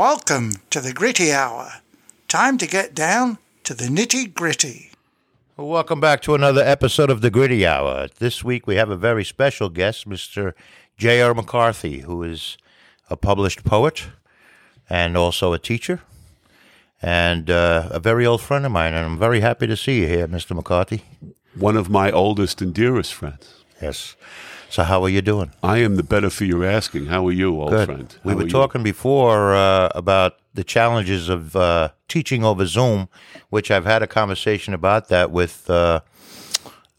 Welcome 0.00 0.52
to 0.70 0.80
the 0.80 0.94
Gritty 0.94 1.30
Hour. 1.30 1.82
Time 2.26 2.56
to 2.56 2.66
get 2.66 2.94
down 2.94 3.36
to 3.64 3.74
the 3.74 3.84
nitty 3.84 4.32
gritty. 4.32 4.92
Welcome 5.58 6.00
back 6.00 6.22
to 6.22 6.34
another 6.34 6.62
episode 6.62 7.10
of 7.10 7.20
the 7.20 7.28
Gritty 7.28 7.66
Hour. 7.66 8.08
This 8.18 8.42
week 8.42 8.66
we 8.66 8.76
have 8.76 8.88
a 8.88 8.96
very 8.96 9.26
special 9.26 9.68
guest, 9.68 10.08
Mr. 10.08 10.54
J.R. 10.96 11.34
McCarthy, 11.34 11.98
who 11.98 12.22
is 12.22 12.56
a 13.10 13.16
published 13.18 13.62
poet 13.62 14.06
and 14.88 15.18
also 15.18 15.52
a 15.52 15.58
teacher 15.58 16.00
and 17.02 17.50
uh, 17.50 17.90
a 17.90 18.00
very 18.00 18.24
old 18.24 18.40
friend 18.40 18.64
of 18.64 18.72
mine. 18.72 18.94
And 18.94 19.04
I'm 19.04 19.18
very 19.18 19.40
happy 19.40 19.66
to 19.66 19.76
see 19.76 20.00
you 20.00 20.06
here, 20.06 20.26
Mr. 20.26 20.56
McCarthy. 20.56 21.02
One 21.54 21.76
of 21.76 21.90
my 21.90 22.10
oldest 22.10 22.62
and 22.62 22.72
dearest 22.72 23.12
friends. 23.12 23.64
Yes. 23.82 24.16
So, 24.70 24.84
how 24.84 25.02
are 25.02 25.08
you 25.08 25.20
doing? 25.20 25.50
I 25.64 25.78
am 25.78 25.96
the 25.96 26.04
better 26.04 26.30
for 26.30 26.44
your 26.44 26.64
asking. 26.64 27.06
How 27.06 27.26
are 27.26 27.32
you, 27.32 27.60
old 27.60 27.70
Good. 27.70 27.86
friend? 27.86 28.16
We 28.22 28.36
were 28.36 28.46
talking 28.46 28.84
before 28.84 29.52
uh, 29.52 29.88
about 29.96 30.36
the 30.54 30.62
challenges 30.62 31.28
of 31.28 31.56
uh, 31.56 31.88
teaching 32.06 32.44
over 32.44 32.64
Zoom, 32.64 33.08
which 33.48 33.72
I've 33.72 33.84
had 33.84 34.00
a 34.00 34.06
conversation 34.06 34.72
about 34.72 35.08
that 35.08 35.32
with 35.32 35.68
uh, 35.68 36.02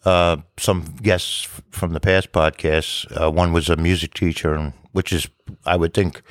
uh, 0.03 0.37
some 0.57 0.95
guests 1.01 1.47
from 1.69 1.93
the 1.93 2.01
past 2.01 2.33
podcasts. 2.33 3.05
Uh, 3.09 3.31
one 3.31 3.53
was 3.53 3.69
a 3.69 3.77
music 3.77 4.13
teacher, 4.13 4.73
which 4.91 5.13
is, 5.13 5.29
I 5.65 5.77
would 5.77 5.93
think, 5.93 6.21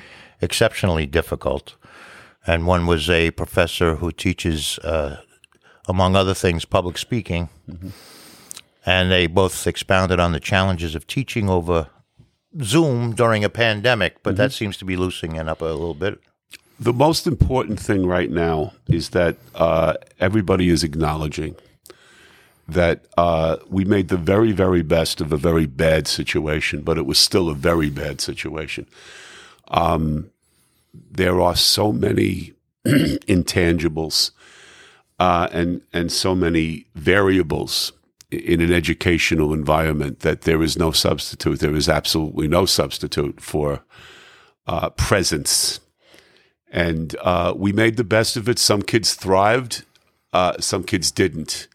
exceptionally 0.41 1.07
difficult, 1.07 1.75
and 2.45 2.67
one 2.67 2.85
was 2.85 3.09
a 3.09 3.31
professor 3.31 3.95
who 3.95 4.11
teaches, 4.11 4.77
uh, 4.79 5.17
among 5.87 6.15
other 6.15 6.35
things, 6.35 6.65
public 6.65 6.99
speaking. 6.99 7.49
And 8.85 9.11
they 9.11 9.27
both 9.27 9.67
expounded 9.67 10.19
on 10.19 10.31
the 10.31 10.39
challenges 10.39 10.95
of 10.95 11.05
teaching 11.05 11.49
over 11.49 11.87
Zoom 12.61 13.13
during 13.13 13.43
a 13.43 13.49
pandemic, 13.49 14.23
but 14.23 14.35
that 14.37 14.51
seems 14.51 14.77
to 14.77 14.85
be 14.85 14.97
loosening 14.97 15.37
up 15.39 15.61
a 15.61 15.65
little 15.65 15.93
bit. 15.93 16.19
The 16.79 16.93
most 16.93 17.27
important 17.27 17.79
thing 17.79 18.07
right 18.07 18.31
now 18.31 18.73
is 18.87 19.09
that 19.09 19.37
uh, 19.53 19.93
everybody 20.19 20.69
is 20.69 20.83
acknowledging 20.83 21.55
that 22.67 23.05
uh, 23.17 23.57
we 23.69 23.85
made 23.85 24.07
the 24.07 24.17
very, 24.17 24.51
very 24.51 24.81
best 24.81 25.21
of 25.21 25.31
a 25.31 25.37
very 25.37 25.65
bad 25.65 26.07
situation, 26.07 26.81
but 26.81 26.97
it 26.97 27.05
was 27.05 27.19
still 27.19 27.49
a 27.49 27.55
very 27.55 27.89
bad 27.89 28.19
situation. 28.19 28.87
Um, 29.67 30.31
there 30.93 31.39
are 31.39 31.55
so 31.55 31.91
many 31.91 32.53
intangibles 32.85 34.31
uh, 35.19 35.47
and 35.51 35.81
and 35.93 36.11
so 36.11 36.33
many 36.33 36.85
variables 36.95 37.91
in 38.31 38.61
an 38.61 38.71
educational 38.71 39.53
environment 39.53 40.21
that 40.21 40.41
there 40.41 40.63
is 40.63 40.77
no 40.77 40.91
substitute. 40.91 41.59
There 41.59 41.75
is 41.75 41.89
absolutely 41.89 42.47
no 42.47 42.65
substitute 42.65 43.41
for 43.41 43.83
uh, 44.65 44.89
presence. 44.91 45.81
And 46.71 47.15
uh, 47.21 47.53
we 47.55 47.73
made 47.73 47.97
the 47.97 48.05
best 48.05 48.37
of 48.37 48.47
it. 48.47 48.57
Some 48.57 48.81
kids 48.81 49.13
thrived, 49.13 49.83
uh, 50.31 50.53
some 50.59 50.83
kids 50.83 51.11
didn't. 51.11 51.67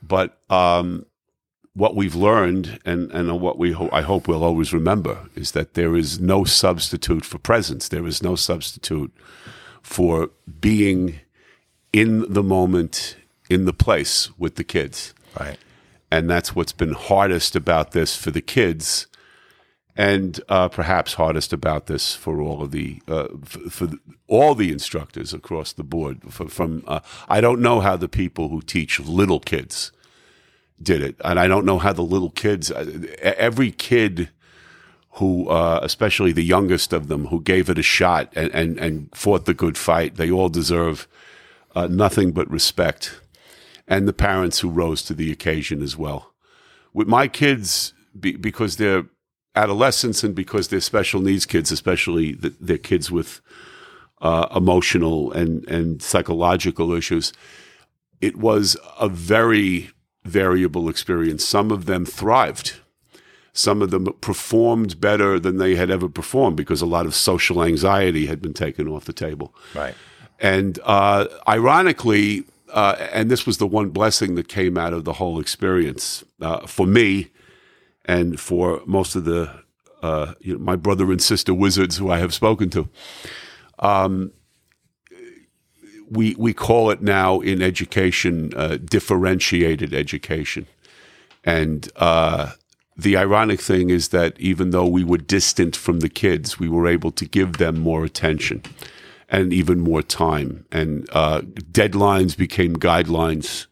But 0.00 0.38
um, 0.48 1.06
what 1.74 1.96
we've 1.96 2.14
learned, 2.14 2.78
and, 2.84 3.10
and 3.10 3.40
what 3.40 3.58
we 3.58 3.72
ho- 3.72 3.90
I 3.92 4.02
hope 4.02 4.28
we'll 4.28 4.44
always 4.44 4.72
remember, 4.72 5.28
is 5.34 5.50
that 5.52 5.74
there 5.74 5.96
is 5.96 6.20
no 6.20 6.44
substitute 6.44 7.24
for 7.24 7.38
presence. 7.38 7.88
There 7.88 8.06
is 8.06 8.22
no 8.22 8.36
substitute 8.36 9.12
for 9.82 10.30
being 10.60 11.20
in 11.92 12.32
the 12.32 12.42
moment, 12.42 13.16
in 13.50 13.64
the 13.64 13.72
place 13.72 14.30
with 14.38 14.54
the 14.54 14.64
kids 14.64 15.12
Right. 15.38 15.58
and 16.10 16.30
that's 16.30 16.54
what's 16.54 16.72
been 16.72 16.92
hardest 16.92 17.56
about 17.56 17.92
this 17.92 18.16
for 18.16 18.30
the 18.30 18.40
kids, 18.40 19.06
and 19.96 20.40
uh, 20.48 20.68
perhaps 20.68 21.14
hardest 21.14 21.52
about 21.52 21.86
this 21.86 22.14
for 22.14 22.40
all 22.40 22.62
of 22.62 22.70
the 22.70 23.00
uh, 23.08 23.28
for 23.70 23.88
all 24.28 24.54
the 24.54 24.70
instructors 24.70 25.32
across 25.34 25.72
the 25.72 25.84
board. 25.84 26.20
For, 26.32 26.48
from 26.48 26.84
uh, 26.86 27.00
I 27.28 27.40
don't 27.40 27.60
know 27.60 27.80
how 27.80 27.96
the 27.96 28.08
people 28.08 28.48
who 28.48 28.60
teach 28.62 29.00
little 29.00 29.40
kids 29.40 29.92
did 30.82 31.02
it, 31.02 31.16
and 31.24 31.38
I 31.40 31.48
don't 31.48 31.64
know 31.64 31.78
how 31.78 31.92
the 31.92 32.02
little 32.02 32.30
kids. 32.30 32.70
uh, 32.70 32.84
Every 33.22 33.70
kid 33.72 34.28
who, 35.12 35.48
uh, 35.48 35.80
especially 35.82 36.32
the 36.32 36.44
youngest 36.44 36.92
of 36.92 37.08
them, 37.08 37.26
who 37.28 37.40
gave 37.40 37.70
it 37.70 37.78
a 37.78 37.82
shot 37.82 38.30
and 38.36 38.54
and, 38.54 38.78
and 38.78 39.08
fought 39.14 39.46
the 39.46 39.54
good 39.54 39.78
fight, 39.78 40.16
they 40.16 40.30
all 40.30 40.50
deserve 40.50 41.08
uh, 41.74 41.86
nothing 41.88 42.32
but 42.32 42.50
respect 42.50 43.20
and 43.88 44.08
the 44.08 44.12
parents 44.12 44.60
who 44.60 44.70
rose 44.70 45.02
to 45.02 45.14
the 45.14 45.30
occasion 45.30 45.82
as 45.82 45.96
well. 45.96 46.32
With 46.92 47.08
my 47.08 47.28
kids, 47.28 47.92
be, 48.18 48.36
because 48.36 48.76
they're 48.76 49.04
adolescents 49.54 50.22
and 50.22 50.34
because 50.34 50.68
they're 50.68 50.80
special 50.80 51.20
needs 51.20 51.46
kids, 51.46 51.72
especially 51.72 52.32
the, 52.32 52.54
they're 52.60 52.78
kids 52.78 53.10
with 53.10 53.40
uh, 54.20 54.48
emotional 54.54 55.32
and, 55.32 55.66
and 55.68 56.02
psychological 56.02 56.92
issues, 56.92 57.32
it 58.20 58.36
was 58.36 58.76
a 58.98 59.08
very 59.08 59.90
variable 60.24 60.88
experience. 60.88 61.44
Some 61.44 61.70
of 61.70 61.86
them 61.86 62.04
thrived. 62.04 62.80
Some 63.52 63.80
of 63.80 63.90
them 63.90 64.12
performed 64.20 65.00
better 65.00 65.38
than 65.40 65.56
they 65.56 65.76
had 65.76 65.90
ever 65.90 66.08
performed 66.08 66.56
because 66.56 66.82
a 66.82 66.86
lot 66.86 67.06
of 67.06 67.14
social 67.14 67.62
anxiety 67.62 68.26
had 68.26 68.42
been 68.42 68.52
taken 68.52 68.88
off 68.88 69.06
the 69.06 69.14
table. 69.14 69.54
Right. 69.74 69.94
And 70.38 70.78
uh, 70.84 71.26
ironically, 71.48 72.44
uh, 72.72 72.96
and 73.12 73.30
this 73.30 73.46
was 73.46 73.58
the 73.58 73.66
one 73.66 73.90
blessing 73.90 74.34
that 74.34 74.48
came 74.48 74.76
out 74.76 74.92
of 74.92 75.04
the 75.04 75.14
whole 75.14 75.40
experience 75.40 76.24
uh, 76.40 76.66
for 76.66 76.86
me 76.86 77.30
and 78.04 78.40
for 78.40 78.82
most 78.86 79.14
of 79.14 79.24
the 79.24 79.64
uh, 80.02 80.34
you 80.40 80.52
know, 80.52 80.58
my 80.58 80.76
brother 80.76 81.10
and 81.10 81.22
sister 81.22 81.54
wizards 81.54 81.96
who 81.96 82.10
I 82.10 82.18
have 82.18 82.34
spoken 82.34 82.70
to. 82.70 82.88
Um, 83.78 84.32
we 86.08 86.36
we 86.38 86.52
call 86.52 86.90
it 86.90 87.02
now 87.02 87.40
in 87.40 87.60
education 87.60 88.52
uh, 88.54 88.76
differentiated 88.76 89.92
education, 89.92 90.66
and 91.42 91.90
uh, 91.96 92.52
the 92.96 93.16
ironic 93.16 93.60
thing 93.60 93.90
is 93.90 94.08
that 94.08 94.38
even 94.38 94.70
though 94.70 94.86
we 94.86 95.02
were 95.02 95.18
distant 95.18 95.74
from 95.74 96.00
the 96.00 96.08
kids, 96.08 96.60
we 96.60 96.68
were 96.68 96.86
able 96.86 97.10
to 97.10 97.24
give 97.24 97.56
them 97.56 97.80
more 97.80 98.04
attention 98.04 98.62
and 99.28 99.52
even 99.52 99.80
more 99.80 100.02
time. 100.02 100.66
And 100.70 101.08
uh, 101.12 101.40
deadlines 101.40 102.36
became 102.36 102.76
guidelines. 102.76 103.66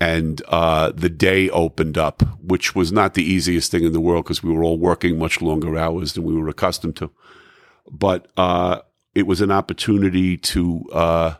And 0.00 0.42
uh, 0.48 0.90
the 0.92 1.08
day 1.08 1.48
opened 1.50 1.96
up, 1.96 2.22
which 2.42 2.74
was 2.74 2.90
not 2.90 3.14
the 3.14 3.22
easiest 3.22 3.70
thing 3.70 3.84
in 3.84 3.92
the 3.92 4.00
world 4.00 4.24
because 4.24 4.42
we 4.42 4.52
were 4.52 4.64
all 4.64 4.78
working 4.78 5.16
much 5.16 5.40
longer 5.40 5.78
hours 5.78 6.14
than 6.14 6.24
we 6.24 6.34
were 6.34 6.48
accustomed 6.48 6.96
to. 6.96 7.10
But 7.88 8.26
uh, 8.36 8.80
it 9.14 9.26
was 9.28 9.40
an 9.40 9.52
opportunity 9.52 10.36
to 10.38 10.84
uh, 10.92 11.34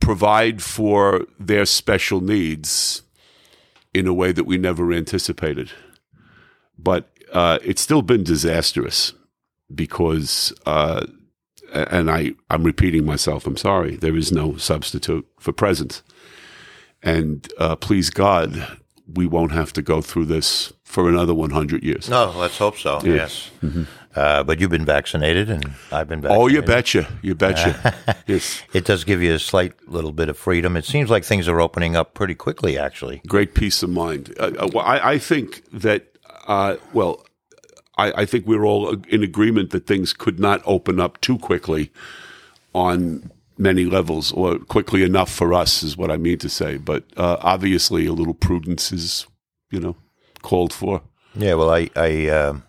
provide 0.00 0.62
for 0.62 1.26
their 1.38 1.64
special 1.64 2.20
needs 2.20 3.02
in 3.92 4.08
a 4.08 4.14
way 4.14 4.32
that 4.32 4.44
we 4.44 4.58
never 4.58 4.92
anticipated. 4.92 5.70
But 6.76 7.08
uh, 7.32 7.58
it's 7.62 7.82
still 7.82 8.02
been 8.02 8.24
disastrous 8.24 9.12
because 9.72 10.52
uh, 10.66 11.06
and 11.74 12.10
I, 12.10 12.32
I'm 12.50 12.64
repeating 12.64 13.04
myself. 13.04 13.46
I'm 13.46 13.56
sorry. 13.56 13.96
There 13.96 14.16
is 14.16 14.32
no 14.32 14.56
substitute 14.56 15.26
for 15.38 15.52
presence. 15.52 16.02
And 17.02 17.46
uh, 17.58 17.76
please 17.76 18.10
God, 18.10 18.78
we 19.12 19.26
won't 19.26 19.52
have 19.52 19.72
to 19.74 19.82
go 19.82 20.00
through 20.00 20.26
this 20.26 20.72
for 20.84 21.08
another 21.08 21.34
100 21.34 21.82
years. 21.82 22.08
No, 22.08 22.32
let's 22.36 22.56
hope 22.56 22.78
so. 22.78 23.00
Yes. 23.04 23.50
Uh, 24.14 24.44
but 24.44 24.60
you've 24.60 24.70
been 24.70 24.84
vaccinated, 24.84 25.50
and 25.50 25.72
I've 25.90 26.08
been 26.08 26.20
vaccinated. 26.20 26.42
Oh, 26.42 26.46
you 26.46 26.62
betcha. 26.62 27.08
You 27.20 27.34
betcha. 27.34 27.94
yes. 28.26 28.62
It 28.72 28.84
does 28.84 29.02
give 29.02 29.20
you 29.20 29.34
a 29.34 29.38
slight 29.38 29.72
little 29.88 30.12
bit 30.12 30.28
of 30.28 30.38
freedom. 30.38 30.76
It 30.76 30.84
seems 30.84 31.10
like 31.10 31.24
things 31.24 31.48
are 31.48 31.60
opening 31.60 31.96
up 31.96 32.14
pretty 32.14 32.34
quickly, 32.34 32.78
actually. 32.78 33.22
Great 33.26 33.54
peace 33.54 33.82
of 33.82 33.90
mind. 33.90 34.32
Uh, 34.38 34.52
uh, 34.58 34.68
well, 34.72 34.86
I, 34.86 35.14
I 35.14 35.18
think 35.18 35.64
that, 35.72 36.16
uh, 36.46 36.76
well, 36.92 37.26
I, 37.96 38.22
I 38.22 38.24
think 38.26 38.46
we're 38.46 38.64
all 38.64 38.96
in 39.08 39.22
agreement 39.22 39.70
that 39.70 39.86
things 39.86 40.12
could 40.12 40.40
not 40.40 40.62
open 40.66 40.98
up 41.00 41.20
too 41.20 41.38
quickly 41.38 41.90
on 42.74 43.30
many 43.56 43.84
levels, 43.84 44.32
or 44.32 44.58
quickly 44.58 45.02
enough 45.04 45.30
for 45.32 45.54
us, 45.54 45.82
is 45.84 45.96
what 45.96 46.10
I 46.10 46.16
mean 46.16 46.38
to 46.38 46.48
say. 46.48 46.76
But 46.76 47.04
uh, 47.16 47.36
obviously, 47.40 48.06
a 48.06 48.12
little 48.12 48.34
prudence 48.34 48.90
is, 48.92 49.26
you 49.70 49.78
know, 49.80 49.94
called 50.42 50.72
for. 50.72 51.02
Yeah. 51.36 51.54
Well, 51.54 51.70
I 51.70 51.88
I 51.94 52.28
um 52.28 52.64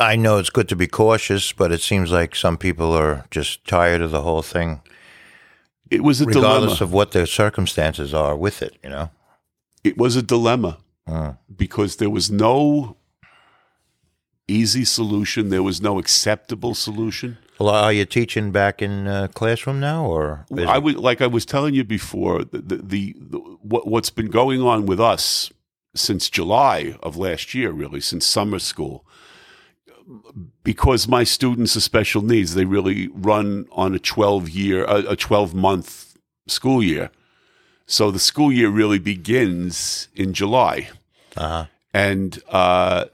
I 0.00 0.16
know 0.16 0.38
it's 0.38 0.50
good 0.50 0.68
to 0.70 0.76
be 0.76 0.86
cautious, 0.86 1.52
but 1.52 1.70
it 1.72 1.82
seems 1.82 2.10
like 2.10 2.34
some 2.34 2.56
people 2.56 2.92
are 2.92 3.26
just 3.30 3.66
tired 3.66 4.00
of 4.00 4.10
the 4.10 4.22
whole 4.22 4.42
thing, 4.42 4.80
It 5.90 6.02
was 6.02 6.20
a 6.22 6.24
regardless 6.24 6.78
dilemma. 6.78 6.84
of 6.84 6.92
what 6.94 7.12
their 7.12 7.26
circumstances 7.26 8.14
are 8.14 8.34
with 8.36 8.62
it. 8.62 8.76
You 8.82 8.88
know. 8.90 9.10
it 9.84 9.98
was 9.98 10.16
a 10.16 10.22
dilemma 10.22 10.78
Uh, 11.06 11.32
because 11.54 11.96
there 11.96 12.08
was 12.10 12.30
no 12.30 12.96
easy 14.48 14.84
solution. 14.84 15.48
There 15.48 15.62
was 15.62 15.80
no 15.80 15.98
acceptable 15.98 16.74
solution. 16.74 17.38
well, 17.58 17.70
are 17.70 17.92
you 17.92 18.04
teaching 18.04 18.50
back 18.52 18.82
in 18.82 19.06
uh, 19.06 19.28
classroom 19.34 19.80
now, 19.80 20.04
or 20.04 20.46
I 20.56 20.78
would, 20.78 20.96
like 20.96 21.20
I 21.20 21.26
was 21.26 21.46
telling 21.46 21.74
you 21.74 21.84
before, 21.84 22.44
the, 22.44 22.58
the, 22.58 22.76
the, 22.76 23.16
the 23.18 23.38
what, 23.62 23.86
what's 23.86 24.10
been 24.10 24.30
going 24.30 24.62
on 24.62 24.86
with 24.86 25.00
us 25.00 25.50
since 25.94 26.30
July 26.30 26.96
of 27.02 27.16
last 27.16 27.54
year, 27.54 27.70
really, 27.70 28.00
since 28.00 28.26
summer 28.26 28.58
school. 28.58 29.04
because 30.64 31.08
my 31.08 31.24
students 31.24 31.76
are 31.76 31.80
special 31.80 32.22
needs, 32.22 32.54
they 32.54 32.64
really 32.64 33.08
run 33.08 33.66
on 33.72 33.94
a 33.94 33.98
12 33.98 34.48
year, 34.48 34.84
a, 34.84 35.12
a 35.12 35.16
12 35.16 35.54
month 35.54 36.16
school 36.46 36.82
year. 36.82 37.10
So 37.86 38.10
the 38.10 38.18
school 38.18 38.52
year 38.52 38.68
really 38.68 38.98
begins 38.98 40.08
in 40.14 40.32
July. 40.32 40.88
Uh-huh. 41.36 41.66
And 41.92 42.40
uh, 42.48 43.06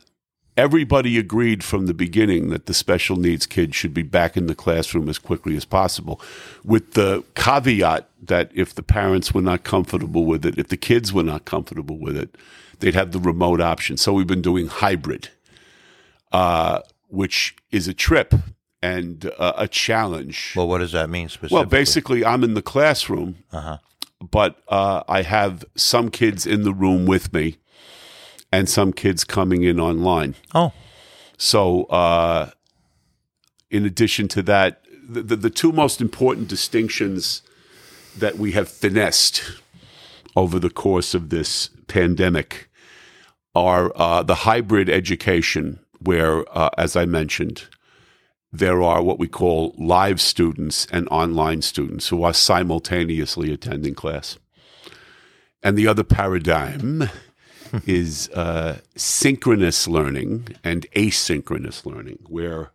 everybody 0.59 1.17
agreed 1.19 1.63
from 1.63 1.87
the 1.87 1.95
beginning 1.95 2.51
that 2.51 2.67
the 2.67 2.75
special 2.75 3.17
needs 3.17 3.47
kids 3.47 3.77
should 3.77 3.95
be 3.95 4.03
back 4.03 4.37
in 4.37 4.47
the 4.49 4.55
classroom 4.55 5.09
as 5.09 5.19
quickly 5.19 5.57
as 5.57 5.65
possible, 5.65 6.21
with 6.65 6.95
the 6.95 7.25
caveat 7.37 8.09
that 8.21 8.51
if 8.55 8.75
the 8.75 8.83
parents 8.83 9.33
were 9.33 9.41
not 9.41 9.63
comfortable 9.63 10.27
with 10.27 10.45
it, 10.45 10.59
if 10.59 10.69
the 10.69 10.77
kids 10.77 11.13
were 11.13 11.23
not 11.23 11.45
comfortable 11.45 11.97
with 11.97 12.17
it, 12.17 12.37
they'd 12.81 12.95
have 12.95 13.13
the 13.13 13.21
remote 13.21 13.61
option. 13.61 13.97
So 13.97 14.13
we've 14.13 14.27
been 14.27 14.43
doing 14.43 14.67
hybrid, 14.67 15.29
uh, 16.33 16.81
which 17.09 17.55
is 17.71 17.87
a 17.89 17.95
trip 17.95 18.35
and 18.83 19.31
uh, 19.39 19.53
a 19.57 19.69
challenge. 19.69 20.55
Well, 20.57 20.69
what 20.69 20.79
does 20.79 20.93
that 20.93 21.09
mean 21.09 21.29
specifically? 21.29 21.57
Well, 21.57 21.65
basically, 21.67 22.25
I'm 22.25 22.43
in 22.45 22.55
the 22.55 22.63
classroom, 22.63 23.37
Uh-huh. 23.53 23.79
but 24.31 24.61
uh, 24.69 25.03
I 25.09 25.23
have 25.23 25.65
some 25.77 26.11
kids 26.11 26.47
in 26.47 26.63
the 26.65 26.73
room 26.75 27.07
with 27.07 27.33
me 27.33 27.59
and 28.53 28.69
some 28.69 28.93
kids 28.93 29.25
coming 29.25 29.63
in 29.63 29.79
online. 29.79 30.35
Oh, 30.55 30.73
So, 31.37 31.85
uh, 31.85 32.51
in 33.71 33.85
addition 33.85 34.29
to 34.29 34.43
that, 34.43 34.85
the, 35.09 35.23
the, 35.23 35.37
the 35.37 35.51
two 35.51 35.73
most 35.73 36.01
important 36.01 36.49
distinctions 36.49 37.43
that 38.17 38.39
we 38.39 38.53
have 38.53 38.69
finessed 38.69 39.43
over 40.37 40.59
the 40.59 40.71
course 40.71 41.15
of 41.15 41.31
this 41.31 41.71
pandemic 41.87 42.69
are 43.55 43.93
uh, 43.97 44.23
the 44.23 44.37
hybrid 44.37 44.89
education, 44.89 45.81
where, 46.01 46.45
uh, 46.57 46.71
as 46.79 46.97
I 46.97 47.07
mentioned, 47.07 47.65
there 48.53 48.83
are 48.83 49.03
what 49.03 49.19
we 49.19 49.29
call 49.29 49.75
live 49.79 50.21
students 50.21 50.87
and 50.91 51.09
online 51.11 51.63
students 51.63 52.09
who 52.09 52.23
are 52.23 52.33
simultaneously 52.33 53.53
attending 53.53 53.95
class. 53.95 54.39
And 55.63 55.77
the 55.77 55.87
other 55.87 56.05
paradigm 56.05 57.11
is 57.87 58.29
uh, 58.31 58.79
synchronous 58.97 59.89
learning 59.89 60.49
and 60.65 60.87
asynchronous 60.93 61.87
learning, 61.87 62.19
where 62.29 62.71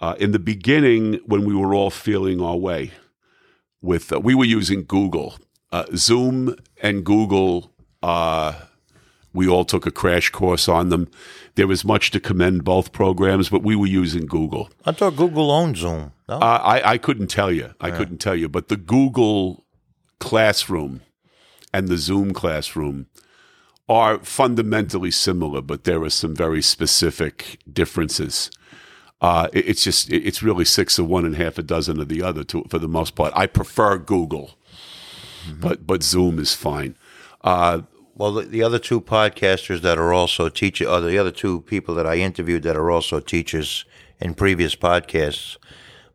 uh, 0.00 0.14
in 0.18 0.32
the 0.32 0.38
beginning, 0.38 1.20
when 1.26 1.44
we 1.44 1.54
were 1.54 1.74
all 1.74 1.90
feeling 1.90 2.40
our 2.40 2.56
way, 2.56 2.90
with 3.80 4.12
uh, 4.12 4.20
we 4.20 4.34
were 4.34 4.44
using 4.44 4.84
Google, 4.84 5.36
uh, 5.70 5.86
Zoom 5.94 6.56
and 6.82 7.04
Google. 7.04 7.72
Uh, 8.02 8.54
we 9.34 9.48
all 9.48 9.64
took 9.64 9.86
a 9.86 9.90
crash 9.90 10.28
course 10.30 10.68
on 10.68 10.90
them. 10.90 11.08
There 11.54 11.66
was 11.66 11.84
much 11.84 12.10
to 12.10 12.20
commend 12.20 12.64
both 12.64 12.92
programs, 12.92 13.48
but 13.48 13.62
we 13.62 13.74
were 13.74 13.86
using 13.86 14.26
Google. 14.26 14.68
I 14.84 14.92
thought 14.92 15.16
Google 15.16 15.50
owned 15.50 15.78
Zoom. 15.78 16.12
No? 16.28 16.36
Uh, 16.36 16.60
I, 16.62 16.92
I 16.92 16.98
couldn't 16.98 17.28
tell 17.28 17.50
you. 17.50 17.72
I 17.80 17.90
couldn't 17.90 18.18
tell 18.18 18.34
you. 18.34 18.48
But 18.48 18.68
the 18.68 18.76
Google 18.76 19.64
Classroom 20.18 21.00
and 21.72 21.88
the 21.88 21.96
Zoom 21.96 22.32
Classroom 22.32 23.06
are 23.88 24.18
fundamentally 24.20 25.10
similar, 25.10 25.60
but 25.60 25.84
there 25.84 26.02
are 26.02 26.10
some 26.10 26.34
very 26.34 26.62
specific 26.62 27.58
differences. 27.70 28.50
Uh, 29.20 29.48
it- 29.52 29.68
it's 29.68 29.84
just 29.84 30.10
it- 30.10 30.24
it's 30.26 30.42
really 30.42 30.64
six 30.64 30.98
of 30.98 31.06
one 31.06 31.24
and 31.24 31.36
half 31.36 31.58
a 31.58 31.62
dozen 31.62 32.00
of 32.00 32.08
the 32.08 32.22
other 32.22 32.44
to, 32.44 32.64
for 32.68 32.78
the 32.78 32.88
most 32.88 33.14
part. 33.14 33.32
I 33.36 33.46
prefer 33.46 33.98
Google, 33.98 34.52
but 35.60 35.86
but 35.86 36.02
Zoom 36.02 36.38
is 36.38 36.54
fine. 36.54 36.96
Uh, 37.42 37.82
Well, 38.14 38.34
the, 38.34 38.42
the 38.42 38.62
other 38.62 38.78
two 38.78 39.00
podcasters 39.00 39.80
that 39.80 39.96
are 39.98 40.12
also 40.12 40.50
teachers, 40.50 40.86
or 40.86 41.00
the 41.00 41.16
other 41.18 41.30
two 41.32 41.62
people 41.62 41.94
that 41.94 42.06
I 42.06 42.16
interviewed 42.18 42.62
that 42.64 42.76
are 42.76 42.90
also 42.90 43.20
teachers 43.20 43.86
in 44.20 44.34
previous 44.34 44.76
podcasts, 44.76 45.56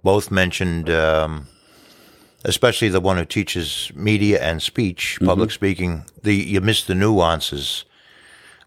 both 0.03 0.29
mentioned, 0.29 0.91
um, 0.91 1.47
especially 2.47 2.89
the 2.89 2.99
one 3.01 3.17
who 3.17 3.25
teaches 3.25 3.91
media 3.93 4.41
and 4.41 4.61
speech, 4.61 5.15
mm-hmm. 5.15 5.27
public 5.27 5.51
speaking, 5.51 6.05
the 6.23 6.33
you 6.33 6.61
miss 6.61 6.83
the 6.83 6.95
nuances 6.95 7.85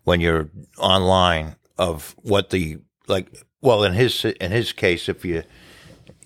when 0.05 0.21
you're 0.21 0.49
online 0.79 1.57
of 1.79 2.15
what 2.23 2.51
the 2.51 2.79
like. 3.09 3.45
Well, 3.63 3.85
in 3.85 3.95
his 3.95 4.25
in 4.25 4.53
his 4.53 4.73
case, 4.73 5.09
if 5.09 5.25
you 5.25 5.43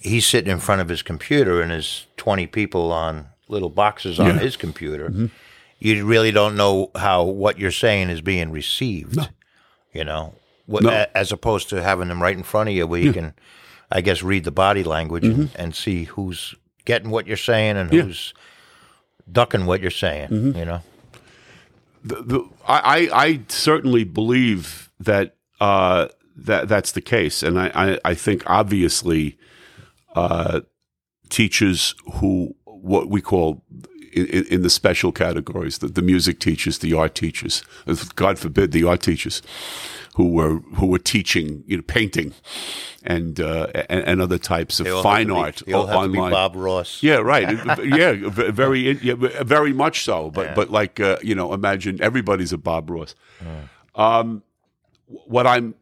he's 0.04 0.26
sitting 0.26 0.52
in 0.52 0.60
front 0.60 0.82
of 0.82 0.88
his 0.88 1.02
computer 1.02 1.62
and 1.62 1.70
there's 1.70 2.06
20 2.18 2.46
people 2.48 2.92
on 2.92 3.26
little 3.48 3.70
boxes 3.70 4.20
on 4.20 4.26
Yeah. 4.26 4.38
his 4.38 4.56
computer 4.56 5.08
mm-hmm. 5.08 5.26
you 5.78 6.04
really 6.04 6.30
don't 6.30 6.56
know 6.56 6.90
how 6.94 7.24
what 7.24 7.58
you're 7.58 7.70
saying 7.70 8.10
is 8.10 8.20
being 8.20 8.50
received 8.50 9.30
you 9.92 10.04
know 10.04 10.34
what, 10.66 10.82
No. 10.82 10.90
a- 10.90 11.16
as 11.16 11.32
opposed 11.32 11.70
to 11.70 11.82
having 11.82 12.08
them 12.08 12.22
right 12.22 12.36
in 12.36 12.42
front 12.42 12.68
of 12.68 12.74
you 12.74 12.86
where 12.86 13.00
you 13.00 13.12
can 13.12 13.32
i 13.90 14.00
guess 14.00 14.22
read 14.22 14.44
the 14.44 14.50
body 14.50 14.84
language 14.84 15.24
mm-hmm. 15.24 15.40
and, 15.42 15.56
and 15.56 15.74
see 15.74 16.04
who's 16.04 16.54
getting 16.84 17.10
what 17.10 17.26
you're 17.26 17.36
saying 17.36 17.76
and. 17.76 17.92
Yeah. 17.92 18.02
who's 18.02 18.34
ducking 19.32 19.64
what 19.64 19.80
you're 19.80 19.90
saying 19.90 20.28
Mm-hmm. 20.28 20.58
you 20.58 20.64
know 20.66 20.80
the, 22.04 22.16
the, 22.22 22.48
I, 22.68 23.08
I 23.12 23.40
certainly 23.48 24.04
believe 24.04 24.90
that 25.00 25.36
uh, 25.60 26.08
that 26.36 26.68
that's 26.68 26.92
the 26.92 27.00
case, 27.00 27.42
and 27.42 27.58
I, 27.58 27.70
I, 27.74 27.98
I 28.04 28.14
think 28.14 28.42
obviously 28.46 29.38
uh, 30.14 30.60
teachers 31.30 31.94
who 32.16 32.54
what 32.66 33.08
we 33.08 33.22
call 33.22 33.62
in, 34.12 34.26
in 34.26 34.44
in 34.50 34.62
the 34.62 34.68
special 34.68 35.12
categories, 35.12 35.78
the, 35.78 35.88
the 35.88 36.02
music 36.02 36.38
teachers, 36.40 36.78
the 36.78 36.92
art 36.92 37.14
teachers, 37.14 37.62
God 38.16 38.38
forbid 38.38 38.72
the 38.72 38.84
art 38.84 39.00
teachers 39.00 39.40
who 40.14 40.28
were 40.28 40.58
who 40.76 40.86
were 40.86 40.98
teaching 40.98 41.64
you 41.66 41.76
know 41.76 41.82
painting 41.82 42.32
and 43.02 43.40
uh, 43.40 43.66
and, 43.88 44.04
and 44.04 44.20
other 44.20 44.38
types 44.38 44.80
of 44.80 44.84
They 44.84 44.90
all 44.90 45.02
have 45.02 45.12
fine 45.12 45.30
art 45.30 45.62
they 45.66 45.72
all 45.72 45.86
have 45.86 46.02
to 46.02 46.08
be 46.08 46.18
online. 46.18 46.32
bob 46.32 46.56
ross 46.56 47.02
Yeah, 47.02 47.16
right. 47.16 47.48
yeah, 47.84 48.14
very, 48.16 48.92
yeah, 49.02 49.14
very 49.42 49.72
much 49.72 50.04
so. 50.04 50.30
But 50.30 50.54
but 50.54 50.70
like 50.70 51.00
uh, 51.00 51.18
you 51.22 51.34
know, 51.34 51.52
imagine 51.52 52.00
everybody's 52.00 52.52
a 52.52 52.58
Bob 52.58 52.90
Ross. 52.90 53.14
Um, 53.94 54.42
what 55.06 55.46
I'm, 55.46 55.74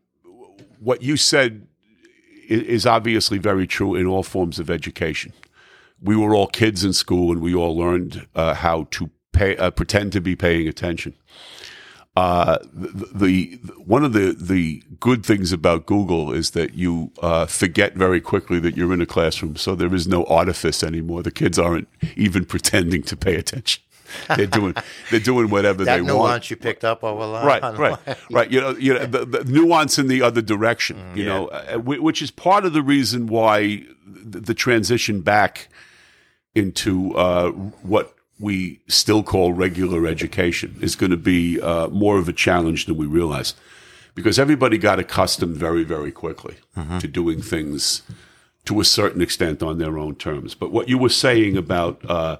what 0.80 1.02
you 1.02 1.16
said 1.16 1.66
is 2.48 2.86
obviously 2.86 3.38
very 3.38 3.66
true 3.66 3.94
in 3.94 4.06
all 4.06 4.22
forms 4.22 4.58
of 4.58 4.68
education. 4.68 5.32
We 6.00 6.16
were 6.16 6.34
all 6.34 6.48
kids 6.48 6.84
in 6.84 6.92
school, 6.92 7.32
and 7.32 7.40
we 7.40 7.54
all 7.54 7.76
learned 7.76 8.26
uh, 8.34 8.54
how 8.54 8.88
to 8.90 9.10
pay, 9.32 9.56
uh, 9.56 9.70
pretend 9.70 10.12
to 10.12 10.20
be 10.20 10.34
paying 10.36 10.66
attention. 10.68 11.14
Uh, 12.14 12.58
the, 12.74 13.06
the 13.14 13.58
one 13.86 14.04
of 14.04 14.12
the 14.12 14.36
the 14.38 14.82
good 15.00 15.24
things 15.24 15.50
about 15.50 15.86
Google 15.86 16.30
is 16.32 16.50
that 16.50 16.74
you 16.74 17.10
uh, 17.22 17.46
forget 17.46 17.94
very 17.94 18.20
quickly 18.20 18.58
that 18.60 18.76
you're 18.76 18.92
in 18.92 19.00
a 19.00 19.06
classroom, 19.06 19.56
so 19.56 19.74
there 19.74 19.94
is 19.94 20.06
no 20.06 20.24
artifice 20.24 20.82
anymore. 20.82 21.22
The 21.22 21.30
kids 21.30 21.58
aren't 21.58 21.88
even 22.14 22.44
pretending 22.44 23.02
to 23.04 23.16
pay 23.16 23.36
attention. 23.36 23.82
They're 24.36 24.46
doing 24.46 24.74
they're 25.10 25.20
doing 25.20 25.48
whatever 25.48 25.86
that 25.86 25.96
they 25.96 26.02
nuance 26.02 26.18
want. 26.18 26.50
you 26.50 26.56
picked 26.56 26.84
up 26.84 27.02
over 27.02 27.26
the 27.26 27.46
Right, 27.46 27.62
right, 27.78 28.18
right. 28.30 28.50
You 28.50 28.60
know, 28.60 28.70
you 28.72 28.92
know 28.92 29.06
the, 29.06 29.24
the 29.24 29.44
nuance 29.44 29.98
in 29.98 30.08
the 30.08 30.20
other 30.20 30.42
direction. 30.42 30.98
you 31.14 31.24
know, 31.24 31.46
uh, 31.48 31.78
which 31.78 32.20
is 32.20 32.30
part 32.30 32.66
of 32.66 32.74
the 32.74 32.82
reason 32.82 33.26
why 33.26 33.84
the, 34.06 34.40
the 34.40 34.54
transition 34.54 35.22
back 35.22 35.68
into 36.54 37.16
uh, 37.16 37.52
what 37.52 38.14
we 38.42 38.80
still 38.88 39.22
call 39.22 39.52
regular 39.52 40.06
education 40.06 40.76
is 40.80 40.96
going 40.96 41.12
to 41.12 41.16
be 41.16 41.60
uh, 41.60 41.86
more 41.88 42.18
of 42.18 42.28
a 42.28 42.32
challenge 42.32 42.86
than 42.86 42.96
we 42.96 43.06
realize, 43.06 43.54
because 44.16 44.36
everybody 44.36 44.76
got 44.76 44.98
accustomed 44.98 45.56
very, 45.56 45.84
very 45.84 46.10
quickly 46.10 46.56
to 47.00 47.06
doing 47.06 47.40
things 47.40 48.02
to 48.64 48.80
a 48.80 48.84
certain 48.84 49.22
extent 49.22 49.62
on 49.62 49.78
their 49.78 49.96
own 49.96 50.16
terms. 50.16 50.56
But 50.56 50.72
what 50.72 50.88
you 50.88 50.98
were 50.98 51.08
saying 51.08 51.56
about 51.56 52.04
uh, 52.10 52.38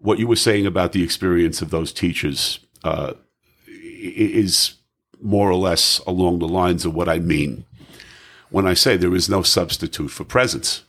what 0.00 0.18
you 0.18 0.26
were 0.26 0.36
saying 0.36 0.66
about 0.66 0.90
the 0.92 1.04
experience 1.04 1.62
of 1.62 1.70
those 1.70 1.92
teachers 1.92 2.58
uh, 2.82 3.14
is 3.66 4.74
more 5.22 5.50
or 5.50 5.56
less 5.56 6.00
along 6.00 6.40
the 6.40 6.48
lines 6.48 6.84
of 6.84 6.94
what 6.94 7.08
I 7.08 7.20
mean 7.20 7.64
when 8.50 8.66
I 8.66 8.74
say 8.74 8.96
there 8.96 9.14
is 9.14 9.28
no 9.28 9.42
substitute 9.42 10.10
for 10.10 10.24
presence. 10.24 10.82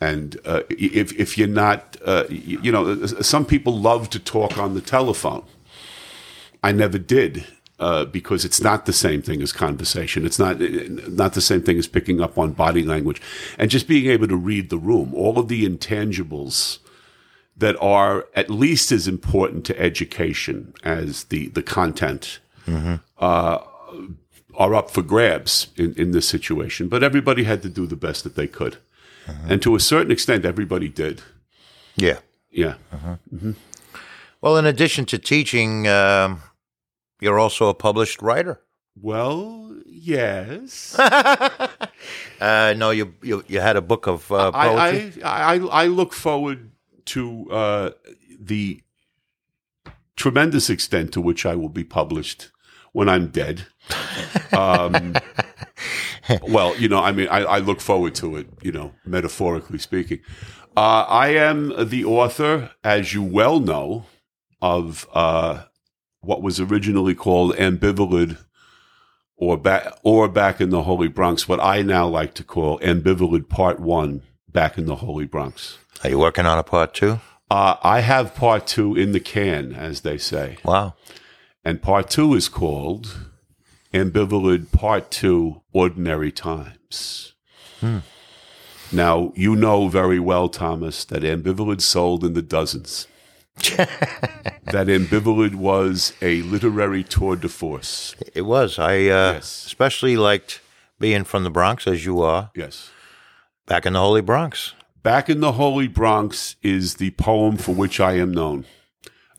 And 0.00 0.38
uh, 0.44 0.62
if 0.70 1.12
if 1.18 1.38
you're 1.38 1.48
not, 1.48 1.96
uh, 2.04 2.24
you, 2.28 2.72
know, 2.72 3.06
some 3.06 3.44
people 3.44 3.78
love 3.78 4.10
to 4.10 4.18
talk 4.18 4.58
on 4.58 4.74
the 4.74 4.80
telephone. 4.80 5.44
I 6.62 6.72
never 6.72 6.98
did 6.98 7.46
uh, 7.78 8.06
because 8.06 8.44
it's 8.44 8.60
not 8.60 8.86
the 8.86 8.92
same 8.92 9.22
thing 9.22 9.42
as 9.42 9.52
conversation. 9.52 10.26
It's 10.26 10.38
not 10.38 10.58
not 10.60 11.34
the 11.34 11.40
same 11.40 11.62
thing 11.62 11.78
as 11.78 11.86
picking 11.86 12.20
up 12.20 12.38
on 12.38 12.52
body 12.52 12.82
language 12.82 13.20
and 13.58 13.70
just 13.70 13.86
being 13.86 14.10
able 14.10 14.28
to 14.28 14.36
read 14.36 14.70
the 14.70 14.78
room. 14.78 15.14
All 15.14 15.38
of 15.38 15.48
the 15.48 15.68
intangibles 15.68 16.78
that 17.56 17.76
are 17.80 18.26
at 18.34 18.50
least 18.50 18.92
as 18.92 19.08
important 19.08 19.64
to 19.66 19.80
education 19.80 20.74
as 20.84 21.24
the 21.24 21.48
the 21.48 21.62
content 21.62 22.40
uh, 23.18 23.58
are 24.56 24.74
up 24.74 24.90
for 24.90 25.02
grabs 25.02 25.68
in, 25.76 25.94
in 25.94 26.10
this 26.12 26.28
situation. 26.28 26.88
But 26.88 27.02
everybody 27.02 27.44
had 27.44 27.62
to 27.62 27.68
do 27.68 27.86
the 27.86 27.96
best 27.96 28.24
that 28.24 28.34
they 28.34 28.46
could, 28.46 28.78
and 29.48 29.60
to 29.62 29.74
a 29.74 29.80
certain 29.80 30.10
extent, 30.12 30.44
everybody 30.44 30.88
did. 30.88 31.22
yeah 31.96 32.18
Yeah, 32.50 32.74
well 34.40 34.56
in 34.58 34.66
addition 34.66 35.04
to 35.06 35.18
teaching 35.18 35.86
um, 35.88 36.42
you're 37.20 37.38
also 37.38 37.68
a 37.68 37.74
published 37.74 38.20
writer 38.22 38.60
Well, 39.00 39.74
yes. 39.86 40.96
Uh, 42.40 42.74
no, 42.76 42.90
you, 42.90 43.14
you 43.22 43.42
you 43.48 43.60
had 43.60 43.76
a 43.76 43.80
book 43.80 44.06
of 44.06 44.30
uh, 44.30 44.52
poetry. 44.52 45.22
I, 45.22 45.54
I, 45.54 45.54
I 45.54 45.84
I 45.84 45.86
look 45.88 46.12
forward 46.12 46.70
to 47.14 47.50
uh, 47.50 47.90
the 48.38 48.82
tremendous 50.16 50.68
extent 50.70 51.12
to 51.12 51.20
which 51.20 51.46
I 51.46 51.54
will 51.56 51.70
be 51.72 51.84
published 51.84 52.50
when 52.92 53.08
I'm 53.08 53.28
dead. 53.32 53.66
Um, 54.52 55.14
well, 56.42 56.76
you 56.76 56.88
know, 56.88 57.00
I 57.00 57.12
mean, 57.12 57.28
I, 57.28 57.40
I 57.44 57.58
look 57.58 57.80
forward 57.80 58.14
to 58.16 58.36
it. 58.36 58.48
You 58.62 58.72
know, 58.72 58.92
metaphorically 59.04 59.78
speaking. 59.78 60.20
Uh, 60.76 61.06
I 61.08 61.28
am 61.28 61.72
the 61.88 62.04
author, 62.04 62.70
as 62.84 63.14
you 63.14 63.22
well 63.22 63.60
know, 63.60 64.04
of 64.60 65.08
uh, 65.14 65.64
what 66.20 66.42
was 66.42 66.60
originally 66.60 67.14
called 67.14 67.54
Ambivalent 67.56 68.36
or 69.36 69.56
back 69.56 69.98
or 70.02 70.28
back 70.28 70.60
in 70.60 70.70
the 70.70 70.82
Holy 70.82 71.08
Bronx, 71.08 71.48
what 71.48 71.60
I 71.60 71.82
now 71.82 72.06
like 72.06 72.34
to 72.34 72.44
call 72.44 72.78
Ambivalent 72.80 73.48
Part 73.48 73.80
One, 73.80 74.22
back 74.50 74.76
in 74.78 74.86
the 74.86 74.96
Holy 74.96 75.26
Bronx. 75.26 75.78
Are 76.04 76.10
you 76.10 76.18
working 76.18 76.46
on 76.46 76.58
a 76.58 76.62
part 76.62 76.94
two? 76.94 77.20
Uh, 77.50 77.76
I 77.82 78.00
have 78.00 78.34
part 78.34 78.66
two 78.66 78.96
in 78.96 79.12
the 79.12 79.20
can, 79.20 79.72
as 79.74 80.00
they 80.00 80.18
say, 80.18 80.58
Wow. 80.64 80.94
and 81.64 81.80
part 81.80 82.10
two 82.10 82.34
is 82.34 82.48
called 82.48 83.28
Ambivalent 83.92 84.72
Part 84.72 85.10
Two: 85.10 85.62
Ordinary 85.72 86.32
Times. 86.32 87.34
Now 88.92 89.32
you 89.34 89.56
know 89.56 89.88
very 89.88 90.20
well, 90.20 90.48
Thomas, 90.48 91.04
that 91.06 91.22
ambivalent 91.22 91.80
sold 91.80 92.24
in 92.24 92.34
the 92.34 92.42
dozens. 92.42 93.06
that 93.76 94.86
ambivalent 94.88 95.54
was 95.56 96.12
a 96.22 96.42
literary 96.42 97.02
tour 97.02 97.36
de 97.36 97.48
force. 97.48 98.14
It 98.34 98.42
was. 98.42 98.78
I 98.78 98.94
uh, 99.08 99.32
Yes. 99.34 99.66
especially 99.66 100.16
liked 100.16 100.60
being 101.00 101.24
from 101.24 101.42
the 101.44 101.50
Bronx, 101.50 101.86
as 101.86 102.04
you 102.04 102.20
are, 102.22 102.50
Yes. 102.54 102.90
back 103.66 103.86
in 103.86 103.94
the 103.94 104.00
Holy 104.00 104.20
Bronx. 104.20 104.72
Back 105.02 105.28
in 105.30 105.40
the 105.40 105.52
Holy 105.52 105.88
Bronx 105.88 106.56
is 106.62 106.94
the 106.96 107.10
poem 107.12 107.56
for 107.56 107.74
which 107.74 107.98
I 108.00 108.14
am 108.14 108.32
known 108.32 108.66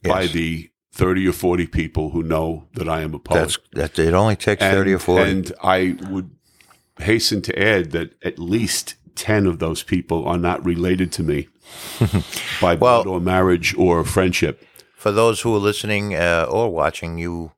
by 0.03 0.27
the 0.27 0.69
30 0.97 1.27
or 1.27 1.31
40 1.33 1.67
people 1.67 2.09
who 2.09 2.23
know 2.23 2.67
that 2.73 2.89
I 2.89 3.01
am 3.01 3.13
a 3.13 3.19
poet. 3.19 3.39
That's 3.39 3.57
that. 3.73 3.99
It 3.99 4.13
only 4.15 4.35
takes 4.35 4.63
and, 4.63 4.73
thirty 4.75 4.93
or 4.93 4.99
forty. 4.99 5.29
And 5.29 5.51
I 5.61 5.95
would 6.09 6.31
hasten 6.99 7.43
to 7.43 7.59
add 7.59 7.91
that 7.91 8.15
at 8.23 8.39
least 8.39 8.95
10 9.15 9.45
of 9.45 9.59
those 9.59 9.83
people 9.83 10.27
are 10.27 10.39
not 10.39 10.65
related 10.65 11.11
to 11.13 11.23
me 11.23 11.49
by 12.61 12.73
Well- 12.73 13.03
blood 13.03 13.07
or 13.07 13.19
marriage 13.21 13.75
or 13.77 14.03
friendship. 14.03 14.65
For 14.95 15.11
those 15.11 15.41
who 15.41 15.53
are 15.55 15.59
listening 15.59 16.15
uh, 16.15 16.47
or 16.49 16.71
watching, 16.73 17.19
you 17.19 17.51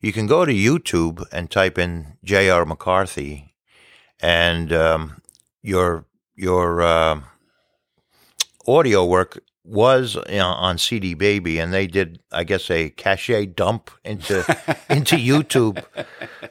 you 0.00 0.12
can 0.14 0.26
go 0.26 0.46
to 0.46 0.52
YouTube 0.52 1.22
and 1.30 1.50
type 1.50 1.76
in 1.78 2.16
J.R. 2.24 2.64
McCarthy, 2.64 3.54
and 4.18 4.72
um, 4.72 5.20
your 5.62 6.06
your 6.34 6.80
um 6.80 7.24
audio 8.66 9.04
work 9.04 9.42
was 9.70 10.16
you 10.28 10.38
know, 10.38 10.48
on 10.48 10.78
CD 10.78 11.14
Baby, 11.14 11.58
and 11.58 11.72
they 11.72 11.86
did, 11.86 12.20
I 12.32 12.44
guess, 12.44 12.70
a 12.70 12.90
cache 12.90 13.30
dump 13.54 13.90
into 14.04 14.38
into 14.90 15.16
YouTube. 15.16 15.82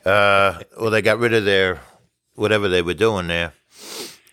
Uh, 0.05 0.63
well, 0.79 0.89
they 0.89 1.01
got 1.01 1.19
rid 1.19 1.33
of 1.33 1.45
their 1.45 1.81
whatever 2.35 2.69
they 2.69 2.81
were 2.81 2.93
doing 2.93 3.27
there, 3.27 3.53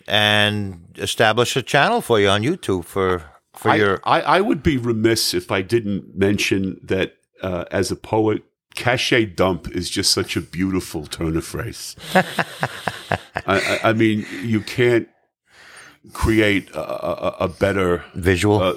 and 0.07 0.95
established 0.97 1.57
a 1.57 1.63
channel 1.63 2.01
for 2.01 2.21
you 2.21 2.29
on 2.29 2.43
YouTube 2.43 2.85
for 2.85 3.25
for 3.53 3.71
I, 3.71 3.77
your 3.77 4.01
I, 4.05 4.21
I 4.21 4.41
would 4.41 4.63
be 4.63 4.77
remiss 4.77 5.35
if 5.35 5.51
I 5.51 5.63
didn't 5.63 6.17
mention 6.17 6.81
that 6.85 7.17
uh, 7.43 7.65
as 7.71 7.91
a 7.91 7.97
poet, 7.97 8.45
cachet 8.77 9.27
dump 9.27 9.69
is 9.69 9.91
just 9.91 10.13
such 10.13 10.37
a 10.37 10.41
beautiful 10.41 11.07
turn 11.07 11.37
of 11.37 11.45
phrase. 11.45 11.97
I, 12.15 12.23
I, 13.47 13.81
I 13.85 13.93
mean, 13.93 14.27
you 14.43 14.61
can't 14.61 15.09
create 16.13 16.71
a, 16.71 16.81
a, 16.81 17.37
a 17.41 17.49
better 17.49 18.05
visual. 18.15 18.63
uh, 18.63 18.75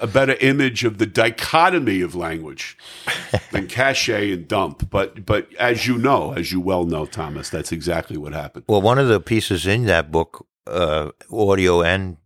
a 0.00 0.06
better 0.06 0.34
image 0.40 0.84
of 0.84 0.98
the 0.98 1.06
dichotomy 1.06 2.00
of 2.00 2.14
language 2.14 2.76
than 3.52 3.66
cachet 3.66 4.32
and 4.32 4.46
dump. 4.48 4.90
But 4.90 5.24
but 5.24 5.52
as 5.58 5.86
you 5.86 5.98
know, 5.98 6.32
as 6.32 6.52
you 6.52 6.60
well 6.60 6.84
know, 6.84 7.06
Thomas, 7.06 7.48
that's 7.50 7.72
exactly 7.72 8.16
what 8.16 8.32
happened. 8.32 8.64
Well, 8.68 8.82
one 8.82 8.98
of 8.98 9.08
the 9.08 9.20
pieces 9.20 9.66
in 9.66 9.86
that 9.86 10.10
book, 10.12 10.46
uh, 10.66 11.10
audio 11.32 11.82
and 11.82 12.16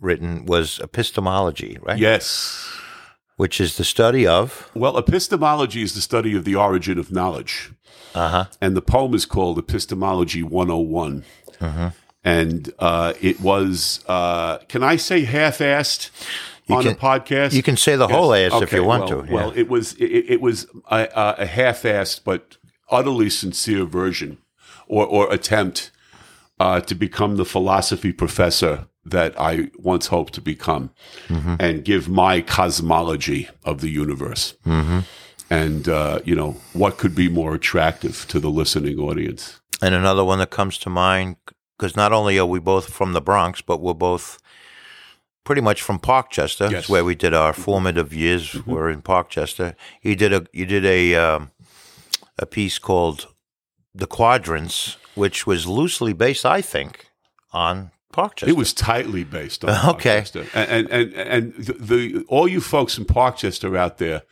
written, 0.00 0.46
was 0.46 0.78
epistemology, 0.80 1.78
right? 1.82 1.98
Yes. 1.98 2.68
Which 3.36 3.60
is 3.60 3.76
the 3.76 3.84
study 3.84 4.26
of. 4.26 4.70
Well, 4.74 4.96
epistemology 4.98 5.82
is 5.82 5.94
the 5.94 6.00
study 6.00 6.36
of 6.36 6.44
the 6.44 6.54
origin 6.54 6.98
of 6.98 7.10
knowledge. 7.10 7.72
Uh 8.14 8.28
huh. 8.28 8.44
and 8.60 8.76
the 8.76 8.82
poem 8.82 9.14
is 9.14 9.24
called 9.24 9.58
Epistemology 9.58 10.42
101. 10.42 11.24
And 12.24 12.72
uh, 12.78 13.14
it 13.20 13.40
was, 13.40 14.00
uh, 14.06 14.58
can 14.68 14.82
I 14.82 14.96
say 14.96 15.24
half-assed 15.24 16.10
on 16.70 16.84
can- 16.84 16.92
a 16.92 16.94
podcast? 16.94 17.52
You 17.52 17.62
can 17.62 17.76
say 17.76 17.96
the 17.96 18.08
whole 18.08 18.32
ass 18.34 18.60
if 18.62 18.72
you 18.72 18.84
want 18.84 19.10
well, 19.10 19.24
to. 19.24 19.32
Well, 19.32 19.52
it 19.56 19.68
was 19.68 19.94
it, 19.94 20.04
it 20.28 20.40
was 20.40 20.66
a, 20.90 21.08
a- 21.14 21.34
a 21.38 21.46
half-assed 21.46 22.20
but 22.24 22.56
utterly 22.90 23.28
sincere 23.30 23.84
version 23.84 24.38
or, 24.86 25.06
or 25.06 25.32
attempt 25.32 25.90
uh, 26.60 26.80
to 26.80 26.94
become 26.94 27.36
the 27.36 27.44
philosophy 27.44 28.12
professor 28.12 28.86
that 29.04 29.34
I 29.40 29.70
once 29.78 30.06
hoped 30.06 30.32
to 30.34 30.40
become 30.40 30.90
Mm-hmm. 31.28 31.56
and 31.58 31.84
give 31.84 32.08
my 32.08 32.40
cosmology 32.40 33.48
of 33.64 33.80
the 33.80 33.88
universe. 33.88 34.54
Mm-hmm. 34.64 35.00
And, 35.50 35.88
uh, 35.88 36.20
you 36.24 36.34
know, 36.36 36.52
what 36.72 36.98
could 36.98 37.14
be 37.14 37.28
more 37.28 37.54
attractive 37.54 38.26
to 38.28 38.38
the 38.38 38.50
listening 38.50 38.98
audience? 39.00 39.58
and 39.82 39.94
another 39.96 40.22
one 40.24 40.38
that 40.38 40.50
comes 40.50 40.78
to 40.78 40.88
mind, 40.88 41.34
because 41.76 41.96
not 41.96 42.12
only 42.12 42.38
are 42.38 42.46
we 42.46 42.58
both 42.58 42.92
from 42.92 43.12
the 43.12 43.20
Bronx, 43.20 43.60
but 43.60 43.80
we're 43.80 43.94
both 43.94 44.38
pretty 45.44 45.60
much 45.60 45.82
from 45.82 45.98
Parkchester. 45.98 46.70
Yes. 46.70 46.72
That's 46.72 46.88
where 46.88 47.04
we 47.04 47.14
did 47.14 47.34
our 47.34 47.52
formative 47.52 48.12
years. 48.12 48.54
Were 48.66 48.90
in 48.90 49.02
Parkchester. 49.02 49.74
You 50.02 50.16
did 50.16 50.32
a 50.32 50.46
you 50.52 50.66
did 50.66 50.84
a 50.84 51.14
um, 51.14 51.50
a 52.38 52.46
piece 52.46 52.78
called 52.78 53.28
"The 53.94 54.06
Quadrants," 54.06 54.96
which 55.14 55.46
was 55.46 55.66
loosely 55.66 56.12
based, 56.12 56.46
I 56.46 56.62
think, 56.62 57.06
on 57.52 57.90
Parkchester. 58.12 58.48
It 58.48 58.56
was 58.56 58.72
tightly 58.72 59.24
based 59.24 59.64
on 59.64 59.70
Okay. 59.94 60.20
Parkchester. 60.20 60.46
And, 60.54 60.88
and, 60.90 61.12
and, 61.14 61.14
and 61.14 61.54
the, 61.54 61.72
the, 61.72 62.24
all 62.28 62.46
you 62.46 62.60
folks 62.60 62.98
in 62.98 63.04
Parkchester 63.04 63.76
out 63.76 63.98
there, 63.98 64.22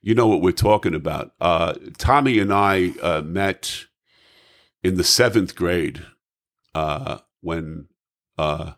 you 0.00 0.14
know 0.14 0.26
what 0.26 0.40
we're 0.40 0.52
talking 0.52 0.94
about. 0.94 1.32
Uh, 1.40 1.74
Tommy 1.98 2.38
and 2.38 2.52
I 2.52 2.92
uh, 3.02 3.22
met 3.22 3.86
in 4.82 4.96
the 4.96 5.04
seventh 5.04 5.54
grade 5.56 6.04
uh, 6.74 7.18
when 7.40 7.88
uh, 8.38 8.72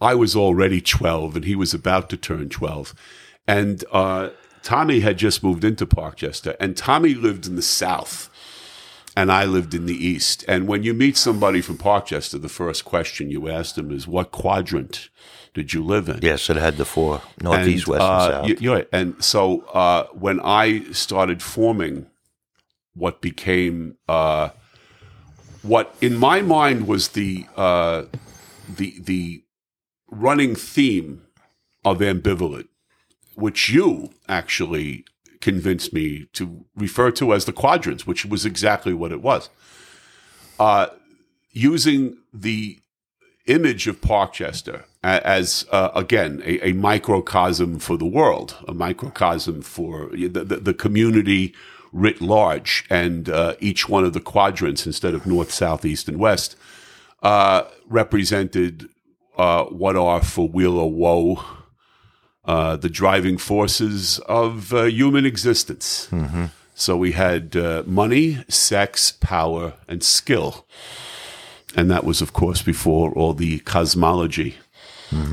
I 0.00 0.14
was 0.14 0.34
already 0.34 0.80
12 0.80 1.36
and 1.36 1.44
he 1.44 1.54
was 1.54 1.74
about 1.74 2.10
to 2.10 2.16
turn 2.16 2.48
12. 2.48 2.94
And 3.46 3.84
uh, 3.92 4.30
Tommy 4.62 5.00
had 5.00 5.18
just 5.18 5.42
moved 5.42 5.64
into 5.64 5.86
Parkchester, 5.86 6.56
and 6.60 6.76
Tommy 6.76 7.14
lived 7.14 7.46
in 7.46 7.56
the 7.56 7.62
south 7.62 8.28
and 9.16 9.30
I 9.30 9.44
lived 9.44 9.74
in 9.74 9.86
the 9.86 10.06
east. 10.06 10.44
And 10.48 10.66
when 10.66 10.82
you 10.82 10.94
meet 10.94 11.16
somebody 11.16 11.60
from 11.60 11.78
Parkchester, 11.78 12.40
the 12.40 12.48
first 12.48 12.84
question 12.84 13.30
you 13.30 13.48
ask 13.48 13.74
them 13.74 13.90
is, 13.90 14.06
"What 14.06 14.30
quadrant 14.30 15.08
did 15.54 15.72
you 15.72 15.84
live 15.84 16.08
in?" 16.08 16.20
yes, 16.22 16.48
it 16.48 16.56
had 16.56 16.76
the 16.76 16.84
four 16.84 17.20
northeast, 17.40 17.86
west, 17.86 18.02
uh, 18.02 18.12
and 18.12 18.32
south. 18.32 18.48
y- 18.48 18.56
you're 18.60 18.74
right. 18.76 18.88
And 18.92 19.22
so 19.22 19.60
uh, 19.72 20.06
when 20.12 20.40
I 20.40 20.84
started 20.92 21.42
forming 21.42 22.06
what 22.94 23.20
became 23.20 23.96
uh, 24.08 24.50
what 25.62 25.94
in 26.00 26.16
my 26.16 26.42
mind 26.42 26.86
was 26.86 27.08
the 27.08 27.46
uh, 27.56 28.04
the 28.68 28.98
the 29.00 29.44
running 30.10 30.54
theme 30.54 31.22
of 31.84 31.98
ambivalent, 31.98 32.68
which 33.34 33.70
you 33.70 34.10
actually 34.28 35.04
convinced 35.40 35.92
me 35.92 36.26
to 36.32 36.64
refer 36.76 37.10
to 37.10 37.32
as 37.32 37.44
the 37.44 37.52
quadrants, 37.52 38.06
which 38.06 38.24
was 38.24 38.46
exactly 38.46 38.94
what 38.94 39.12
it 39.12 39.20
was. 39.20 39.48
Uh, 40.58 40.86
using 41.50 42.16
the 42.32 42.78
image 43.46 43.88
of 43.88 44.00
Parkchester 44.00 44.84
as, 45.02 45.66
uh, 45.72 45.90
again, 45.94 46.40
a, 46.44 46.68
a 46.68 46.72
microcosm 46.72 47.80
for 47.80 47.96
the 47.96 48.06
world, 48.06 48.56
a 48.68 48.74
microcosm 48.74 49.62
for 49.62 50.10
the, 50.12 50.28
the, 50.28 50.56
the 50.56 50.74
community 50.74 51.52
writ 51.92 52.20
large, 52.20 52.84
and 52.90 53.28
uh, 53.28 53.54
each 53.60 53.88
one 53.88 54.04
of 54.04 54.12
the 54.12 54.20
quadrants, 54.20 54.86
instead 54.86 55.14
of 55.14 55.26
north, 55.26 55.50
south, 55.52 55.84
east, 55.84 56.08
and 56.08 56.18
west, 56.18 56.56
uh, 57.22 57.64
represented 57.88 58.88
uh, 59.36 59.64
what 59.64 59.96
are 59.96 60.22
for 60.22 60.48
weal 60.48 60.78
or 60.78 60.90
woe 60.90 61.44
uh, 62.44 62.76
the 62.76 62.88
driving 62.90 63.38
forces 63.38 64.18
of 64.20 64.72
uh, 64.72 64.84
human 64.84 65.24
existence. 65.24 66.08
So 66.74 66.96
we 66.96 67.12
had 67.12 67.54
uh, 67.54 67.84
money, 67.86 68.44
sex, 68.48 69.12
power, 69.12 69.74
and 69.86 70.02
skill. 70.02 70.66
And 71.76 71.90
that 71.90 72.04
was, 72.04 72.20
of 72.20 72.32
course, 72.32 72.60
before 72.62 73.12
all 73.12 73.34
the 73.34 73.60
cosmology 73.60 74.56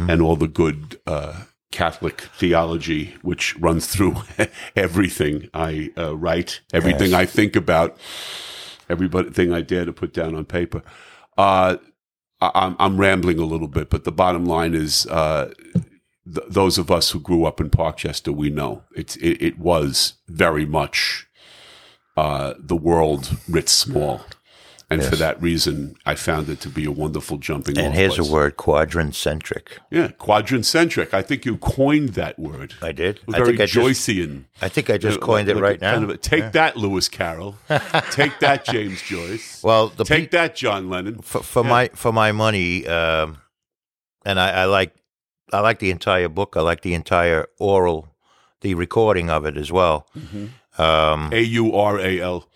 and 0.09 0.21
all 0.21 0.35
the 0.35 0.47
good 0.47 0.99
uh, 1.07 1.43
Catholic 1.71 2.21
theology, 2.37 3.15
which 3.21 3.55
runs 3.57 3.87
through 3.87 4.15
everything 4.75 5.49
I 5.53 5.91
uh, 5.97 6.17
write, 6.17 6.61
everything 6.73 7.11
Yes. 7.11 7.19
I 7.19 7.25
think 7.25 7.55
about. 7.55 7.97
everything 8.89 9.53
I 9.53 9.61
dare 9.61 9.85
to 9.85 9.93
put 9.93 10.13
down 10.13 10.35
on 10.35 10.45
paper. 10.45 10.81
Uh, 11.37 11.77
I, 12.41 12.51
I'm, 12.55 12.75
I'm 12.79 12.97
rambling 12.99 13.39
a 13.39 13.45
little 13.45 13.67
bit, 13.67 13.89
but 13.89 14.03
the 14.03 14.11
bottom 14.11 14.45
line 14.45 14.73
is 14.73 15.05
uh, 15.07 15.53
th- 16.33 16.47
those 16.49 16.77
of 16.77 16.89
us 16.91 17.11
who 17.11 17.19
grew 17.19 17.45
up 17.45 17.61
in 17.61 17.69
Parkchester, 17.69 18.33
we 18.35 18.49
know 18.49 18.83
it's 18.95 19.15
it, 19.17 19.41
it 19.41 19.59
was 19.59 20.13
very 20.27 20.65
much 20.65 21.27
uh, 22.17 22.53
the 22.59 22.75
world 22.75 23.37
writ 23.47 23.69
small. 23.69 24.21
And 24.91 25.03
for 25.03 25.15
that 25.17 25.39
reason, 25.39 25.95
I 26.05 26.15
found 26.15 26.49
it 26.49 26.59
to 26.61 26.69
be 26.69 26.83
a 26.85 26.91
wonderful 26.91 27.37
jumping 27.37 27.77
And 27.77 27.93
here's 27.93 28.15
place. 28.15 28.27
a 28.27 28.31
word: 28.33 28.57
quadrant-centric. 28.57 29.77
Yeah, 29.91 30.07
quadrant-centric. 30.17 31.13
I 31.13 31.21
think 31.21 31.45
you 31.45 31.57
coined 31.57 32.09
that 32.09 32.39
word. 32.39 32.73
I 32.81 32.91
did. 32.91 33.19
I 33.27 33.33
Very 33.33 33.45
think 33.57 33.61
I 33.61 33.65
just, 33.67 34.09
I 34.61 34.67
think 34.69 34.89
I 34.89 34.97
just 34.97 35.19
Uh, 35.19 35.21
coined 35.21 35.47
it 35.47 35.57
right 35.57 35.79
now. 35.79 35.91
kind 35.93 36.03
of 36.05 36.09
a- 36.09 36.17
take 36.17 36.51
that, 36.53 36.75
Lewis 36.75 37.07
Carroll. 37.07 37.55
take 38.11 38.39
that, 38.39 38.65
James 38.65 39.01
Joyce. 39.03 39.61
well, 39.63 39.89
the 39.89 40.03
take 40.03 40.31
pe- 40.31 40.37
that, 40.37 40.55
John 40.55 40.89
Lennon. 40.89 41.19
for, 41.21 41.43
for 41.43 41.63
Yeah. 41.63 41.69
my 41.69 41.89
for 41.93 42.11
my 42.11 42.31
money, 42.31 42.87
um, 42.87 43.37
and 44.25 44.39
I, 44.39 44.61
I 44.61 44.65
like 44.65 44.95
I 45.53 45.59
like 45.59 45.79
the 45.79 45.91
entire 45.91 46.29
book. 46.29 46.55
I 46.57 46.61
like 46.61 46.81
the 46.81 46.93
entire 46.95 47.45
oral, 47.59 48.07
the 48.61 48.73
recording 48.73 49.29
of 49.29 49.45
it 49.45 49.55
as 49.57 49.71
well. 49.71 50.07
Mm-hmm. 50.17 50.81
Um, 50.81 51.29
A 51.33 51.41
U 51.41 51.75
R 51.75 51.99
A 51.99 52.19
L, 52.21 52.47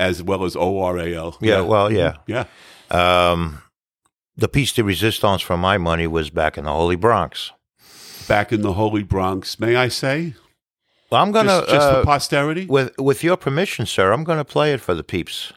as 0.00 0.22
well 0.22 0.44
as 0.44 0.56
O 0.56 0.80
R 0.80 0.98
A 0.98 1.14
L. 1.14 1.36
yeah, 1.40 1.60
well, 1.60 1.92
yeah. 1.92 2.16
yeah. 2.26 2.46
Um, 2.90 3.62
the 4.36 4.48
piece 4.48 4.72
de 4.72 4.82
resistance 4.82 5.42
for 5.42 5.56
my 5.56 5.76
money 5.78 6.06
was 6.06 6.30
back 6.30 6.56
in 6.56 6.64
the 6.64 6.72
Holy 6.72 6.96
Bronx. 6.96 7.52
Back 8.26 8.52
in 8.52 8.62
the 8.62 8.72
Holy 8.72 9.02
Bronx, 9.02 9.60
may 9.60 9.76
I 9.76 9.88
say? 9.88 10.34
Well, 11.10 11.22
I'm 11.22 11.32
gonna 11.32 11.60
just, 11.60 11.68
just 11.70 11.88
uh, 11.88 12.00
for 12.00 12.06
posterity. 12.06 12.66
with 12.66 12.96
with 12.98 13.22
your 13.22 13.36
permission, 13.36 13.84
sir. 13.86 14.12
I'm 14.12 14.24
gonna 14.24 14.44
play 14.44 14.72
it 14.72 14.80
for 14.80 14.94
the 14.94 15.04
peeps. 15.04 15.52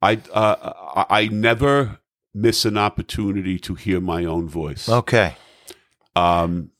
I 0.00 0.20
uh, 0.32 0.72
I 0.94 1.22
I 1.22 1.28
never 1.28 1.98
miss 2.34 2.64
an 2.64 2.78
opportunity 2.78 3.58
to 3.58 3.74
hear 3.74 4.00
my 4.00 4.24
own 4.24 4.48
voice. 4.48 4.88
Okay, 4.88 5.34
Um, 6.14 6.70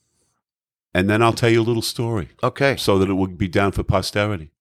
and 0.93 1.09
then 1.09 1.21
I'll 1.21 1.33
tell 1.33 1.49
you 1.49 1.61
a 1.61 1.67
little 1.69 1.81
story 1.81 2.29
okay. 2.41 2.77
so 2.77 2.97
that 2.99 3.09
it 3.09 3.13
will 3.15 3.27
be 3.27 3.47
down 3.49 3.71
for 3.73 3.83
posterity. 3.83 4.51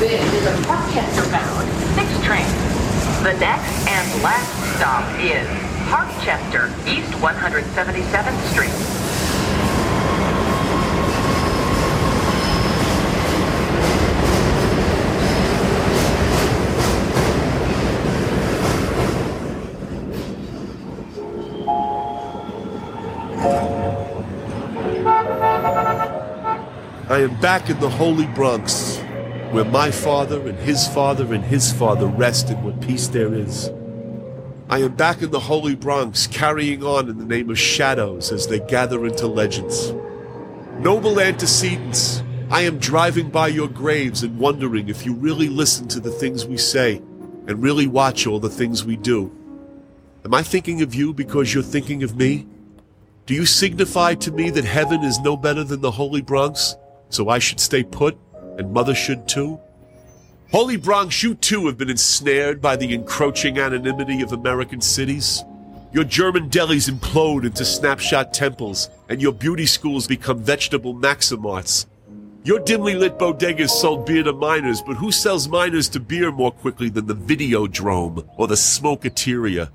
This 0.00 0.20
is 0.34 0.46
a 0.46 0.52
Parkchester 0.66 1.30
bound 1.30 1.68
six 1.94 2.08
train. 2.26 2.46
The 3.32 3.38
next 3.38 3.88
and 3.88 4.22
last 4.22 4.76
stop 4.76 5.08
is 5.18 5.48
Parkchester, 5.88 6.68
East 6.86 7.10
177th 7.12 8.52
Street. 8.52 8.68
I 27.08 27.20
am 27.20 27.40
back 27.40 27.70
in 27.70 27.80
the 27.80 27.88
Holy 27.88 28.26
Bronx, 28.26 29.01
where 29.52 29.66
my 29.66 29.90
father 29.90 30.48
and 30.48 30.58
his 30.60 30.88
father 30.88 31.34
and 31.34 31.44
his 31.44 31.72
father 31.74 32.06
rest 32.06 32.48
in 32.48 32.62
what 32.64 32.80
peace 32.80 33.06
there 33.08 33.34
is. 33.34 33.70
I 34.70 34.78
am 34.78 34.94
back 34.94 35.20
in 35.20 35.30
the 35.30 35.40
Holy 35.40 35.74
Bronx, 35.74 36.26
carrying 36.26 36.82
on 36.82 37.10
in 37.10 37.18
the 37.18 37.26
name 37.26 37.50
of 37.50 37.58
shadows 37.58 38.32
as 38.32 38.46
they 38.46 38.60
gather 38.60 39.04
into 39.04 39.26
legends. 39.26 39.92
Noble 40.78 41.20
antecedents, 41.20 42.22
I 42.50 42.62
am 42.62 42.78
driving 42.78 43.28
by 43.28 43.48
your 43.48 43.68
graves 43.68 44.22
and 44.22 44.38
wondering 44.38 44.88
if 44.88 45.04
you 45.04 45.12
really 45.12 45.50
listen 45.50 45.86
to 45.88 46.00
the 46.00 46.10
things 46.10 46.46
we 46.46 46.56
say 46.56 47.02
and 47.46 47.62
really 47.62 47.86
watch 47.86 48.26
all 48.26 48.40
the 48.40 48.48
things 48.48 48.86
we 48.86 48.96
do. 48.96 49.30
Am 50.24 50.32
I 50.32 50.42
thinking 50.42 50.80
of 50.80 50.94
you 50.94 51.12
because 51.12 51.52
you're 51.52 51.62
thinking 51.62 52.02
of 52.02 52.16
me? 52.16 52.46
Do 53.26 53.34
you 53.34 53.44
signify 53.44 54.14
to 54.14 54.32
me 54.32 54.48
that 54.48 54.64
heaven 54.64 55.04
is 55.04 55.20
no 55.20 55.36
better 55.36 55.62
than 55.62 55.82
the 55.82 55.90
Holy 55.90 56.22
Bronx? 56.22 56.74
So 57.10 57.28
I 57.28 57.38
should 57.38 57.60
stay 57.60 57.84
put, 57.84 58.16
and 58.58 58.72
Mother 58.72 58.94
should 58.94 59.28
too? 59.28 59.60
Holy 60.50 60.76
Bronx, 60.76 61.22
you 61.22 61.34
too 61.34 61.66
have 61.66 61.78
been 61.78 61.88
ensnared 61.88 62.60
by 62.60 62.76
the 62.76 62.92
encroaching 62.92 63.58
anonymity 63.58 64.20
of 64.20 64.32
American 64.32 64.80
cities. 64.80 65.42
Your 65.92 66.04
German 66.04 66.50
delis 66.50 66.90
implode 66.90 67.44
into 67.44 67.64
snapshot 67.64 68.32
temples, 68.32 68.90
and 69.08 69.20
your 69.20 69.32
beauty 69.32 69.66
schools 69.66 70.06
become 70.06 70.38
vegetable 70.38 70.94
maximarts. 70.94 71.86
Your 72.44 72.58
dimly 72.58 72.94
lit 72.96 73.18
bodegas 73.18 73.70
sold 73.70 74.04
beer 74.04 74.24
to 74.24 74.32
minors, 74.32 74.82
but 74.82 74.96
who 74.96 75.12
sells 75.12 75.48
minors 75.48 75.88
to 75.90 76.00
beer 76.00 76.32
more 76.32 76.50
quickly 76.50 76.88
than 76.88 77.06
the 77.06 77.14
Videodrome 77.14 78.28
or 78.36 78.48
the 78.48 78.56
Smoketeria? 78.56 79.70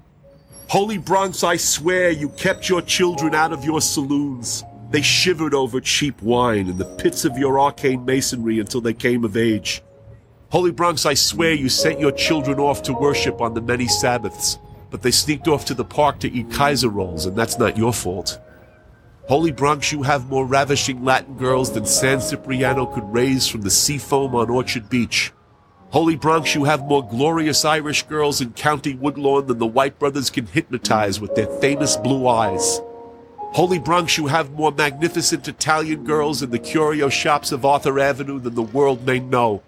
Holy 0.68 0.98
Bronx, 0.98 1.44
I 1.44 1.56
swear 1.56 2.12
you 2.12 2.30
kept 2.30 2.68
your 2.68 2.82
children 2.82 3.34
out 3.34 3.54
of 3.54 3.64
your 3.64 3.80
saloons. 3.80 4.66
They 4.90 5.02
shivered 5.02 5.54
over 5.54 5.82
cheap 5.82 6.22
wine 6.22 6.68
in 6.68 6.78
the 6.78 6.86
pits 6.86 7.26
of 7.26 7.38
your 7.38 7.60
arcane 7.60 8.06
masonry 8.06 8.60
until 8.60 8.82
they 8.82 8.94
came 8.94 9.26
of 9.26 9.36
age. 9.36 9.82
Holy 10.50 10.72
Bronx, 10.72 11.06
I 11.06 11.14
swear 11.14 11.54
you 11.54 11.68
sent 11.68 12.00
your 12.00 12.14
children 12.14 12.58
off 12.58 12.82
to 12.84 12.94
worship 12.94 13.42
on 13.42 13.54
the 13.54 13.62
many 13.62 13.88
Sabbaths, 13.88 14.58
but 14.90 15.02
they 15.02 15.12
sneaked 15.12 15.50
off 15.50 15.66
to 15.66 15.74
the 15.74 15.84
park 15.84 16.20
to 16.20 16.32
eat 16.32 16.52
Kaiser 16.52 16.90
rolls, 16.90 17.26
and 17.26 17.36
that's 17.36 17.60
not 17.60 17.78
your 17.78 17.92
fault. 17.92 18.40
Holy 19.28 19.52
Bronx, 19.52 19.92
you 19.92 20.04
have 20.04 20.30
more 20.30 20.46
ravishing 20.46 21.04
Latin 21.04 21.36
girls 21.36 21.74
than 21.74 21.86
San 21.86 22.22
Cipriano 22.22 22.86
could 22.86 23.14
raise 23.14 23.46
from 23.46 23.62
the 23.62 23.70
sea 23.70 23.98
foam 23.98 24.36
on 24.36 24.50
Orchard 24.50 24.90
Beach. 24.90 25.34
Holy 25.90 26.16
Bronx, 26.16 26.56
you 26.56 26.64
have 26.64 26.86
more 26.86 27.06
glorious 27.06 27.66
Irish 27.66 28.04
girls 28.04 28.40
in 28.40 28.54
County 28.54 28.96
Woodlawn 28.96 29.48
than 29.48 29.58
the 29.58 29.68
White 29.68 30.00
brothers 30.00 30.30
can 30.30 30.46
hypnotize 30.46 31.20
with 31.20 31.36
their 31.36 31.48
famous 31.60 31.98
blue 31.98 32.26
eyes. 32.26 32.80
Holy 33.54 33.80
Bronx, 33.80 34.18
you 34.18 34.28
have 34.28 34.52
more 34.52 34.72
magnificent 34.72 35.48
Italian 35.48 36.04
girls 36.04 36.44
in 36.44 36.52
the 36.52 36.60
curio 36.60 37.10
shops 37.10 37.52
of 37.52 37.66
Arthur 37.66 38.00
Avenue 38.00 38.40
than 38.40 38.54
the 38.54 38.62
world 38.62 39.06
may 39.06 39.20
know. 39.20 39.64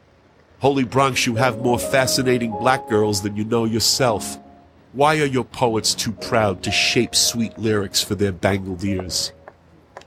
Holy 0.59 0.83
Bronx, 0.83 1.25
you 1.25 1.35
have 1.35 1.61
more 1.61 1.79
fascinating 1.79 2.51
black 2.51 2.87
girls 2.87 3.21
than 3.21 3.35
you 3.35 3.45
know 3.45 3.65
yourself. 3.65 4.37
Why 4.93 5.19
are 5.19 5.25
your 5.25 5.45
poets 5.45 5.95
too 5.95 6.11
proud 6.11 6.61
to 6.63 6.71
shape 6.71 7.15
sweet 7.15 7.57
lyrics 7.57 8.03
for 8.03 8.15
their 8.15 8.31
bangled 8.31 8.83
ears? 8.83 9.31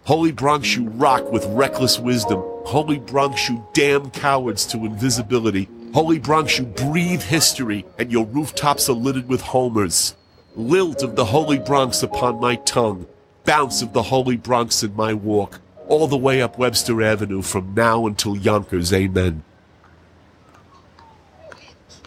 Holy 0.04 0.32
Bronx, 0.32 0.76
you 0.76 0.88
rock 0.90 1.32
with 1.32 1.46
reckless 1.46 1.98
wisdom. 1.98 2.40
Holy 2.64 2.98
Bronx, 2.98 3.48
you 3.48 3.66
damn 3.72 4.11
cowards 4.11 4.66
to 4.66 4.85
invisibility. 4.85 5.68
Holy 5.94 6.18
Bronx, 6.18 6.58
you 6.58 6.66
breathe 6.66 7.22
history, 7.22 7.85
and 7.98 8.12
your 8.12 8.26
rooftops 8.26 8.88
are 8.88 8.94
littered 8.94 9.28
with 9.28 9.40
homers. 9.40 10.14
Lilt 10.54 11.02
of 11.02 11.16
the 11.16 11.24
Holy 11.24 11.58
Bronx 11.58 12.02
upon 12.02 12.40
my 12.40 12.56
tongue. 12.56 13.06
Bounce 13.44 13.83
of 13.83 13.92
the 13.92 14.02
Holy 14.02 14.37
Bronx 14.37 14.83
in 14.83 14.94
my 14.94 15.12
walk. 15.14 15.61
All 15.88 16.07
the 16.07 16.16
way 16.16 16.40
up 16.40 16.59
Webster 16.59 17.02
Avenue 17.02 17.42
from 17.42 17.74
now 17.74 18.07
until 18.07 18.37
Yonkers, 18.37 18.92
amen. 18.92 19.42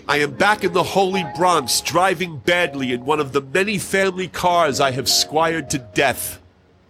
I 0.08 0.18
am 0.18 0.36
back 0.36 0.64
in 0.64 0.74
the 0.74 0.84
Holy 0.84 1.26
Bronx, 1.36 1.82
driving 1.82 2.38
badly 2.38 2.94
in 2.94 3.06
one 3.06 3.20
of 3.20 3.34
the 3.34 3.42
many 3.42 3.80
family 3.80 4.28
cars 4.28 4.80
I 4.80 4.92
have 4.92 5.10
squired 5.10 5.70
to 5.72 5.80
death. 5.80 6.40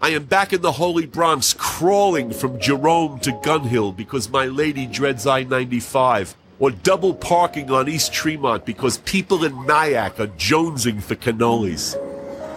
I 0.01 0.09
am 0.09 0.25
back 0.25 0.51
in 0.51 0.61
the 0.61 0.73
Holy 0.73 1.05
Bronx, 1.05 1.53
crawling 1.53 2.31
from 2.31 2.59
Jerome 2.59 3.19
to 3.21 3.31
Gun 3.41 3.63
Hill 3.63 3.93
because 3.93 4.29
my 4.29 4.45
lady 4.45 4.85
dreads 4.85 5.25
I 5.25 5.43
95, 5.43 6.35
or 6.59 6.71
double 6.71 7.13
parking 7.13 7.71
on 7.71 7.87
East 7.87 8.13
Tremont 8.13 8.65
because 8.65 8.97
people 8.99 9.45
in 9.45 9.65
Nyack 9.65 10.19
are 10.19 10.27
jonesing 10.27 11.01
for 11.01 11.15
cannolis. 11.15 11.95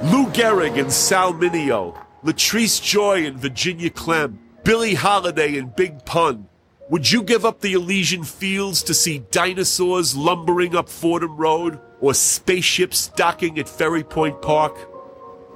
Lou 0.02 0.26
Gehrig 0.26 0.78
and 0.78 0.92
Sal 0.92 1.34
Mineo, 1.34 1.92
Latrice 2.22 2.80
Joy 2.80 3.26
and 3.26 3.36
Virginia 3.36 3.90
Clemm, 3.90 4.38
Billie 4.62 4.94
Holiday 4.94 5.58
and 5.58 5.74
Big 5.74 6.04
Pun. 6.04 6.48
Would 6.88 7.10
you 7.10 7.24
give 7.24 7.44
up 7.44 7.60
the 7.60 7.72
Elysian 7.72 8.22
fields 8.22 8.84
to 8.84 8.94
see 8.94 9.24
dinosaurs 9.32 10.14
lumbering 10.14 10.76
up 10.76 10.88
Fordham 10.88 11.36
Road 11.36 11.80
or 12.00 12.14
spaceships 12.14 13.08
docking 13.08 13.58
at 13.58 13.68
Ferry 13.68 14.04
Point 14.04 14.40
Park? 14.40 14.76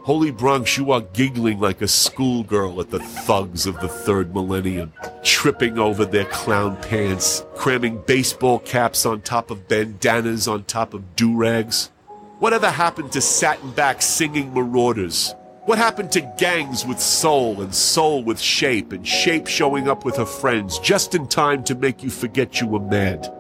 Holy 0.03 0.33
Bronx, 0.33 0.77
you 0.77 0.91
are 0.91 1.03
giggling 1.03 1.61
like 1.61 1.81
a 1.81 1.87
schoolgirl 1.87 2.81
at 2.81 2.91
the 2.91 2.99
thugs 2.99 3.65
of 3.67 3.79
the 3.79 3.87
third 3.87 4.35
millennium, 4.35 4.93
tripping 5.23 5.79
over 5.79 6.05
their 6.05 6.25
clown 6.25 6.77
pants, 6.83 7.47
cramming 7.55 8.03
baseball 8.09 8.59
caps 8.59 9.07
on 9.07 9.21
top 9.21 9.53
of 9.53 9.69
bandanas 9.69 10.49
on 10.49 10.65
top 10.65 10.95
of 10.95 11.15
do-rags. 11.15 11.91
Whatever 12.43 12.73
happened 12.73 13.13
to 13.13 13.21
satin 13.21 13.71
back 13.71 14.03
singing 14.03 14.53
marauders? 14.53 15.33
What 15.67 15.79
happened 15.79 16.11
to 16.11 16.35
gangs 16.39 16.85
with 16.85 16.99
soul 16.99 17.63
and 17.63 17.73
soul 17.73 18.25
with 18.25 18.41
shape 18.41 18.91
and 18.91 19.07
shape 19.07 19.47
showing 19.47 19.87
up 19.87 20.05
with 20.05 20.17
her 20.17 20.27
friends 20.27 20.81
just 20.81 21.15
in 21.15 21.29
time 21.29 21.63
to 21.63 21.77
make 21.77 22.03
you 22.03 22.11
forget 22.11 22.61
you 22.61 22.67
were 22.67 22.81
mad? 22.81 23.33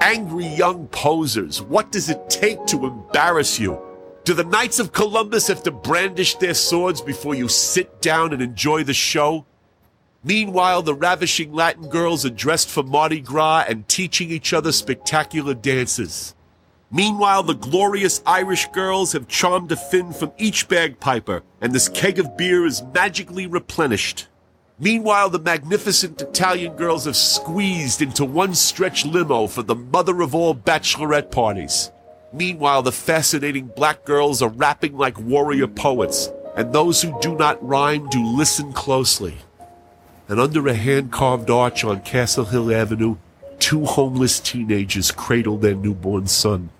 Angry 0.00 0.46
young 0.46 0.88
posers, 0.88 1.60
what 1.60 1.92
does 1.92 2.08
it 2.08 2.30
take 2.30 2.64
to 2.68 2.86
embarrass 2.86 3.60
you? 3.60 3.78
Do 4.24 4.32
the 4.32 4.44
Knights 4.44 4.78
of 4.78 4.94
Columbus 4.94 5.48
have 5.48 5.62
to 5.64 5.70
brandish 5.70 6.36
their 6.36 6.54
swords 6.54 7.02
before 7.02 7.34
you 7.34 7.46
sit 7.46 8.00
down 8.00 8.32
and 8.32 8.40
enjoy 8.40 8.84
the 8.84 8.94
show? 8.94 9.44
Meanwhile, 10.24 10.80
the 10.80 10.94
ravishing 10.94 11.52
Latin 11.52 11.90
girls 11.90 12.24
are 12.24 12.30
dressed 12.30 12.70
for 12.70 12.84
Mardi 12.84 13.20
Gras 13.20 13.66
and 13.68 13.86
teaching 13.86 14.30
each 14.30 14.54
other 14.54 14.72
spectacular 14.72 15.52
dances. 15.52 16.34
Meanwhile, 16.92 17.44
the 17.44 17.54
glorious 17.54 18.20
Irish 18.26 18.66
girls 18.72 19.12
have 19.12 19.28
charmed 19.28 19.70
a 19.70 19.76
fin 19.76 20.12
from 20.12 20.32
each 20.38 20.66
bagpiper, 20.66 21.44
and 21.60 21.72
this 21.72 21.88
keg 21.88 22.18
of 22.18 22.36
beer 22.36 22.66
is 22.66 22.82
magically 22.92 23.46
replenished. 23.46 24.26
Meanwhile, 24.76 25.30
the 25.30 25.38
magnificent 25.38 26.20
Italian 26.20 26.74
girls 26.74 27.04
have 27.04 27.14
squeezed 27.14 28.02
into 28.02 28.24
one 28.24 28.54
stretch 28.54 29.06
limo 29.06 29.46
for 29.46 29.62
the 29.62 29.76
mother 29.76 30.20
of 30.20 30.34
all 30.34 30.52
bachelorette 30.52 31.30
parties. 31.30 31.92
Meanwhile, 32.32 32.82
the 32.82 32.92
fascinating 32.92 33.66
black 33.76 34.04
girls 34.04 34.42
are 34.42 34.48
rapping 34.48 34.96
like 34.96 35.20
warrior 35.20 35.68
poets, 35.68 36.28
and 36.56 36.72
those 36.72 37.02
who 37.02 37.16
do 37.20 37.36
not 37.36 37.64
rhyme 37.64 38.08
do 38.08 38.24
listen 38.24 38.72
closely. 38.72 39.36
And 40.28 40.40
under 40.40 40.66
a 40.66 40.74
hand 40.74 41.12
carved 41.12 41.50
arch 41.50 41.84
on 41.84 42.00
Castle 42.00 42.46
Hill 42.46 42.74
Avenue, 42.74 43.16
two 43.60 43.84
homeless 43.84 44.40
teenagers 44.40 45.12
cradle 45.12 45.56
their 45.56 45.74
newborn 45.76 46.26
son. 46.26 46.70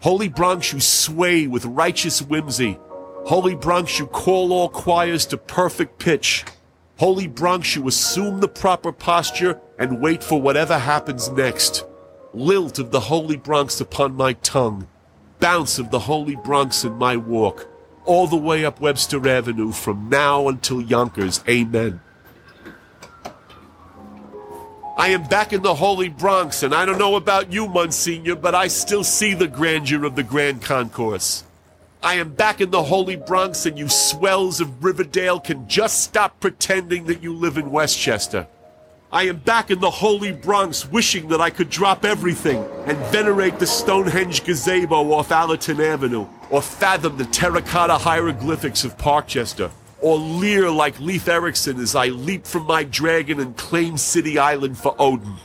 Holy 0.00 0.28
Bronx, 0.28 0.72
you 0.72 0.80
sway 0.80 1.46
with 1.46 1.66
righteous 1.66 2.22
whimsy. 2.22 2.78
Holy 3.26 3.54
Bronx, 3.54 3.98
you 3.98 4.06
call 4.06 4.50
all 4.50 4.70
choirs 4.70 5.26
to 5.26 5.36
perfect 5.36 5.98
pitch. 5.98 6.42
Holy 6.98 7.26
Bronx, 7.26 7.76
you 7.76 7.86
assume 7.86 8.40
the 8.40 8.48
proper 8.48 8.92
posture 8.92 9.60
and 9.78 10.00
wait 10.00 10.24
for 10.24 10.40
whatever 10.40 10.78
happens 10.78 11.28
next. 11.28 11.84
Lilt 12.32 12.78
of 12.78 12.92
the 12.92 13.00
Holy 13.00 13.36
Bronx 13.36 13.78
upon 13.78 14.14
my 14.14 14.32
tongue. 14.32 14.88
Bounce 15.38 15.78
of 15.78 15.90
the 15.90 15.98
Holy 15.98 16.36
Bronx 16.36 16.82
in 16.82 16.94
my 16.94 17.18
walk. 17.18 17.68
All 18.06 18.26
the 18.26 18.36
way 18.36 18.64
up 18.64 18.80
Webster 18.80 19.28
Avenue 19.28 19.70
from 19.70 20.08
now 20.08 20.48
until 20.48 20.80
Yonkers. 20.80 21.44
Amen. 21.46 22.00
I 25.00 25.08
am 25.08 25.22
back 25.22 25.54
in 25.54 25.62
the 25.62 25.74
Holy 25.74 26.10
Bronx, 26.10 26.62
and 26.62 26.74
I 26.74 26.84
don't 26.84 26.98
know 26.98 27.16
about 27.16 27.50
you, 27.50 27.66
Monsignor, 27.66 28.36
but 28.36 28.54
I 28.54 28.68
still 28.68 29.02
see 29.02 29.32
the 29.32 29.48
grandeur 29.48 30.04
of 30.04 30.14
the 30.14 30.22
Grand 30.22 30.60
Concourse. 30.60 31.42
I 32.02 32.16
am 32.16 32.34
back 32.34 32.60
in 32.60 32.70
the 32.70 32.82
Holy 32.82 33.16
Bronx, 33.16 33.64
and 33.64 33.78
you 33.78 33.88
swells 33.88 34.60
of 34.60 34.84
Riverdale 34.84 35.40
can 35.40 35.66
just 35.66 36.02
stop 36.02 36.38
pretending 36.38 37.06
that 37.06 37.22
you 37.22 37.34
live 37.34 37.56
in 37.56 37.70
Westchester. 37.70 38.46
I 39.10 39.22
am 39.22 39.38
back 39.38 39.70
in 39.70 39.80
the 39.80 39.90
Holy 39.90 40.32
Bronx, 40.32 40.86
wishing 40.86 41.28
that 41.28 41.40
I 41.40 41.48
could 41.48 41.70
drop 41.70 42.04
everything 42.04 42.62
and 42.84 42.98
venerate 43.06 43.58
the 43.58 43.66
Stonehenge 43.66 44.44
gazebo 44.44 45.12
off 45.12 45.32
Allerton 45.32 45.80
Avenue, 45.80 46.26
or 46.50 46.60
fathom 46.60 47.16
the 47.16 47.24
terracotta 47.24 47.96
hieroglyphics 47.96 48.84
of 48.84 48.98
Parkchester, 48.98 49.70
or 50.02 50.16
leer 50.16 50.70
like 50.70 50.98
Leif 51.00 51.28
Erikson 51.28 51.78
as 51.80 51.94
I 51.94 52.06
leap 52.06 52.46
from 52.46 52.66
my 52.66 52.84
dragon 52.84 53.40
and 53.40 53.56
claim 53.56 53.96
City 53.96 54.38
Island 54.38 54.78
for 54.78 54.94
Odin. 54.98 55.36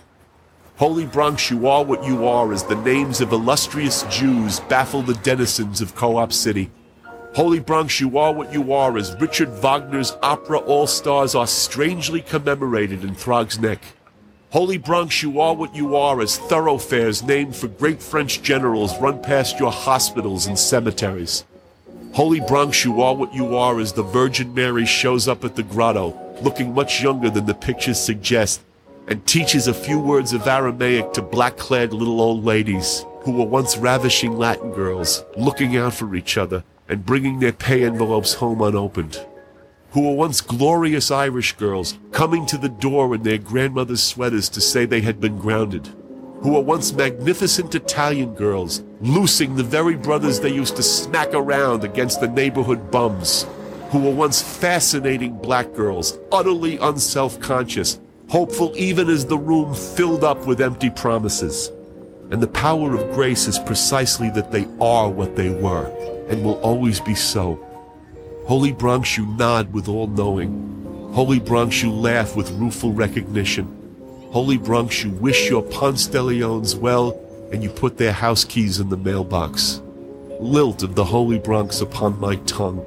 Holy 0.78 1.06
Bronx, 1.06 1.50
you 1.50 1.68
are 1.68 1.84
what 1.84 2.04
you 2.04 2.28
are 2.28 2.52
as 2.52 2.64
the 2.64 2.76
names 2.76 3.22
of 3.22 3.32
illustrious 3.32 4.04
Jews 4.04 4.60
baffle 4.62 5.02
the 5.02 5.14
denizens 5.16 5.80
of 5.80 5.96
Co-op 5.96 6.34
City. 6.34 6.70
Holy 7.34 7.60
Bronx, 7.60 8.00
you 8.00 8.18
are 8.18 8.34
what 8.34 8.52
you 8.54 8.74
are 8.74 8.98
as 8.98 9.16
Richard 9.20 9.50
Wagner's 9.62 10.14
opera 10.22 10.60
all-stars 10.60 11.36
are 11.36 11.48
strangely 11.48 12.22
commemorated 12.22 13.04
in 13.04 13.16
Throg's 13.16 13.60
Neck. 13.60 13.82
Holy 14.52 14.78
Bronx, 14.78 15.22
you 15.22 15.42
are 15.42 15.54
what 15.54 15.76
you 15.76 15.98
are 15.98 16.22
as 16.22 16.38
thoroughfares 16.38 17.24
named 17.24 17.56
for 17.56 17.68
great 17.68 18.02
French 18.02 18.42
generals 18.42 18.98
run 19.00 19.22
past 19.22 19.60
your 19.60 19.72
hospitals 19.72 20.48
and 20.48 20.58
cemeteries. 20.58 21.44
Holy 22.16 22.40
Bronx, 22.40 22.86
you 22.86 23.02
are 23.02 23.14
what 23.14 23.34
you 23.34 23.58
are 23.58 23.78
as 23.78 23.92
the 23.92 24.02
Virgin 24.02 24.54
Mary 24.54 24.86
shows 24.86 25.28
up 25.28 25.44
at 25.44 25.58
the 25.58 25.64
grotto, 25.64 26.18
looking 26.42 26.74
much 26.74 27.04
younger 27.04 27.30
than 27.30 27.46
the 27.46 27.54
pictures 27.54 28.00
suggest, 28.00 28.62
and 29.10 29.28
teaches 29.28 29.68
a 29.68 29.74
few 29.74 30.00
words 30.00 30.32
of 30.32 30.48
Aramaic 30.48 31.12
to 31.12 31.22
black-clad 31.22 31.92
little 31.92 32.22
old 32.22 32.46
ladies 32.46 33.06
who 33.24 33.34
were 33.34 33.44
once 33.44 33.76
ravishing 33.76 34.38
Latin 34.38 34.72
girls, 34.72 35.26
looking 35.36 35.76
out 35.76 35.94
for 35.94 36.16
each 36.16 36.38
other 36.38 36.64
and 36.88 37.06
bringing 37.06 37.42
their 37.42 37.52
pay 37.52 37.84
envelopes 37.84 38.36
home 38.36 38.62
unopened. 38.62 39.20
Who 39.92 40.08
were 40.08 40.16
once 40.16 40.40
glorious 40.40 41.12
Irish 41.12 41.58
girls, 41.58 41.98
coming 42.14 42.46
to 42.46 42.58
the 42.58 42.70
door 42.70 43.14
in 43.14 43.24
their 43.24 43.40
grandmother's 43.40 44.02
sweaters 44.02 44.48
to 44.52 44.62
say 44.62 44.86
they 44.86 45.02
had 45.02 45.20
been 45.20 45.38
grounded 45.38 45.90
who 46.46 46.52
were 46.52 46.62
once 46.62 46.94
magnificent 46.94 47.74
Italian 47.74 48.32
girls, 48.36 48.84
loosing 49.02 49.56
the 49.56 49.64
very 49.64 49.96
brothers 49.96 50.40
they 50.40 50.54
used 50.54 50.76
to 50.76 50.84
smack 50.84 51.34
around 51.34 51.84
against 51.84 52.22
the 52.22 52.28
neighborhood 52.28 52.92
bums, 52.92 53.48
who 53.90 53.98
were 53.98 54.14
once 54.14 54.44
fascinating 54.44 55.36
black 55.40 55.74
girls, 55.74 56.20
utterly 56.32 56.78
unself-conscious, 56.78 58.00
hopeful 58.30 58.72
even 58.76 59.10
as 59.10 59.26
the 59.26 59.36
room 59.36 59.74
filled 59.74 60.24
up 60.24 60.46
with 60.46 60.62
empty 60.62 60.92
promises. 60.92 61.72
And 62.30 62.44
the 62.44 62.48
power 62.48 62.94
of 62.94 63.16
grace 63.16 63.48
is 63.48 63.58
precisely 63.58 64.30
that 64.36 64.52
they 64.52 64.68
are 64.80 65.10
what 65.10 65.36
they 65.36 65.50
were, 65.50 65.88
and 66.30 66.46
will 66.46 66.62
always 66.62 67.00
be 67.00 67.16
so. 67.16 67.56
Holy 68.46 68.72
Bronx, 68.72 69.18
you 69.18 69.26
nod 69.26 69.74
with 69.74 69.88
all 69.88 70.06
knowing. 70.06 71.10
Holy 71.12 71.40
Bronx, 71.40 71.82
you 71.82 71.92
laugh 71.92 72.36
with 72.36 72.52
rueful 72.52 72.94
recognition. 72.94 73.85
Holy 74.36 74.58
Bronx, 74.58 75.02
you 75.02 75.12
wish 75.12 75.50
your 75.50 75.64
Ponce 75.64 76.08
de 76.08 76.22
Leons 76.22 76.76
well, 76.76 77.18
and 77.54 77.64
you 77.64 77.70
put 77.70 77.98
their 77.98 78.12
house 78.12 78.44
keys 78.44 78.82
in 78.82 78.90
the 78.90 78.98
mailbox. 78.98 79.82
Lilt 80.42 80.84
of 80.84 80.94
the 80.94 81.06
Holy 81.06 81.40
Bronx 81.40 81.80
upon 81.80 82.20
my 82.20 82.36
tongue. 82.46 82.86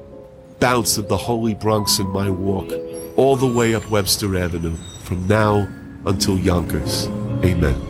Bounce 0.60 0.98
of 0.98 1.08
the 1.08 1.16
Holy 1.16 1.54
Bronx 1.54 2.00
in 2.00 2.08
my 2.08 2.28
walk, 2.28 2.70
all 3.16 3.34
the 3.34 3.46
way 3.46 3.74
up 3.74 3.88
Webster 3.88 4.36
Avenue, 4.36 4.76
from 5.04 5.26
now 5.26 5.66
until 6.04 6.38
Yonkers. 6.38 7.06
Amen. 7.42 7.87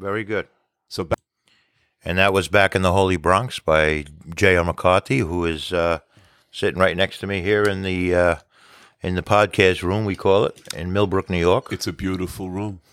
Very 0.00 0.24
good. 0.24 0.48
So 0.88 1.04
back, 1.04 1.18
And 2.02 2.16
that 2.16 2.32
was 2.32 2.48
Back 2.48 2.74
in 2.74 2.80
the 2.80 2.92
Holy 2.92 3.18
Bronx 3.18 3.58
by 3.58 4.06
J.R. 4.34 4.64
McCarthy, 4.64 5.18
who 5.18 5.44
is 5.44 5.74
uh, 5.74 5.98
sitting 6.50 6.80
right 6.80 6.96
next 6.96 7.18
to 7.18 7.26
me 7.26 7.42
here 7.42 7.64
in 7.64 7.82
the 7.82 8.14
uh, 8.14 8.34
in 9.02 9.14
the 9.14 9.22
podcast 9.22 9.82
room, 9.82 10.06
we 10.06 10.16
call 10.16 10.46
it, 10.46 10.60
in 10.74 10.92
Millbrook, 10.92 11.28
New 11.28 11.38
York. 11.38 11.72
it's 11.72 11.86
a 11.86 11.92
beautiful 11.92 12.50
room. 12.50 12.80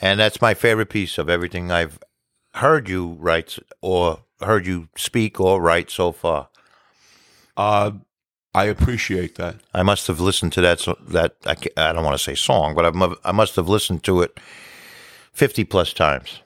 And 0.00 0.20
that's 0.20 0.40
my 0.40 0.54
favorite 0.54 0.90
piece 0.90 1.18
of 1.18 1.28
everything 1.28 1.72
I've 1.72 1.98
heard 2.54 2.88
you 2.88 3.16
write 3.18 3.58
or 3.80 4.20
heard 4.40 4.64
you 4.64 4.88
speak 4.96 5.40
or 5.40 5.60
write 5.60 5.90
so 5.90 6.12
far. 6.12 6.50
Uh, 7.56 7.90
I 8.54 8.66
appreciate 8.66 9.34
that. 9.34 9.56
I 9.74 9.82
must 9.82 10.06
have 10.06 10.20
listened 10.20 10.52
to 10.52 10.60
that. 10.60 10.78
So 10.78 10.96
that 11.08 11.34
I, 11.44 11.56
I 11.76 11.92
don't 11.92 12.04
want 12.04 12.16
to 12.16 12.22
say 12.22 12.36
song, 12.36 12.76
but 12.76 13.18
I 13.24 13.32
must 13.32 13.56
have 13.56 13.68
listened 13.68 14.04
to 14.04 14.22
it 14.22 14.38
fifty 15.38 15.64
plus 15.64 15.92
times. 15.92 16.42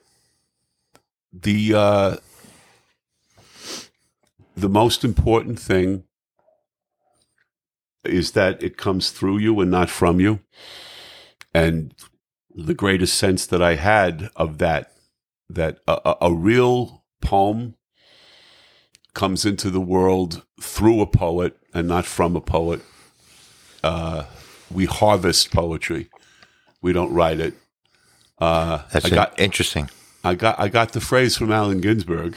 the 1.32 1.74
uh, 1.74 2.16
the 4.56 4.68
most 4.68 5.04
important 5.04 5.58
thing 5.58 6.04
is 8.04 8.32
that 8.32 8.62
it 8.62 8.76
comes 8.76 9.10
through 9.10 9.38
you 9.38 9.60
and 9.60 9.70
not 9.70 9.88
from 9.88 10.20
you. 10.20 10.40
And 11.54 11.94
the 12.54 12.74
greatest 12.74 13.14
sense 13.16 13.46
that 13.46 13.62
I 13.62 13.76
had 13.76 14.28
of 14.36 14.58
that, 14.58 14.92
that 15.48 15.78
a, 15.86 16.00
a, 16.04 16.16
a 16.22 16.34
real 16.34 17.04
poem 17.20 17.76
comes 19.14 19.44
into 19.44 19.70
the 19.70 19.80
world 19.80 20.44
through 20.60 21.00
a 21.00 21.06
poet 21.06 21.56
and 21.72 21.88
not 21.88 22.04
from 22.04 22.34
a 22.36 22.40
poet. 22.40 22.80
Uh, 23.82 24.24
we 24.70 24.86
harvest 24.86 25.52
poetry. 25.52 26.08
We 26.80 26.92
don't 26.92 27.12
write 27.12 27.40
it. 27.40 27.54
Uh, 28.42 28.82
That's 28.92 29.06
I 29.06 29.10
got 29.10 29.38
interesting. 29.38 29.88
I 30.24 30.34
got 30.34 30.58
I 30.58 30.68
got 30.68 30.92
the 30.92 31.00
phrase 31.00 31.36
from 31.36 31.52
Allen 31.52 31.80
Ginsberg, 31.80 32.34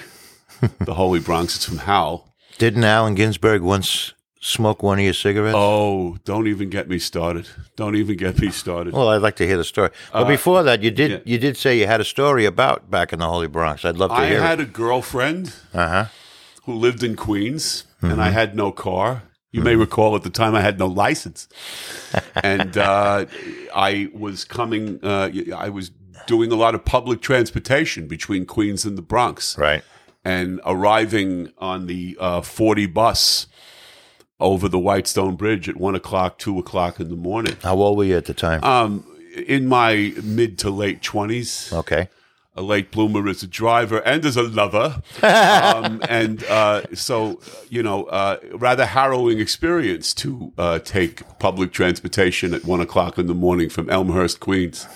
the 0.79 0.93
Holy 0.93 1.19
Bronx. 1.19 1.55
It's 1.55 1.65
from 1.65 1.79
Howl. 1.79 2.33
Didn't 2.57 2.83
Allen 2.83 3.15
Ginsberg 3.15 3.61
once 3.61 4.13
smoke 4.39 4.83
one 4.83 4.99
of 4.99 5.03
your 5.05 5.13
cigarettes? 5.13 5.55
Oh, 5.57 6.17
don't 6.23 6.47
even 6.47 6.69
get 6.69 6.87
me 6.87 6.99
started. 6.99 7.47
Don't 7.75 7.95
even 7.95 8.17
get 8.17 8.39
me 8.39 8.49
started. 8.51 8.93
Well, 8.93 9.09
I'd 9.09 9.21
like 9.21 9.35
to 9.37 9.47
hear 9.47 9.57
the 9.57 9.63
story. 9.63 9.89
But 10.13 10.25
before 10.27 10.61
that, 10.63 10.83
you 10.83 10.91
did 10.91 11.11
yeah. 11.11 11.19
you 11.25 11.37
did 11.39 11.57
say 11.57 11.77
you 11.79 11.87
had 11.87 12.01
a 12.01 12.05
story 12.05 12.45
about 12.45 12.89
back 12.91 13.11
in 13.13 13.19
the 13.19 13.27
Holy 13.27 13.47
Bronx. 13.47 13.83
I'd 13.85 13.97
love 13.97 14.11
to 14.11 14.15
I 14.17 14.27
hear 14.29 14.41
I 14.41 14.45
had 14.47 14.59
it. 14.59 14.63
a 14.69 14.71
girlfriend 14.71 15.53
Uh 15.73 15.87
huh. 15.89 16.05
who 16.65 16.73
lived 16.75 17.03
in 17.03 17.15
Queens, 17.15 17.85
and 18.01 18.11
Mm-hmm. 18.11 18.21
I 18.21 18.29
had 18.29 18.55
no 18.55 18.71
car. 18.71 19.23
You 19.55 19.61
may 19.61 19.75
recall 19.75 20.15
at 20.15 20.23
the 20.23 20.29
time 20.29 20.53
I 20.55 20.61
had 20.61 20.77
no 20.79 20.87
license, 20.87 21.47
and 22.43 22.77
uh, 22.77 23.25
I 23.73 24.09
was 24.13 24.43
coming. 24.43 24.99
Uh, 25.03 25.29
I 25.55 25.69
was 25.69 25.91
doing 26.27 26.51
a 26.51 26.55
lot 26.55 26.75
of 26.75 26.83
public 26.85 27.21
transportation 27.21 28.07
between 28.07 28.45
Queens 28.45 28.85
and 28.85 28.97
the 28.97 29.01
Bronx. 29.01 29.57
Right. 29.57 29.83
and 30.23 30.59
arriving 30.65 31.51
on 31.59 31.85
the 31.85 32.17
uh, 32.19 32.41
40 32.41 32.87
bus 32.87 33.45
over 34.39 34.67
the 34.67 34.79
Whitestone 34.79 35.35
Bridge 35.35 35.69
at 35.69 35.77
one 35.77 35.95
o'clock, 35.95 36.37
two 36.39 36.57
o'clock 36.59 36.99
in 36.99 37.09
the 37.09 37.15
morning. 37.15 37.55
How 37.61 37.75
old 37.75 37.97
were 37.97 38.03
you 38.03 38.17
at 38.17 38.25
the 38.25 38.33
time? 38.33 38.63
Um, 38.63 39.05
in 39.47 39.67
my 39.67 40.13
mid 40.23 40.57
to 40.59 40.69
late 40.69 41.01
twenties, 41.01 41.71
okay. 41.71 42.09
A 42.55 42.61
late 42.61 42.89
bloomer 42.91 43.27
as 43.27 43.43
a 43.43 43.47
driver 43.47 43.99
and 43.99 44.25
as 44.25 44.37
a 44.37 44.43
lover, 44.43 45.01
um, 45.21 46.01
and 46.07 46.43
uh, 46.45 46.83
so 46.93 47.39
you 47.69 47.83
know, 47.83 48.05
uh, 48.05 48.37
rather 48.53 48.85
harrowing 48.85 49.39
experience 49.39 50.13
to 50.13 50.53
uh, 50.57 50.79
take 50.79 51.21
public 51.39 51.71
transportation 51.71 52.53
at 52.53 52.63
one 52.63 52.79
o'clock 52.79 53.17
in 53.17 53.27
the 53.27 53.35
morning 53.35 53.69
from 53.69 53.89
Elmhurst, 53.89 54.39
Queens. 54.39 54.87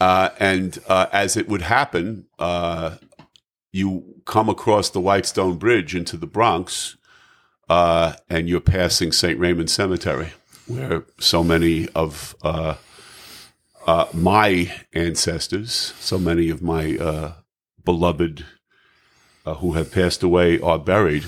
Uh, 0.00 0.30
and 0.40 0.78
uh, 0.88 1.06
as 1.12 1.36
it 1.36 1.48
would 1.48 1.62
happen, 1.62 2.26
uh, 2.38 2.96
you 3.72 4.20
come 4.24 4.48
across 4.48 4.90
the 4.90 5.00
Whitestone 5.00 5.56
Bridge 5.56 5.94
into 5.94 6.16
the 6.16 6.26
Bronx, 6.26 6.96
uh, 7.68 8.14
and 8.28 8.48
you're 8.48 8.60
passing 8.60 9.12
St. 9.12 9.38
Raymond 9.38 9.70
Cemetery, 9.70 10.32
where 10.66 11.04
so 11.18 11.44
many 11.44 11.88
of 11.94 12.34
uh, 13.86 14.06
my 14.12 14.72
ancestors, 14.92 15.92
so 15.98 16.18
many 16.18 16.50
of 16.50 16.62
my 16.62 16.96
uh, 16.96 17.32
beloved 17.84 18.44
uh, 19.46 19.54
who 19.54 19.72
have 19.74 19.92
passed 19.92 20.22
away 20.22 20.58
are 20.60 20.78
buried. 20.78 21.24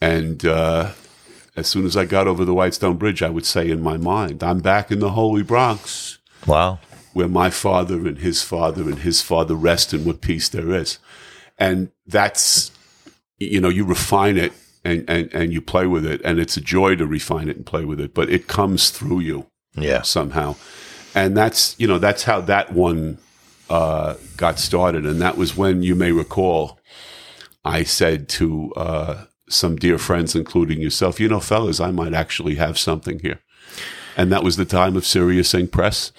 And 0.00 0.44
uh, 0.46 0.92
as 1.56 1.66
soon 1.66 1.84
as 1.84 1.96
I 1.96 2.04
got 2.04 2.28
over 2.28 2.44
the 2.44 2.54
Whitestone 2.54 2.96
Bridge, 2.98 3.20
I 3.20 3.30
would 3.30 3.44
say 3.46 3.68
in 3.68 3.82
my 3.82 3.96
mind, 3.96 4.44
I'm 4.44 4.60
back 4.60 4.92
in 4.92 5.00
the 5.00 5.10
Holy 5.10 5.42
Bronx 5.42 6.18
Wow. 6.46 6.78
where 7.14 7.26
my 7.26 7.50
father 7.50 8.06
and 8.06 8.18
his 8.18 8.42
father 8.44 8.82
and 8.84 9.00
his 9.00 9.20
father 9.22 9.56
rest 9.56 9.92
in 9.92 10.04
what 10.04 10.20
peace 10.20 10.48
there 10.48 10.70
is. 10.72 10.98
And 11.58 11.90
that's, 12.06 12.70
you 13.38 13.60
know, 13.60 13.68
you 13.68 13.84
refine 13.84 14.36
it 14.36 14.52
and, 14.84 15.04
and, 15.08 15.28
and 15.34 15.52
you 15.52 15.60
play 15.60 15.86
with 15.88 16.06
it. 16.06 16.20
And 16.24 16.38
it's 16.38 16.56
a 16.56 16.60
joy 16.60 16.94
to 16.94 17.06
refine 17.06 17.48
it 17.48 17.56
and 17.56 17.66
play 17.66 17.84
with 17.84 17.98
it, 18.00 18.14
but 18.14 18.30
it 18.30 18.46
comes 18.46 18.90
through 18.90 19.18
you 19.20 19.46
Yeah. 19.74 20.02
somehow. 20.02 20.54
And 21.14 21.36
that's, 21.36 21.74
you 21.78 21.86
know, 21.86 21.98
that's 21.98 22.24
how 22.24 22.40
that 22.42 22.72
one 22.72 23.18
uh, 23.68 24.14
got 24.36 24.58
started. 24.58 25.06
And 25.06 25.20
that 25.20 25.36
was 25.36 25.56
when 25.56 25.82
you 25.82 25.94
may 25.94 26.12
recall, 26.12 26.78
I 27.64 27.82
said 27.82 28.28
to 28.30 28.72
uh, 28.74 29.24
some 29.48 29.76
dear 29.76 29.98
friends, 29.98 30.34
including 30.34 30.80
yourself, 30.80 31.20
you 31.20 31.28
know, 31.28 31.40
fellas, 31.40 31.80
I 31.80 31.90
might 31.90 32.14
actually 32.14 32.56
have 32.56 32.78
something 32.78 33.18
here. 33.20 33.40
And 34.16 34.30
that 34.32 34.44
was 34.44 34.56
the 34.56 34.64
time 34.64 34.96
of 34.96 35.06
Sirius 35.06 35.54
Ink 35.54 35.72
Press. 35.72 36.12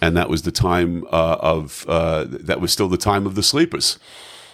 And 0.00 0.16
that 0.16 0.30
was 0.30 0.42
the 0.42 0.52
time 0.52 1.04
uh, 1.06 1.38
of, 1.40 1.84
uh, 1.88 2.24
that 2.28 2.60
was 2.60 2.72
still 2.72 2.88
the 2.88 2.96
time 2.96 3.26
of 3.26 3.34
the 3.34 3.42
sleepers. 3.42 3.98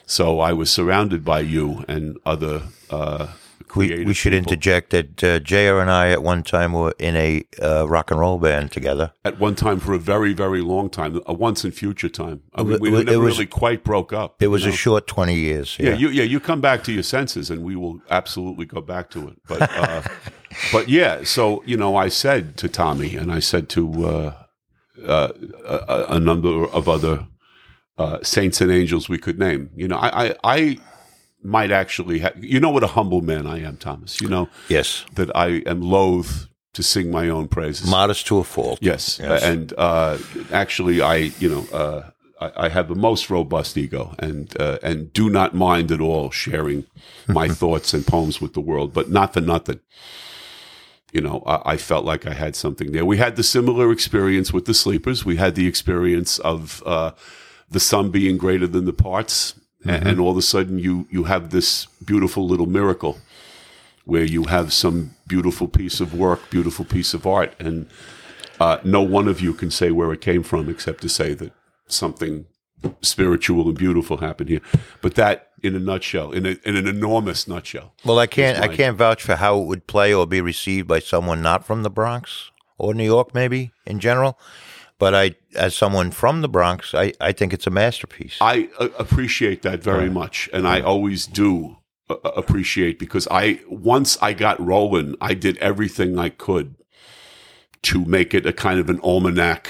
So 0.07 0.41
I 0.41 0.53
was 0.53 0.71
surrounded 0.71 1.25
by 1.25 1.41
you 1.41 1.85
and 1.89 2.17
other 2.25 2.63
uh, 2.91 3.29
creative 3.75 4.07
we 4.07 4.15
should 4.15 4.33
people. 4.33 4.53
interject 4.53 4.91
that 4.91 5.25
uh, 5.25 5.39
JR 5.41 5.79
and 5.81 5.91
I 5.91 6.11
at 6.11 6.23
one 6.23 6.43
time 6.43 6.73
were 6.73 6.95
in 6.99 7.17
a 7.17 7.45
uh, 7.63 7.87
rock 7.89 8.11
and 8.11 8.19
roll 8.21 8.39
band 8.39 8.71
together. 8.73 9.13
at 9.25 9.39
one 9.41 9.55
time 9.55 9.79
for 9.81 9.93
a 9.95 9.99
very, 9.99 10.33
very 10.33 10.61
long 10.61 10.89
time, 10.91 11.21
a 11.27 11.33
once 11.33 11.65
in 11.65 11.71
future 11.73 12.09
time. 12.09 12.43
I 12.55 12.63
mean, 12.63 12.79
we 12.81 12.89
It 12.97 13.07
never 13.07 13.21
was- 13.21 13.35
really 13.39 13.47
quite 13.47 13.85
broke 13.85 14.13
up. 14.13 14.43
It 14.43 14.49
was 14.49 14.65
you 14.65 14.71
a 14.71 14.73
short 14.73 15.07
20 15.07 15.35
years. 15.35 15.77
yeah, 15.79 15.91
Yeah. 15.91 15.97
you, 15.97 16.09
yeah, 16.09 16.25
you 16.25 16.41
come 16.41 16.61
back 16.61 16.85
to 16.85 16.93
your 16.93 17.03
senses, 17.03 17.51
and 17.51 17.63
we 17.65 17.75
will 17.77 18.01
absolutely 18.11 18.67
go 18.67 18.81
back 18.81 19.11
to 19.11 19.29
it. 19.29 19.37
But, 19.49 19.63
uh, 19.63 20.03
but 20.73 20.89
yeah, 20.89 21.25
so 21.25 21.63
you 21.67 21.77
know, 21.77 21.97
I 21.97 22.09
said 22.11 22.57
to 22.59 22.69
Tommy, 22.69 23.17
and 23.17 23.31
I 23.33 23.41
said 23.41 23.69
to 23.71 23.83
uh, 24.07 24.35
uh, 25.07 25.29
a, 25.67 26.05
a 26.17 26.21
number 26.21 26.67
of 26.69 26.89
other 26.89 27.27
uh, 27.99 28.19
saints 28.23 28.61
and 28.61 28.71
angels 28.71 29.09
we 29.09 29.19
could 29.19 29.39
name. 29.39 29.71
You 29.75 29.89
know, 29.89 29.97
I, 29.97 30.11
I, 30.27 30.35
I 30.45 30.79
might 31.45 31.71
actually, 31.71 32.21
ha- 32.21 32.33
you 32.41 32.59
know, 32.59 32.71
what 32.71 32.83
a 32.83 32.89
humble 32.89 33.21
man 33.21 33.47
I 33.47 33.61
am, 33.63 33.77
Thomas. 33.77 34.21
You 34.21 34.29
know 34.29 34.49
yes. 34.69 35.05
that 35.15 35.35
I 35.37 35.63
am 35.67 35.81
loath 35.83 36.49
to 36.73 36.83
sing 36.83 37.11
my 37.11 37.29
own 37.29 37.47
praises. 37.49 37.89
Modest 37.89 38.27
to 38.27 38.39
a 38.39 38.45
fault. 38.45 38.79
Yes, 38.83 39.19
Yes. 39.23 39.43
and 39.45 39.73
uh, 39.79 40.19
actually, 40.53 41.01
I 41.03 41.17
you 41.39 41.49
know 41.49 41.67
uh, 41.73 42.11
I, 42.41 42.67
I 42.67 42.69
have 42.71 42.89
the 42.89 42.95
most 42.97 43.31
robust 43.31 43.77
ego, 43.77 44.15
and 44.19 44.55
uh, 44.61 44.79
and 44.83 45.13
do 45.13 45.31
not 45.31 45.55
mind 45.55 45.93
at 45.93 46.01
all 46.01 46.31
sharing 46.31 46.87
my 47.29 47.49
thoughts 47.61 47.95
and 47.95 48.07
poems 48.07 48.41
with 48.41 48.55
the 48.55 48.61
world, 48.61 48.93
but 48.93 49.11
not 49.11 49.35
for 49.35 49.41
nothing. 49.41 49.81
You 51.13 51.21
know, 51.21 51.43
I, 51.47 51.75
I 51.75 51.77
felt 51.77 52.05
like 52.05 52.27
I 52.27 52.35
had 52.35 52.57
something 52.57 52.91
there. 52.91 53.05
We 53.05 53.19
had 53.19 53.37
the 53.37 53.45
similar 53.45 53.93
experience 53.93 54.53
with 54.53 54.65
the 54.65 54.75
sleepers. 54.75 55.25
We 55.25 55.37
had 55.37 55.55
the 55.55 55.69
experience 55.69 56.41
of 56.41 56.83
uh, 56.85 57.13
the 57.71 57.79
sum 57.79 58.11
being 58.11 58.37
greater 58.37 58.67
than 58.67 58.85
the 58.85 58.93
parts, 58.93 59.55
a- 59.87 59.91
and, 60.09 60.21
all 60.21 60.31
of 60.33 60.37
a 60.37 60.43
sudden 60.43 60.79
you 60.79 61.07
you 61.11 61.25
have 61.25 61.51
this 61.51 61.87
beautiful 62.05 62.47
little 62.47 62.67
miracle 62.67 63.19
where 64.05 64.25
you 64.25 64.45
have 64.45 64.73
some 64.73 65.15
beautiful 65.27 65.67
piece 65.67 65.99
of 66.01 66.13
work, 66.15 66.51
beautiful 66.51 66.85
piece 66.85 67.15
of 67.15 67.27
art, 67.27 67.55
and 67.59 67.87
uh, 68.61 68.79
no 68.85 69.01
one 69.03 69.29
of 69.29 69.41
you 69.41 69.55
can 69.55 69.71
say 69.71 69.91
where 69.91 70.13
it 70.13 70.21
came 70.21 70.43
from 70.43 70.69
except 70.69 71.01
to 71.03 71.09
say 71.09 71.33
that 71.35 71.53
something 71.89 72.45
spiritual 73.01 73.69
and 73.69 73.79
beautiful 73.79 74.19
happened 74.19 74.51
here. 74.51 74.61
But 75.01 75.15
that, 75.15 75.51
in 75.63 75.75
a 75.75 75.79
nutshell, 75.79 76.33
in, 76.33 76.45
a, 76.47 76.57
in 76.65 76.77
an 76.77 76.87
enormous 76.87 77.49
nutshell, 77.49 77.95
Well, 78.05 78.19
I 78.19 78.27
can't. 78.27 78.59
I 78.59 78.69
can't 78.69 78.97
vouch 78.97 79.23
for 79.23 79.37
how 79.37 79.59
it 79.61 79.67
would 79.67 79.87
play 79.87 80.13
or 80.13 80.27
be 80.27 80.41
received 80.41 80.87
by 80.87 80.99
someone 80.99 81.41
not 81.43 81.65
from 81.67 81.83
the 81.83 81.91
Bronx 81.91 82.51
or 82.77 82.93
New 82.95 83.05
York, 83.05 83.35
maybe 83.35 83.73
in 83.87 84.01
general. 84.01 84.39
But 84.99 85.15
I, 85.15 85.35
as 85.57 85.77
someone 85.77 86.13
from 86.13 86.41
the 86.41 86.49
Bronx, 86.49 86.95
I, 86.95 87.13
I 87.21 87.33
think 87.33 87.53
it's 87.53 87.67
a 87.67 87.71
masterpiece. 87.71 88.39
I 88.41 88.69
uh, 88.79 88.89
appreciate 88.99 89.63
that 89.63 89.83
very 89.83 90.09
much, 90.09 90.49
and 90.53 90.69
I 90.69 90.81
always 90.81 91.27
do 91.27 91.79
uh, 92.09 92.17
appreciate 92.37 92.99
because 92.99 93.27
I 93.31 93.61
once 93.69 94.17
I 94.23 94.35
got 94.35 94.65
rolling, 94.65 95.17
I 95.21 95.35
did 95.35 95.59
everything 95.59 96.19
I 96.19 96.29
could 96.29 96.77
to 97.83 98.05
make 98.05 98.35
it 98.35 98.47
a 98.47 98.53
kind 98.53 98.79
of 98.79 98.89
an 98.89 99.01
almanac 99.01 99.69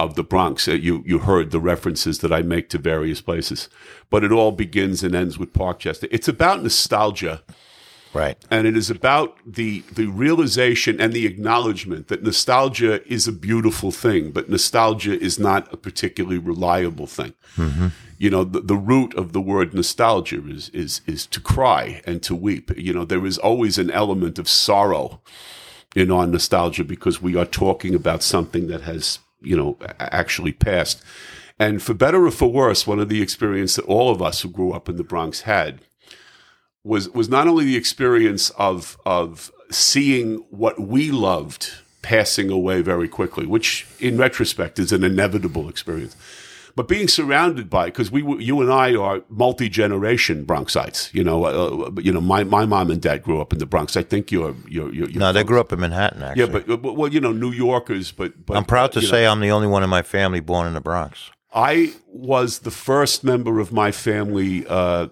of 0.00 0.14
the 0.14 0.24
Bronx. 0.24 0.66
Uh, 0.66 0.72
You 0.72 1.02
you 1.06 1.20
heard 1.20 1.50
the 1.50 1.60
references 1.60 2.18
that 2.20 2.32
I 2.32 2.42
make 2.42 2.68
to 2.70 2.78
various 2.78 3.20
places, 3.20 3.68
but 4.08 4.24
it 4.24 4.32
all 4.32 4.52
begins 4.52 5.04
and 5.04 5.14
ends 5.14 5.38
with 5.38 5.52
Parkchester. 5.52 6.08
It's 6.10 6.28
about 6.28 6.62
nostalgia 6.62 7.42
right. 8.12 8.36
and 8.50 8.66
it 8.66 8.76
is 8.76 8.90
about 8.90 9.36
the 9.46 9.80
the 9.92 10.06
realization 10.06 11.00
and 11.00 11.12
the 11.12 11.26
acknowledgement 11.26 12.08
that 12.08 12.22
nostalgia 12.22 13.06
is 13.10 13.28
a 13.28 13.32
beautiful 13.32 13.90
thing, 13.90 14.30
but 14.30 14.48
nostalgia 14.48 15.18
is 15.18 15.38
not 15.38 15.72
a 15.72 15.76
particularly 15.76 16.38
reliable 16.38 17.06
thing. 17.06 17.34
Mm-hmm. 17.56 17.88
You 18.18 18.30
know, 18.30 18.44
the, 18.44 18.60
the 18.60 18.76
root 18.76 19.14
of 19.14 19.32
the 19.32 19.40
word 19.40 19.74
nostalgia 19.74 20.42
is 20.48 20.68
is 20.70 21.00
is 21.06 21.26
to 21.26 21.40
cry 21.40 22.02
and 22.06 22.22
to 22.22 22.34
weep. 22.34 22.70
You 22.76 22.92
know, 22.92 23.04
there 23.04 23.26
is 23.26 23.38
always 23.38 23.78
an 23.78 23.90
element 23.90 24.38
of 24.38 24.48
sorrow 24.48 25.20
in 25.94 26.10
our 26.10 26.26
nostalgia 26.26 26.84
because 26.84 27.20
we 27.20 27.36
are 27.36 27.44
talking 27.44 27.94
about 27.94 28.22
something 28.22 28.68
that 28.68 28.82
has 28.82 29.18
you 29.40 29.56
know 29.56 29.76
actually 29.98 30.52
passed. 30.52 31.02
And 31.58 31.82
for 31.82 31.94
better 31.94 32.26
or 32.26 32.30
for 32.30 32.50
worse, 32.50 32.86
one 32.86 32.98
of 32.98 33.08
the 33.08 33.22
experiences 33.22 33.76
that 33.76 33.84
all 33.84 34.10
of 34.10 34.22
us 34.22 34.40
who 34.40 34.48
grew 34.48 34.72
up 34.72 34.88
in 34.88 34.96
the 34.96 35.04
Bronx 35.04 35.42
had 35.42 35.80
was 36.84 37.08
was 37.10 37.28
not 37.28 37.46
only 37.46 37.64
the 37.64 37.76
experience 37.76 38.50
of 38.50 38.98
of 39.06 39.50
seeing 39.70 40.36
what 40.50 40.80
we 40.80 41.10
loved 41.10 41.72
passing 42.02 42.50
away 42.50 42.82
very 42.82 43.08
quickly, 43.08 43.46
which 43.46 43.86
in 44.00 44.18
retrospect 44.18 44.78
is 44.78 44.92
an 44.92 45.04
inevitable 45.04 45.68
experience, 45.68 46.16
but 46.74 46.88
being 46.88 47.06
surrounded 47.06 47.68
by 47.68 47.86
because 47.86 48.10
we 48.10 48.22
you 48.42 48.60
and 48.60 48.72
I 48.72 48.94
are 48.96 49.22
multi 49.28 49.68
generation 49.68 50.44
Bronxites. 50.44 51.12
You 51.12 51.22
know, 51.24 51.44
uh, 51.44 51.90
you 52.00 52.12
know, 52.12 52.20
my, 52.20 52.44
my 52.44 52.64
mom 52.64 52.90
and 52.90 53.00
dad 53.00 53.22
grew 53.22 53.40
up 53.40 53.52
in 53.52 53.58
the 53.58 53.66
Bronx. 53.66 53.96
I 53.96 54.02
think 54.02 54.32
you're 54.32 54.56
you're, 54.68 54.92
you're, 54.92 55.08
you're 55.08 55.20
No, 55.20 55.32
they 55.32 55.44
grew 55.44 55.60
up 55.60 55.72
in 55.72 55.80
Manhattan. 55.80 56.22
Actually, 56.22 56.40
Yeah, 56.40 56.60
but, 56.66 56.82
but 56.82 56.96
well, 56.96 57.12
you 57.12 57.20
know, 57.20 57.32
New 57.32 57.52
Yorkers. 57.52 58.10
But, 58.10 58.46
but 58.46 58.56
I'm 58.56 58.64
proud 58.64 58.92
to 58.92 59.00
you 59.00 59.06
know, 59.06 59.10
say 59.10 59.26
I'm 59.26 59.40
the 59.40 59.50
only 59.50 59.68
one 59.68 59.82
in 59.82 59.90
my 59.90 60.02
family 60.02 60.40
born 60.40 60.66
in 60.66 60.74
the 60.74 60.80
Bronx. 60.80 61.30
I 61.54 61.92
was 62.08 62.60
the 62.60 62.70
first 62.70 63.24
member 63.24 63.60
of 63.60 63.72
my 63.72 63.92
family. 63.92 64.66
Uh, 64.66 65.08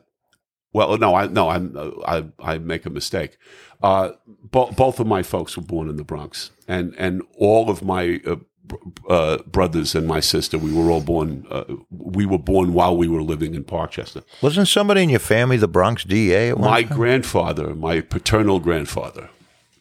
well, 0.73 0.97
no, 0.99 1.15
I 1.15 1.27
no, 1.27 1.49
I'm 1.49 1.77
I 2.07 2.25
I 2.39 2.59
make 2.59 2.87
a 2.87 2.91
mistake. 2.91 3.37
Uh, 3.83 4.11
bo- 4.45 4.71
both 4.73 5.01
of 5.01 5.07
my 5.07 5.23
folks 5.23 5.57
were 5.57 5.63
born 5.63 5.89
in 5.89 5.97
the 5.97 6.05
Bronx, 6.05 6.51
and 6.69 6.95
and 6.99 7.23
all 7.39 7.71
of 7.71 7.83
my 7.83 8.21
uh, 8.27 8.37
br- 8.65 8.77
uh, 9.09 9.39
brothers 9.47 9.95
and 9.95 10.07
my 10.07 10.21
sister, 10.21 10.59
we 10.59 10.73
were 10.73 10.91
all 10.91 11.01
born. 11.01 11.47
Uh, 11.51 11.65
we 11.91 12.27
were 12.27 12.39
born 12.39 12.73
while 12.75 12.97
we 12.97 13.09
were 13.09 13.23
living 13.23 13.55
in 13.55 13.65
Parkchester. 13.65 14.23
Wasn't 14.43 14.69
somebody 14.69 15.03
in 15.03 15.09
your 15.09 15.19
family 15.19 15.57
the 15.57 15.67
Bronx 15.69 16.05
DA 16.05 16.51
at 16.51 16.59
one 16.59 16.71
My 16.71 16.83
time? 16.83 16.97
grandfather, 16.99 17.75
my 17.75 18.01
paternal 18.03 18.61
grandfather, 18.61 19.31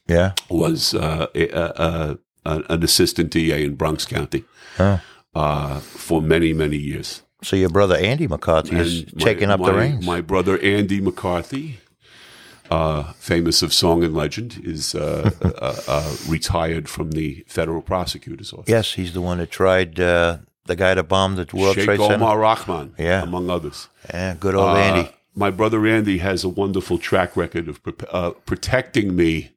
Yeah. 0.08 0.32
was 0.50 0.94
uh, 0.94 1.28
a, 1.36 1.50
a, 1.50 2.18
a, 2.46 2.64
an 2.70 2.84
assistant 2.84 3.32
DA 3.32 3.64
in 3.66 3.76
Bronx 3.76 4.06
County 4.06 4.46
uh, 5.36 5.80
for 5.80 6.22
many 6.22 6.54
many 6.54 6.78
years. 6.78 7.22
So 7.42 7.56
your 7.56 7.70
brother 7.70 7.96
Andy 7.96 8.28
McCarthy 8.28 8.76
is 8.76 9.14
my- 9.16 9.24
taking 9.24 9.50
up 9.50 9.62
the 9.64 9.74
reins. 9.74 10.06
My 10.06 10.22
brother 10.22 10.60
Andy 10.60 11.00
McCarthy, 11.00 11.80
uh, 12.70 13.14
famous 13.14 13.62
of 13.62 13.74
song 13.74 14.04
and 14.04 14.14
legend, 14.14 14.60
is 14.64 14.94
uh, 14.94 15.32
uh, 15.42 15.76
uh, 15.88 16.16
retired 16.28 16.90
from 16.90 17.12
the 17.12 17.44
federal 17.48 17.82
prosecutor's 17.82 18.52
office. 18.54 18.66
yes, 18.70 18.94
he's 18.94 19.14
the 19.14 19.22
one 19.22 19.38
that 19.38 19.52
tried 19.52 20.00
uh, 20.00 20.38
the 20.66 20.76
guy 20.76 20.94
that 20.94 21.04
bombed 21.08 21.38
the 21.38 21.48
World 21.56 21.76
Sheikh 21.76 21.86
Trade 21.86 22.00
Center. 22.00 22.16
Omar 22.16 22.38
Rahman, 22.40 22.94
Yeah. 22.98 23.24
among 23.24 23.50
others. 23.50 23.88
Yeah, 24.14 24.36
good 24.40 24.54
old 24.56 24.70
Uh, 24.70 24.76
Andy. 24.76 25.10
my 25.34 25.50
brother 25.50 25.88
Andy 25.88 26.18
has 26.20 26.44
a 26.44 26.50
wonderful 26.50 26.98
track 26.98 27.36
record 27.38 27.68
of 27.70 27.82
pro- 27.82 28.10
uh, 28.10 28.32
protecting 28.46 29.16
me 29.16 29.52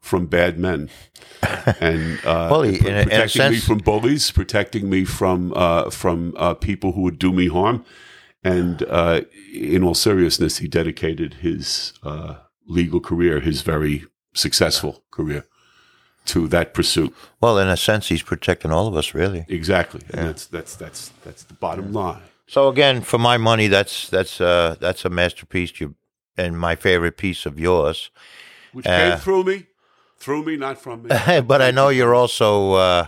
from 0.00 0.26
bad 0.26 0.58
men, 0.58 0.88
and 1.80 2.18
uh, 2.24 2.48
Well, 2.50 2.62
he- 2.62 2.78
pr- 2.78 2.88
in 2.88 2.94
a- 2.94 2.98
in 3.00 3.04
protecting 3.08 3.50
me 3.52 3.58
from 3.58 3.78
bullies, 3.78 4.30
protecting 4.30 4.88
me 4.90 5.04
from 5.04 5.52
uh, 5.56 5.90
from 5.90 6.34
uh, 6.36 6.54
people 6.54 6.92
who 6.92 7.02
would 7.02 7.18
do 7.18 7.32
me 7.32 7.48
harm. 7.48 7.84
And 8.44 8.84
uh, 8.88 9.22
in 9.52 9.82
all 9.82 9.94
seriousness, 9.94 10.58
he 10.58 10.68
dedicated 10.68 11.34
his 11.34 11.92
uh, 12.04 12.36
legal 12.68 13.00
career, 13.00 13.40
his 13.40 13.62
very 13.62 14.04
successful 14.32 15.02
career, 15.10 15.44
to 16.26 16.46
that 16.48 16.72
pursuit. 16.72 17.12
Well, 17.40 17.58
in 17.58 17.68
a 17.68 17.76
sense, 17.76 18.08
he's 18.08 18.22
protecting 18.22 18.70
all 18.70 18.86
of 18.86 18.96
us, 18.96 19.12
really. 19.12 19.44
Exactly, 19.48 20.02
and 20.14 20.28
that's 20.28 20.46
that's 20.46 20.76
that's 20.76 21.08
that's 21.24 21.42
the 21.44 21.54
bottom 21.54 21.92
line. 21.92 22.22
So 22.46 22.68
again, 22.68 23.02
for 23.02 23.18
my 23.18 23.36
money, 23.36 23.66
that's 23.66 24.08
that's 24.08 24.40
uh, 24.40 24.76
that's 24.80 25.04
a 25.04 25.10
masterpiece. 25.10 25.80
You 25.80 25.96
and 26.36 26.58
my 26.58 26.76
favorite 26.76 27.16
piece 27.16 27.44
of 27.44 27.58
yours. 27.58 28.10
Which 28.72 28.84
came 28.86 29.18
through 29.18 29.44
me, 29.44 29.66
through 30.18 30.44
me, 30.44 30.56
not 30.56 30.78
from 30.78 31.02
me. 31.02 31.08
but 31.46 31.62
I 31.62 31.70
know 31.70 31.88
you're 31.88 32.14
also 32.14 32.72
uh, 32.72 33.06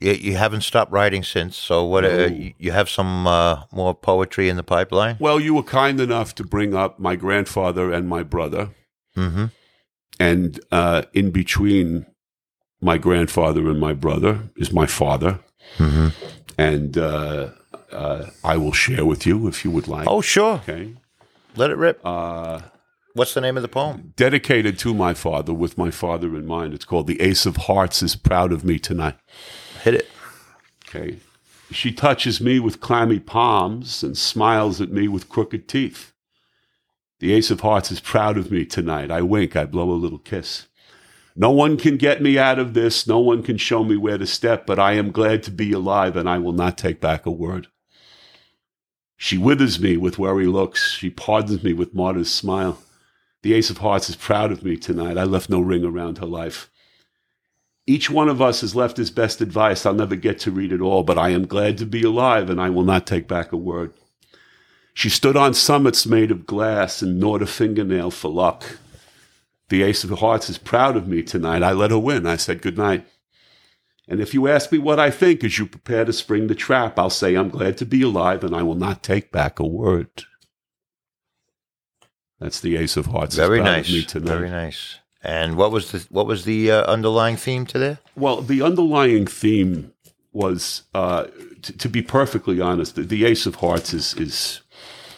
you, 0.00 0.12
you 0.12 0.36
haven't 0.36 0.62
stopped 0.62 0.92
writing 0.92 1.22
since. 1.22 1.56
So 1.56 1.84
what? 1.84 2.04
Uh, 2.04 2.26
you- 2.26 2.54
you 2.58 2.72
have 2.72 2.88
some 2.88 3.26
uh, 3.26 3.62
more 3.72 3.94
poetry 3.94 4.48
in 4.48 4.56
the 4.56 4.62
pipeline? 4.62 5.16
Well, 5.20 5.38
you 5.40 5.54
were 5.54 5.62
kind 5.62 6.00
enough 6.00 6.34
to 6.36 6.44
bring 6.44 6.74
up 6.74 6.98
my 6.98 7.16
grandfather 7.16 7.92
and 7.92 8.08
my 8.08 8.22
brother, 8.22 8.70
Mm-hmm. 9.16 9.46
and 10.18 10.60
uh, 10.72 11.02
in 11.12 11.30
between 11.30 12.06
my 12.80 12.98
grandfather 12.98 13.68
and 13.70 13.78
my 13.80 13.92
brother 13.92 14.50
is 14.56 14.72
my 14.72 14.86
father, 14.86 15.38
Mm-hmm. 15.78 16.08
and 16.58 16.98
uh, 16.98 17.50
uh, 17.92 18.26
I 18.42 18.56
will 18.56 18.72
share 18.72 19.04
with 19.04 19.24
you 19.26 19.46
if 19.48 19.64
you 19.64 19.70
would 19.70 19.88
like. 19.88 20.06
Oh, 20.08 20.20
sure. 20.20 20.54
okay. 20.68 20.94
Let 21.56 21.70
it 21.70 21.76
rip. 21.76 22.00
Uh, 22.04 22.60
What's 23.16 23.32
the 23.32 23.40
name 23.40 23.56
of 23.56 23.62
the 23.62 23.68
poem? 23.68 24.12
dedicated 24.16 24.76
to 24.80 24.92
my 24.92 25.14
father, 25.14 25.54
with 25.54 25.78
my 25.78 25.92
father 25.92 26.34
in 26.34 26.46
mind. 26.46 26.74
It's 26.74 26.84
called 26.84 27.06
"The 27.06 27.20
Ace 27.20 27.46
of 27.46 27.56
Hearts 27.56 28.02
is 28.02 28.16
proud 28.16 28.50
of 28.50 28.64
me 28.64 28.80
tonight." 28.80 29.14
Hit 29.84 29.94
it. 29.94 30.10
Okay. 30.88 31.18
She 31.70 31.92
touches 31.92 32.40
me 32.40 32.58
with 32.58 32.80
clammy 32.80 33.20
palms 33.20 34.02
and 34.02 34.18
smiles 34.18 34.80
at 34.80 34.90
me 34.90 35.06
with 35.06 35.28
crooked 35.28 35.68
teeth. 35.68 36.12
The 37.20 37.32
Ace 37.34 37.52
of 37.52 37.60
Hearts 37.60 37.92
is 37.92 38.00
proud 38.00 38.36
of 38.36 38.50
me 38.50 38.64
tonight. 38.64 39.12
I 39.12 39.22
wink, 39.22 39.54
I 39.54 39.64
blow 39.64 39.92
a 39.92 39.94
little 39.94 40.18
kiss. 40.18 40.66
No 41.36 41.52
one 41.52 41.76
can 41.76 41.96
get 41.96 42.20
me 42.20 42.36
out 42.36 42.58
of 42.58 42.74
this. 42.74 43.06
No 43.06 43.20
one 43.20 43.44
can 43.44 43.58
show 43.58 43.84
me 43.84 43.96
where 43.96 44.18
to 44.18 44.26
step, 44.26 44.66
but 44.66 44.80
I 44.80 44.94
am 44.94 45.12
glad 45.12 45.44
to 45.44 45.52
be 45.52 45.70
alive 45.70 46.16
and 46.16 46.28
I 46.28 46.38
will 46.38 46.52
not 46.52 46.76
take 46.76 47.00
back 47.00 47.26
a 47.26 47.30
word. 47.30 47.68
She 49.16 49.38
withers 49.38 49.78
me 49.78 49.96
with 49.96 50.18
wary 50.18 50.46
looks. 50.46 50.92
She 50.92 51.10
pardons 51.10 51.62
me 51.62 51.72
with 51.72 51.94
martyr's 51.94 52.32
smile. 52.32 52.80
The 53.44 53.52
Ace 53.52 53.68
of 53.68 53.76
Hearts 53.76 54.08
is 54.08 54.16
proud 54.16 54.52
of 54.52 54.64
me 54.64 54.78
tonight. 54.78 55.18
I 55.18 55.24
left 55.24 55.50
no 55.50 55.60
ring 55.60 55.84
around 55.84 56.16
her 56.16 56.24
life. 56.24 56.70
Each 57.86 58.08
one 58.08 58.30
of 58.30 58.40
us 58.40 58.62
has 58.62 58.74
left 58.74 58.96
his 58.96 59.10
best 59.10 59.42
advice. 59.42 59.84
I'll 59.84 59.92
never 59.92 60.16
get 60.16 60.38
to 60.40 60.50
read 60.50 60.72
it 60.72 60.80
all, 60.80 61.02
but 61.02 61.18
I 61.18 61.28
am 61.28 61.46
glad 61.46 61.76
to 61.76 61.84
be 61.84 62.02
alive 62.02 62.48
and 62.48 62.58
I 62.58 62.70
will 62.70 62.84
not 62.84 63.06
take 63.06 63.28
back 63.28 63.52
a 63.52 63.58
word. 63.58 63.92
She 64.94 65.10
stood 65.10 65.36
on 65.36 65.52
summits 65.52 66.06
made 66.06 66.30
of 66.30 66.46
glass 66.46 67.02
and 67.02 67.20
gnawed 67.20 67.42
a 67.42 67.46
fingernail 67.46 68.12
for 68.12 68.30
luck. 68.30 68.78
The 69.68 69.82
Ace 69.82 70.04
of 70.04 70.20
Hearts 70.20 70.48
is 70.48 70.56
proud 70.56 70.96
of 70.96 71.06
me 71.06 71.22
tonight. 71.22 71.62
I 71.62 71.72
let 71.72 71.90
her 71.90 71.98
win. 71.98 72.26
I 72.26 72.36
said 72.36 72.62
good 72.62 72.78
night. 72.78 73.06
And 74.08 74.22
if 74.22 74.32
you 74.32 74.48
ask 74.48 74.72
me 74.72 74.78
what 74.78 74.98
I 74.98 75.10
think 75.10 75.44
as 75.44 75.58
you 75.58 75.66
prepare 75.66 76.06
to 76.06 76.14
spring 76.14 76.46
the 76.46 76.54
trap, 76.54 76.98
I'll 76.98 77.10
say 77.10 77.34
I'm 77.34 77.50
glad 77.50 77.76
to 77.76 77.84
be 77.84 78.00
alive 78.00 78.42
and 78.42 78.56
I 78.56 78.62
will 78.62 78.74
not 78.74 79.02
take 79.02 79.30
back 79.30 79.60
a 79.60 79.66
word. 79.66 80.24
That's 82.40 82.60
the 82.60 82.76
Ace 82.76 82.96
of 82.96 83.06
Hearts. 83.06 83.36
Very 83.36 83.60
nice. 83.62 83.90
me 83.90 84.02
tonight. 84.02 84.28
Very 84.28 84.50
nice. 84.50 84.98
And 85.22 85.56
what 85.56 85.70
was 85.70 85.92
the 85.92 86.06
what 86.10 86.26
was 86.26 86.44
the 86.44 86.70
uh, 86.70 86.82
underlying 86.84 87.36
theme 87.36 87.64
to 87.66 87.78
there? 87.78 87.98
Well, 88.14 88.42
the 88.42 88.60
underlying 88.60 89.26
theme 89.26 89.92
was, 90.32 90.82
uh, 90.94 91.26
t- 91.62 91.72
to 91.72 91.88
be 91.88 92.02
perfectly 92.02 92.60
honest, 92.60 92.96
the, 92.96 93.02
the 93.02 93.24
Ace 93.24 93.46
of 93.46 93.56
Hearts 93.56 93.94
is 93.94 94.14
is. 94.14 94.60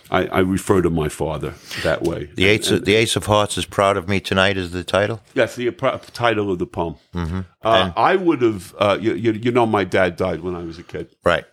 I, 0.09 0.27
I 0.27 0.39
refer 0.39 0.83
to 0.83 0.91
my 0.91 1.09
father 1.09 1.55
that 1.83 2.03
way. 2.03 2.27
The 2.37 2.45
Ace 2.45 2.71
of, 2.71 2.85
the 2.85 2.95
Ace 2.95 3.17
of 3.17 3.27
Hearts 3.27 3.59
is 3.59 3.65
proud 3.65 3.97
of 3.97 4.09
me 4.09 4.21
tonight 4.21 4.57
is 4.57 4.71
the 4.71 4.85
title. 4.85 5.21
Yes, 5.35 5.57
the 5.57 5.69
pro- 5.73 5.99
title 5.99 6.53
of 6.53 6.61
the 6.61 6.67
poem. 6.67 6.95
Mm-hmm. 7.13 7.41
Uh, 7.61 7.91
I 7.97 8.15
would 8.15 8.41
have. 8.43 8.73
Uh, 8.79 8.99
you, 9.01 9.15
you, 9.15 9.33
you 9.33 9.51
know, 9.51 9.67
my 9.67 9.83
dad 9.83 10.15
died 10.15 10.43
when 10.43 10.55
I 10.55 10.63
was 10.63 10.79
a 10.79 10.85
kid. 10.85 11.09
Right. 11.25 11.45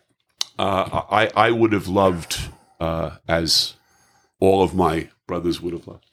Uh, 0.60 1.02
I 1.10 1.32
I 1.36 1.50
would 1.50 1.74
have 1.74 1.88
loved, 1.88 2.38
uh, 2.80 3.18
as 3.28 3.74
all 4.40 4.62
of 4.62 4.76
my 4.76 5.10
brothers 5.28 5.62
would 5.62 5.74
have 5.74 5.88
loved, 5.88 6.06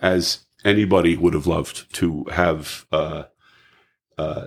as 0.00 0.40
anybody 0.64 1.16
would 1.16 1.34
have 1.34 1.46
loved 1.46 1.92
to 1.94 2.24
have. 2.32 2.86
Uh, 2.92 3.24
uh, 4.18 4.46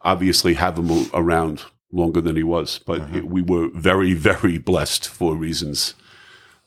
obviously, 0.00 0.54
have 0.54 0.78
him 0.78 1.08
around 1.14 1.62
longer 1.92 2.20
than 2.20 2.36
he 2.36 2.42
was, 2.42 2.78
but 2.78 3.10
we 3.24 3.42
were 3.42 3.68
very, 3.74 4.14
very 4.14 4.58
blessed 4.58 5.06
for 5.06 5.36
reasons 5.36 5.94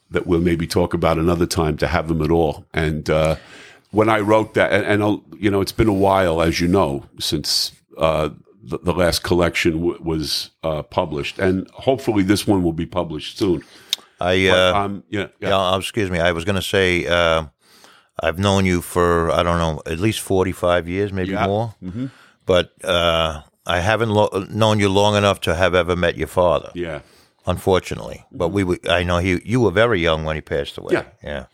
that 0.10 0.28
we'll 0.28 0.40
maybe 0.40 0.68
talk 0.68 0.94
about 0.94 1.18
another 1.18 1.46
time 1.46 1.76
to 1.78 1.88
have 1.88 2.10
him 2.10 2.22
at 2.22 2.32
all. 2.32 2.66
And 2.74 3.10
uh, 3.10 3.36
when 3.92 4.08
I 4.08 4.20
wrote 4.20 4.54
that, 4.54 4.72
and, 4.72 5.02
and 5.02 5.22
you 5.38 5.50
know, 5.50 5.62
it's 5.62 5.72
been 5.72 5.88
a 5.88 5.94
while, 5.94 6.42
as 6.42 6.62
you 6.62 6.68
know, 6.68 7.06
since 7.20 7.72
uh, 7.98 8.30
the, 8.64 8.78
the 8.80 8.94
last 8.94 9.24
collection 9.24 9.74
w- 9.80 10.00
was 10.02 10.52
uh, 10.64 10.84
published, 10.84 11.40
and 11.40 11.70
hopefully 11.72 12.24
this 12.24 12.46
one 12.46 12.64
will 12.64 12.74
be 12.74 12.86
published 12.86 13.38
soon. 13.38 13.64
I 14.20 14.48
But, 14.48 14.58
uh, 14.76 14.78
um, 14.86 15.04
yeah, 15.10 15.28
yeah. 15.40 15.50
yeah. 15.50 15.78
excuse 15.78 16.10
me. 16.10 16.20
I 16.20 16.32
was 16.32 16.46
going 16.46 16.56
to 16.56 16.62
say 16.62 17.06
uh, 17.08 17.46
I've 18.20 18.40
known 18.40 18.66
you 18.66 18.82
for 18.82 19.30
I 19.32 19.44
don't 19.44 19.60
know 19.60 19.82
at 19.86 20.00
least 20.00 20.20
forty 20.22 20.52
five 20.54 20.88
years, 20.88 21.12
maybe 21.12 21.32
Yeah. 21.32 21.48
more. 21.48 21.76
But 22.46 22.72
uh, 22.84 23.42
I 23.66 23.80
haven't 23.80 24.10
lo- 24.12 24.46
known 24.50 24.80
you 24.80 24.90
long 24.90 25.16
enough 25.16 25.40
to 25.42 25.56
have 25.56 25.74
ever 25.76 25.96
met 25.96 26.16
your 26.18 26.28
father. 26.28 26.72
yeah. 26.76 27.00
Unfortunately, 27.48 28.26
but 28.32 28.50
we 28.50 28.64
were, 28.64 28.80
I 28.90 29.04
know 29.04 29.20
he 29.20 29.40
you 29.46 29.60
were 29.62 29.70
very 29.72 30.00
young 30.02 30.26
when 30.26 30.36
he 30.36 30.42
passed 30.42 30.78
away. 30.80 30.94
Yeah. 30.94 31.04
Yeah. 31.24 31.46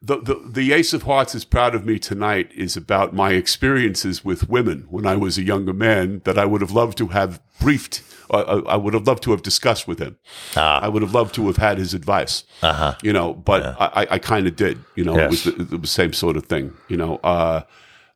The, 0.00 0.16
the 0.20 0.34
the 0.52 0.72
Ace 0.72 0.94
of 0.94 1.02
Hearts 1.02 1.34
is 1.34 1.44
proud 1.44 1.74
of 1.74 1.84
me 1.84 1.98
tonight 1.98 2.50
is 2.54 2.76
about 2.78 3.12
my 3.14 3.32
experiences 3.32 4.24
with 4.24 4.48
women 4.48 4.86
when 4.88 5.06
I 5.06 5.16
was 5.16 5.36
a 5.38 5.42
younger 5.42 5.74
man 5.74 6.22
that 6.24 6.38
I 6.38 6.46
would 6.46 6.60
have 6.62 6.72
loved 6.72 6.96
to 6.98 7.08
have 7.08 7.40
briefed. 7.60 8.02
Uh, 8.32 8.62
I 8.66 8.76
would 8.76 8.94
have 8.94 9.06
loved 9.06 9.22
to 9.24 9.30
have 9.32 9.42
discussed 9.42 9.86
with 9.86 9.98
him. 9.98 10.16
I 10.56 10.88
would 10.88 11.02
have 11.02 11.12
loved 11.14 11.34
to 11.34 11.46
have 11.48 11.58
had 11.58 11.76
his 11.78 11.92
advice. 11.94 12.44
Uh-huh. 12.62 12.94
You 13.02 13.12
know, 13.12 13.34
but 13.34 13.62
I, 13.78 14.02
I, 14.02 14.06
I 14.12 14.18
kind 14.18 14.46
of 14.46 14.56
did. 14.56 14.78
You 14.96 15.04
know, 15.04 15.18
it 15.18 15.30
was 15.30 15.44
Yes. 15.46 15.54
the, 15.56 15.76
the 15.78 15.86
same 15.86 16.12
sort 16.12 16.36
of 16.36 16.46
thing. 16.46 16.72
You 16.88 16.96
know, 16.96 17.16
uh, 17.22 17.62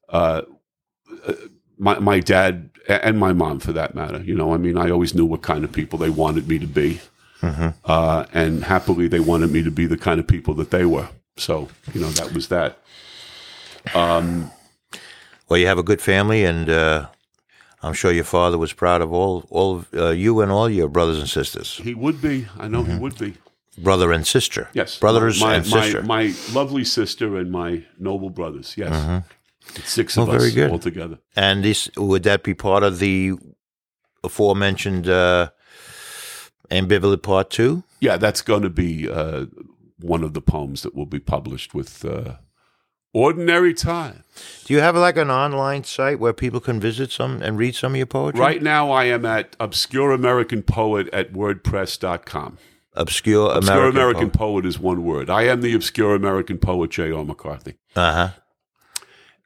uh, 0.08 0.42
my 1.78 1.98
my 1.98 2.20
dad 2.20 2.70
and 2.88 3.18
my 3.18 3.32
mom, 3.32 3.60
for 3.60 3.72
that 3.72 3.94
matter. 3.94 4.22
You 4.22 4.34
know, 4.34 4.54
I 4.54 4.56
mean, 4.56 4.78
I 4.78 4.90
always 4.90 5.14
knew 5.14 5.26
what 5.26 5.42
kind 5.42 5.64
of 5.64 5.72
people 5.72 5.98
they 5.98 6.10
wanted 6.10 6.48
me 6.48 6.58
to 6.60 6.66
be, 6.66 7.00
uh, 7.84 8.24
and 8.32 8.64
happily 8.64 9.08
they 9.08 9.20
wanted 9.20 9.50
me 9.50 9.62
to 9.62 9.70
be 9.70 9.86
the 9.86 9.98
kind 9.98 10.18
of 10.20 10.26
people 10.26 10.54
that 10.54 10.70
they 10.70 10.84
were. 10.86 11.08
So, 11.36 11.68
you 11.92 12.00
know, 12.00 12.08
that 12.10 12.32
was 12.32 12.48
that. 12.48 12.78
Well, 13.94 15.58
you 15.58 15.66
have 15.66 15.78
a 15.78 15.82
good 15.82 16.00
family, 16.00 16.44
and 16.44 16.68
uh, 16.68 17.06
I'm 17.86 17.94
sure 17.94 18.12
your 18.12 18.24
father 18.24 18.58
was 18.58 18.72
proud 18.72 19.02
of 19.02 19.12
all 19.12 19.44
all 19.50 19.76
of 19.76 19.94
uh, 19.94 20.10
you 20.10 20.40
and 20.42 20.50
all 20.52 20.68
your 20.68 20.88
brothers 20.88 21.18
and 21.18 21.28
sisters, 21.28 21.80
He 21.82 21.94
would 21.94 22.20
be. 22.20 22.46
I 22.58 22.68
know 22.68 22.82
he 22.84 22.96
would 22.98 23.18
be. 23.18 23.34
brother 23.78 24.12
and 24.12 24.26
sister. 24.26 24.68
Yes, 24.72 24.98
brothers 24.98 25.40
my, 25.40 25.54
and 25.56 25.70
my, 25.70 25.80
sister. 25.82 26.02
My 26.02 26.34
lovely 26.52 26.84
sister 26.84 27.36
and 27.36 27.50
my 27.50 27.84
noble 27.98 28.30
brothers. 28.30 28.74
Yes, 28.76 29.22
It's 29.74 29.90
six 29.90 30.16
of 30.16 30.28
Well, 30.28 30.36
us 30.36 30.56
all 30.70 30.78
together. 30.78 31.18
And 31.34 31.62
this 31.64 31.90
would 31.96 32.22
that 32.22 32.42
be 32.42 32.54
part 32.54 32.82
of 32.82 32.98
the 32.98 33.34
aforementioned 34.24 35.08
uh, 35.08 35.50
ambivalent 36.70 37.22
part 37.22 37.50
two? 37.50 37.82
Yeah, 38.00 38.16
that's 38.18 38.42
going 38.42 38.62
to 38.62 38.70
be 38.70 39.08
uh, 39.08 39.46
one 40.00 40.24
of 40.24 40.32
the 40.32 40.40
poems 40.40 40.82
that 40.82 40.94
will 40.94 41.06
be 41.06 41.20
published 41.20 41.74
with 41.74 42.04
uh, 42.04 42.36
"Ordinary 43.16 43.74
Time." 43.74 44.24
Do 44.64 44.74
you 44.74 44.80
have 44.80 44.96
like 44.96 45.16
an 45.16 45.30
online 45.30 45.84
site 45.84 46.18
where 46.18 46.32
people 46.32 46.60
can 46.60 46.80
visit 46.80 47.10
some 47.10 47.40
and 47.40 47.56
read 47.56 47.74
some 47.74 47.92
of 47.92 47.96
your 47.96 48.06
poetry? 48.06 48.40
Right 48.40 48.62
now, 48.62 48.90
I 48.90 49.04
am 49.04 49.24
at 49.24 49.56
Obscure 49.58 50.12
American 50.12 50.62
Poet 50.62 51.08
at 51.12 51.32
WordPress.com. 51.32 52.58
Obscure 52.94 53.50
American. 53.50 53.68
Obscure 53.68 53.88
American 53.88 54.30
Poet 54.30 54.66
is 54.66 54.78
one 54.78 55.04
word. 55.04 55.30
I 55.30 55.42
am 55.42 55.60
the 55.60 55.74
Obscure 55.74 56.14
American 56.14 56.58
Poet, 56.58 56.90
J.R. 56.90 57.24
McCarthy. 57.24 57.76
Uh 57.94 58.12
huh. 58.12 58.28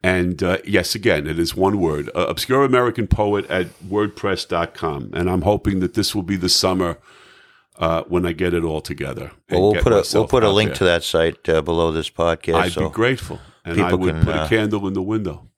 And 0.03 0.41
uh, 0.41 0.57
yes, 0.65 0.95
again, 0.95 1.27
it 1.27 1.37
is 1.37 1.55
one 1.55 1.79
word. 1.79 2.09
Uh, 2.15 2.25
Obscure 2.27 2.65
American 2.65 3.07
Poet 3.07 3.49
at 3.49 3.67
WordPress.com. 3.81 5.11
And 5.13 5.29
I'm 5.29 5.43
hoping 5.43 5.79
that 5.81 5.93
this 5.93 6.15
will 6.15 6.23
be 6.23 6.37
the 6.37 6.49
summer 6.49 6.97
uh, 7.77 8.03
when 8.07 8.25
I 8.25 8.31
get 8.31 8.53
it 8.53 8.63
all 8.63 8.81
together. 8.81 9.31
Well, 9.49 9.73
we'll 9.73 9.83
put 9.83 9.93
a 9.93 10.03
we'll 10.13 10.27
put 10.27 10.43
a 10.43 10.49
link 10.49 10.69
there. 10.69 10.77
to 10.77 10.83
that 10.85 11.03
site 11.03 11.47
uh, 11.47 11.61
below 11.61 11.91
this 11.91 12.09
podcast. 12.09 12.55
I'd 12.55 12.71
so 12.71 12.89
be 12.89 12.93
grateful. 12.93 13.39
And 13.63 13.81
I 13.81 13.93
would 13.93 14.15
can, 14.15 14.23
put 14.25 14.35
a 14.35 14.41
uh, 14.41 14.47
candle 14.47 14.87
in 14.87 14.93
the 14.93 15.01
window. 15.01 15.49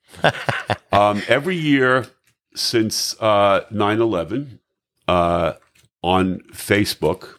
um, 0.92 1.22
every 1.28 1.56
year 1.56 2.08
since 2.56 3.20
uh, 3.22 3.66
9 3.72 4.02
11, 4.02 4.60
uh, 5.08 5.54
on 6.02 6.40
Facebook, 6.52 7.38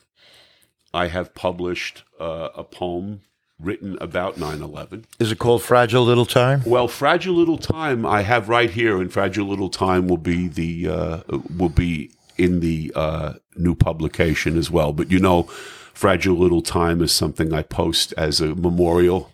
I 0.92 1.08
have 1.08 1.34
published 1.34 2.04
uh, 2.18 2.48
a 2.54 2.64
poem 2.64 3.20
written 3.60 3.96
about 4.00 4.38
9 4.38 4.62
11. 4.62 5.06
Is 5.18 5.32
it 5.32 5.38
called 5.38 5.62
Fragile 5.62 6.04
Little 6.04 6.26
Time? 6.26 6.62
Well, 6.64 6.88
Fragile 6.88 7.34
Little 7.34 7.58
Time, 7.58 8.04
I 8.06 8.22
have 8.22 8.48
right 8.48 8.70
here, 8.70 9.00
and 9.00 9.12
Fragile 9.12 9.46
Little 9.46 9.70
Time 9.70 10.08
will 10.08 10.18
be 10.18 10.48
the 10.48 10.88
uh, 10.88 11.20
will 11.56 11.68
be 11.68 12.10
in 12.36 12.60
the 12.60 12.92
uh, 12.94 13.34
new 13.56 13.74
publication 13.74 14.56
as 14.56 14.70
well. 14.70 14.92
But 14.92 15.10
you 15.10 15.18
know, 15.18 15.44
Fragile 15.92 16.36
Little 16.36 16.62
Time 16.62 17.00
is 17.02 17.12
something 17.12 17.52
I 17.52 17.62
post 17.62 18.12
as 18.16 18.40
a 18.40 18.54
memorial 18.54 19.32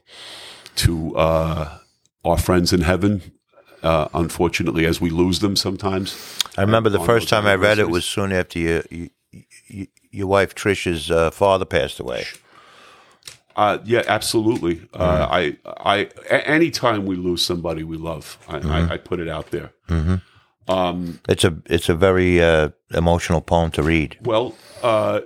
to 0.84 1.16
uh, 1.16 1.78
our 2.24 2.38
friends 2.38 2.72
in 2.72 2.82
heaven. 2.82 3.22
Uh, 3.82 4.08
unfortunately, 4.12 4.84
as 4.84 5.00
we 5.00 5.08
lose 5.08 5.38
them 5.38 5.56
sometimes. 5.56 6.14
I 6.58 6.60
remember 6.60 6.90
the 6.90 7.00
first 7.00 7.30
time 7.30 7.46
I 7.46 7.54
read 7.54 7.78
it 7.78 7.88
was 7.88 8.04
soon 8.04 8.30
after 8.30 8.58
you, 8.58 8.82
you, 8.90 9.10
you, 9.68 9.86
your 10.10 10.26
wife 10.26 10.54
Trish's 10.54 11.10
uh, 11.10 11.30
father 11.30 11.64
passed 11.64 11.98
away. 11.98 12.24
Uh, 13.56 13.78
yeah, 13.84 14.02
absolutely. 14.06 14.82
Uh, 14.92 15.26
I, 15.30 15.56
I, 15.66 16.08
a- 16.30 16.46
anytime 16.46 17.06
we 17.06 17.16
lose 17.16 17.42
somebody 17.42 17.82
we 17.82 17.96
love, 17.96 18.36
I, 18.48 18.58
I, 18.58 18.92
I 18.92 18.96
put 18.98 19.18
it 19.18 19.28
out 19.28 19.50
there. 19.50 19.72
It's 21.28 21.44
a 21.44 21.56
it's 21.66 21.88
a 21.88 21.94
very 21.94 22.40
uh, 22.42 22.68
emotional 22.94 23.40
poem 23.40 23.70
to 23.72 23.82
read. 23.82 24.18
Well, 24.22 24.54
uh, 24.82 25.20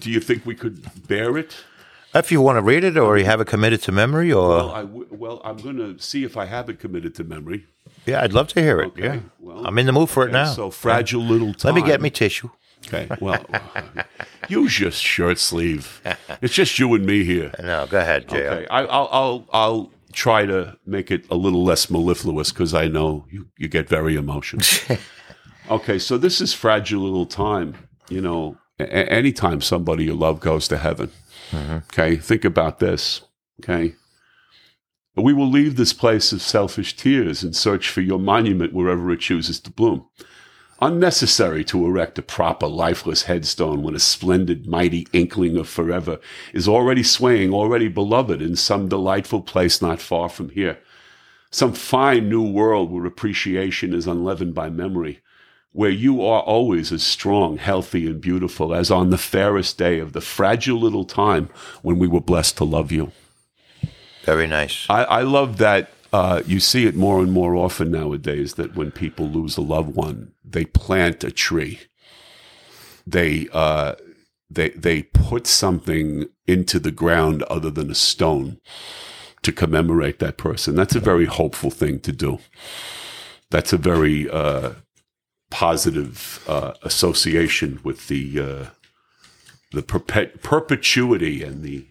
do 0.00 0.10
you 0.10 0.20
think 0.20 0.44
we 0.44 0.54
could 0.54 0.82
bear 1.08 1.38
it? 1.38 1.56
If 2.14 2.32
you 2.32 2.40
want 2.40 2.56
to 2.56 2.62
read 2.62 2.82
it, 2.84 2.96
or 2.98 3.16
you 3.18 3.24
have 3.24 3.40
it 3.40 3.46
committed 3.46 3.82
to 3.82 3.92
memory, 3.92 4.32
or 4.32 4.48
Well, 4.48 4.70
I 4.72 4.80
w- 4.82 5.06
well, 5.10 5.40
I'm 5.44 5.56
going 5.58 5.76
to 5.76 5.98
see 6.02 6.24
if 6.24 6.36
I 6.36 6.46
have 6.46 6.68
it 6.68 6.80
committed 6.80 7.14
to 7.16 7.24
memory. 7.24 7.66
yeah, 8.06 8.22
I'd 8.22 8.32
love 8.32 8.48
to 8.48 8.60
hear 8.62 8.80
it. 8.80 8.86
Okay, 8.88 9.02
Yeah, 9.04 9.20
well, 9.38 9.64
I'm 9.66 9.78
in 9.78 9.86
the 9.86 9.92
mood 9.92 10.10
for 10.10 10.26
it 10.26 10.32
now. 10.32 10.46
So 10.52 10.70
fragile 10.70 11.22
little 11.22 11.54
time. 11.54 11.74
Let 11.74 11.82
me 11.82 11.86
get 11.86 12.00
me 12.00 12.10
tissue. 12.10 12.50
Okay. 12.86 13.08
Well, 13.20 13.44
use 14.48 14.80
your 14.80 14.90
shirt 14.90 15.38
sleeve. 15.38 16.00
It's 16.42 16.54
just 16.54 16.78
you 16.78 16.92
and 16.94 17.04
me 17.04 17.24
here. 17.24 17.52
No, 17.62 17.86
go 17.86 17.98
ahead, 18.00 18.28
Jay. 18.28 18.46
Okay. 18.48 18.66
I, 18.70 18.80
I'll 18.86 19.08
I'll 19.12 19.46
I'll 19.52 19.90
try 20.12 20.46
to 20.46 20.76
make 20.86 21.10
it 21.10 21.26
a 21.30 21.34
little 21.36 21.62
less 21.62 21.90
mellifluous 21.90 22.50
because 22.50 22.72
I 22.72 22.88
know 22.88 23.26
you 23.30 23.48
you 23.58 23.68
get 23.68 23.88
very 23.88 24.16
emotional. 24.16 24.64
okay. 25.70 25.98
So 25.98 26.16
this 26.18 26.40
is 26.40 26.54
fragile 26.54 27.02
little 27.02 27.26
time. 27.26 27.74
You 28.08 28.22
know, 28.22 28.56
a- 28.78 29.12
anytime 29.12 29.60
somebody 29.60 30.04
you 30.04 30.14
love 30.14 30.40
goes 30.40 30.66
to 30.68 30.78
heaven. 30.78 31.10
Mm-hmm. 31.50 31.78
Okay. 31.92 32.16
Think 32.16 32.44
about 32.44 32.78
this. 32.78 33.22
Okay. 33.62 33.94
We 35.16 35.32
will 35.32 35.48
leave 35.48 35.76
this 35.76 35.92
place 35.92 36.32
of 36.32 36.40
selfish 36.40 36.96
tears 36.96 37.42
and 37.42 37.54
search 37.54 37.90
for 37.90 38.00
your 38.00 38.18
monument 38.18 38.72
wherever 38.72 39.10
it 39.10 39.20
chooses 39.20 39.60
to 39.60 39.70
bloom. 39.70 40.06
Unnecessary 40.82 41.62
to 41.64 41.84
erect 41.84 42.18
a 42.18 42.22
proper 42.22 42.66
lifeless 42.66 43.24
headstone 43.24 43.82
when 43.82 43.94
a 43.94 43.98
splendid, 43.98 44.66
mighty 44.66 45.06
inkling 45.12 45.58
of 45.58 45.68
forever 45.68 46.18
is 46.54 46.66
already 46.66 47.02
swaying, 47.02 47.52
already 47.52 47.88
beloved 47.88 48.40
in 48.40 48.56
some 48.56 48.88
delightful 48.88 49.42
place 49.42 49.82
not 49.82 50.00
far 50.00 50.30
from 50.30 50.48
here. 50.50 50.78
Some 51.50 51.74
fine 51.74 52.30
new 52.30 52.48
world 52.48 52.90
where 52.90 53.04
appreciation 53.04 53.92
is 53.92 54.06
unleavened 54.06 54.54
by 54.54 54.70
memory, 54.70 55.20
where 55.72 55.90
you 55.90 56.22
are 56.22 56.42
always 56.42 56.90
as 56.92 57.02
strong, 57.02 57.56
healthy, 57.56 58.06
and 58.06 58.20
beautiful 58.20 58.74
as 58.74 58.90
on 58.90 59.10
the 59.10 59.18
fairest 59.18 59.78
day 59.78 60.00
of 60.00 60.12
the 60.12 60.20
fragile 60.20 60.78
little 60.78 61.04
time 61.04 61.48
when 61.82 61.98
we 61.98 62.08
were 62.08 62.20
blessed 62.20 62.56
to 62.56 62.64
love 62.64 62.90
you. 62.90 63.12
Very 64.24 64.46
nice. 64.46 64.86
I, 64.88 65.04
I 65.04 65.22
love 65.22 65.58
that 65.58 65.90
uh, 66.12 66.42
you 66.44 66.58
see 66.58 66.86
it 66.86 66.96
more 66.96 67.20
and 67.20 67.32
more 67.32 67.54
often 67.54 67.90
nowadays 67.90 68.54
that 68.54 68.74
when 68.74 68.90
people 68.90 69.28
lose 69.28 69.56
a 69.56 69.62
loved 69.62 69.94
one, 69.94 70.32
they 70.44 70.64
plant 70.64 71.22
a 71.22 71.30
tree. 71.30 71.80
They 73.06 73.48
uh, 73.52 73.94
they 74.50 74.70
they 74.70 75.04
put 75.04 75.46
something 75.46 76.28
into 76.46 76.78
the 76.80 76.90
ground 76.90 77.42
other 77.44 77.70
than 77.70 77.90
a 77.90 77.94
stone 77.94 78.60
to 79.42 79.52
commemorate 79.52 80.18
that 80.18 80.36
person. 80.36 80.74
That's 80.74 80.96
a 80.96 81.00
very 81.00 81.26
hopeful 81.26 81.70
thing 81.70 82.00
to 82.00 82.12
do. 82.12 82.38
That's 83.50 83.72
a 83.72 83.78
very 83.78 84.28
uh, 84.28 84.72
positive 85.50 86.42
uh, 86.48 86.72
association 86.82 87.80
with 87.84 88.08
the 88.08 88.40
uh, 88.40 88.66
the 89.72 89.82
perpet- 89.82 90.42
perpetuity 90.42 91.42
and 91.42 91.62
the 91.62 91.86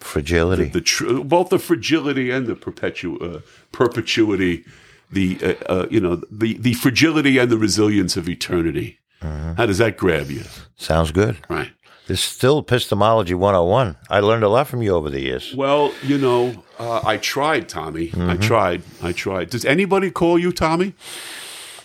Fragility. 0.00 0.64
the 0.64 0.80
tr- 0.80 1.20
both 1.22 1.48
the 1.50 1.60
fragility 1.60 2.30
and 2.30 2.46
the 2.48 2.56
perpetu- 2.56 3.22
uh, 3.36 3.40
perpetuity, 3.70 4.64
the 5.12 5.38
uh, 5.42 5.72
uh, 5.72 5.86
you 5.92 6.00
know 6.00 6.16
the 6.30 6.54
the 6.58 6.74
fragility 6.74 7.38
and 7.38 7.50
the 7.50 7.56
resilience 7.58 8.16
of 8.16 8.28
eternity. 8.28 8.98
How 9.20 9.66
does 9.66 9.78
that 9.78 9.96
grab 9.96 10.28
you? 10.32 10.42
Sounds 10.76 11.12
good. 11.12 11.36
Right. 11.48 11.70
It's 12.08 12.20
still 12.20 12.58
epistemology 12.58 13.34
101. 13.34 13.96
I 14.10 14.18
learned 14.18 14.42
a 14.42 14.48
lot 14.48 14.66
from 14.66 14.82
you 14.82 14.92
over 14.96 15.08
the 15.08 15.20
years. 15.20 15.54
Well, 15.54 15.94
you 16.02 16.18
know, 16.18 16.64
uh, 16.80 17.00
I 17.04 17.18
tried, 17.18 17.68
Tommy. 17.68 18.08
I 18.08 18.16
Mm-hmm. 18.16 18.40
tried. 18.42 18.82
I 19.00 19.12
tried. 19.12 19.50
Does 19.50 19.64
anybody 19.64 20.10
call 20.10 20.36
you 20.40 20.50
Tommy? 20.50 20.94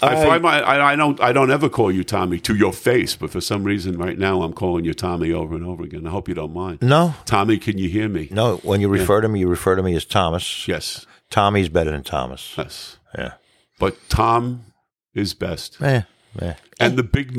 I, 0.01 0.15
find 0.15 0.43
my 0.43 0.61
I, 0.61 0.93
I 0.93 0.95
don't 0.95 1.19
I 1.21 1.31
don't 1.31 1.51
ever 1.51 1.69
call 1.69 1.91
you 1.91 2.03
Tommy 2.03 2.39
to 2.41 2.55
your 2.55 2.73
face, 2.73 3.15
but 3.15 3.29
for 3.29 3.41
some 3.41 3.63
reason 3.63 3.97
right 3.97 4.17
now 4.17 4.41
I'm 4.43 4.53
calling 4.53 4.85
you 4.85 4.93
Tommy 4.93 5.31
over 5.31 5.55
and 5.55 5.65
over 5.65 5.83
again. 5.83 6.05
I 6.05 6.11
hope 6.11 6.27
you 6.27 6.35
don't 6.35 6.53
mind. 6.53 6.81
No, 6.81 7.15
Tommy, 7.25 7.57
can 7.57 7.77
you 7.77 7.89
hear 7.89 8.09
me? 8.09 8.27
no. 8.31 8.57
When 8.57 8.81
you 8.81 8.89
refer 8.89 9.21
to 9.21 9.27
me, 9.27 9.39
you 9.39 9.47
refer 9.47 9.75
to 9.75 9.83
me 9.83 9.95
as 9.95 10.05
Thomas. 10.05 10.67
Yes. 10.67 11.05
Tommy's 11.29 11.69
better 11.69 11.91
than 11.91 12.03
Thomas. 12.03 12.53
Yes. 12.57 12.97
Yeah. 13.17 13.33
But 13.79 13.97
Tom 14.09 14.65
is 15.13 15.33
best. 15.33 15.81
Eh, 15.81 16.03
eh. 16.39 16.53
and 16.79 16.97
the 16.97 17.03
Big 17.03 17.35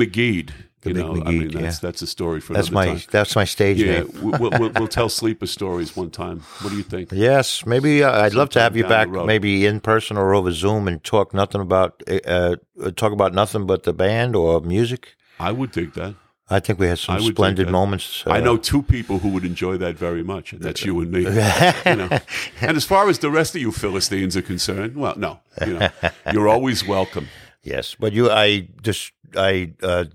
McGeed. 0.81 0.85
You 0.87 0.93
Big 0.93 1.03
know, 1.03 1.23
I 1.25 1.31
mean, 1.31 1.47
that's 1.51 1.63
yeah. 1.77 1.79
that's 1.81 2.01
a 2.01 2.07
story 2.07 2.39
for 2.41 2.53
That's 2.53 2.69
another 2.69 2.87
my 2.93 2.97
time. 2.99 3.07
that's 3.11 3.35
my 3.35 3.43
stage 3.45 3.81
Yeah, 3.81 3.99
name. 4.01 4.11
we- 4.21 4.31
we'll, 4.37 4.51
we'll, 4.59 4.71
we'll 4.71 4.87
tell 4.87 5.09
sleeper 5.09 5.45
stories 5.47 5.95
one 5.95 6.09
time. 6.09 6.39
What 6.61 6.69
do 6.71 6.77
you 6.77 6.83
think? 6.83 7.09
Yes, 7.11 7.65
maybe 7.65 8.03
uh, 8.03 8.21
I'd 8.23 8.33
love 8.33 8.49
to 8.51 8.59
have 8.61 8.75
you 8.77 8.85
back, 8.87 9.09
maybe 9.09 9.65
in 9.65 9.79
person 9.81 10.17
or 10.17 10.33
over 10.33 10.51
Zoom, 10.51 10.87
and 10.87 11.03
talk 11.03 11.33
nothing 11.33 11.61
about 11.61 12.01
uh, 12.09 12.55
uh, 12.81 12.91
talk 12.95 13.11
about 13.11 13.33
nothing 13.33 13.65
but 13.65 13.83
the 13.83 13.93
band 13.93 14.35
or 14.35 14.61
music. 14.61 15.15
I 15.39 15.51
would 15.51 15.71
dig 15.71 15.93
that. 15.93 16.15
I 16.51 16.59
think 16.59 16.79
we 16.79 16.87
had 16.87 16.97
some 16.97 17.21
splendid 17.21 17.69
moments. 17.69 18.23
uh, 18.25 18.31
I 18.31 18.39
know 18.39 18.57
two 18.57 18.81
people 18.81 19.19
who 19.19 19.29
would 19.29 19.45
enjoy 19.45 19.77
that 19.77 19.95
very 19.99 20.23
much, 20.23 20.51
and 20.51 20.61
that's 20.63 20.83
you 20.83 20.99
and 20.99 21.11
me. 21.11 21.19
you 21.85 21.95
know. 21.95 22.19
And 22.59 22.75
as 22.75 22.85
far 22.85 23.07
as 23.07 23.19
the 23.19 23.29
rest 23.29 23.53
of 23.55 23.61
you 23.61 23.71
Philistines 23.71 24.35
are 24.35 24.41
concerned, 24.41 24.95
well, 24.95 25.13
no, 25.15 25.41
you 25.67 25.73
know, 25.77 25.89
you're 26.33 26.47
always 26.47 26.85
welcome. 26.87 27.27
Yes, 27.61 27.93
but 27.99 28.13
you, 28.13 28.31
I 28.31 28.69
just, 28.81 29.11
I 29.35 29.73
uh, 29.83 30.05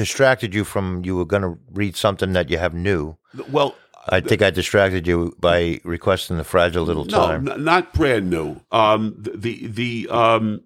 distracted 0.00 0.54
you 0.54 0.64
from 0.64 1.04
you 1.04 1.14
were 1.14 1.26
going 1.26 1.42
to 1.42 1.58
read 1.72 1.94
something 1.94 2.32
that 2.32 2.48
you 2.48 2.56
have 2.56 2.72
new. 2.72 3.18
Well, 3.50 3.74
I 4.08 4.20
think 4.20 4.40
I 4.40 4.48
distracted 4.50 5.06
you 5.06 5.36
by 5.38 5.78
requesting 5.84 6.38
the 6.38 6.44
fragile 6.44 6.84
little 6.84 7.04
no, 7.04 7.18
time. 7.26 7.46
n- 7.48 7.64
not 7.64 7.92
brand 7.92 8.30
new. 8.30 8.60
Um, 8.72 9.14
the 9.18 9.66
the, 9.66 10.08
um, 10.08 10.62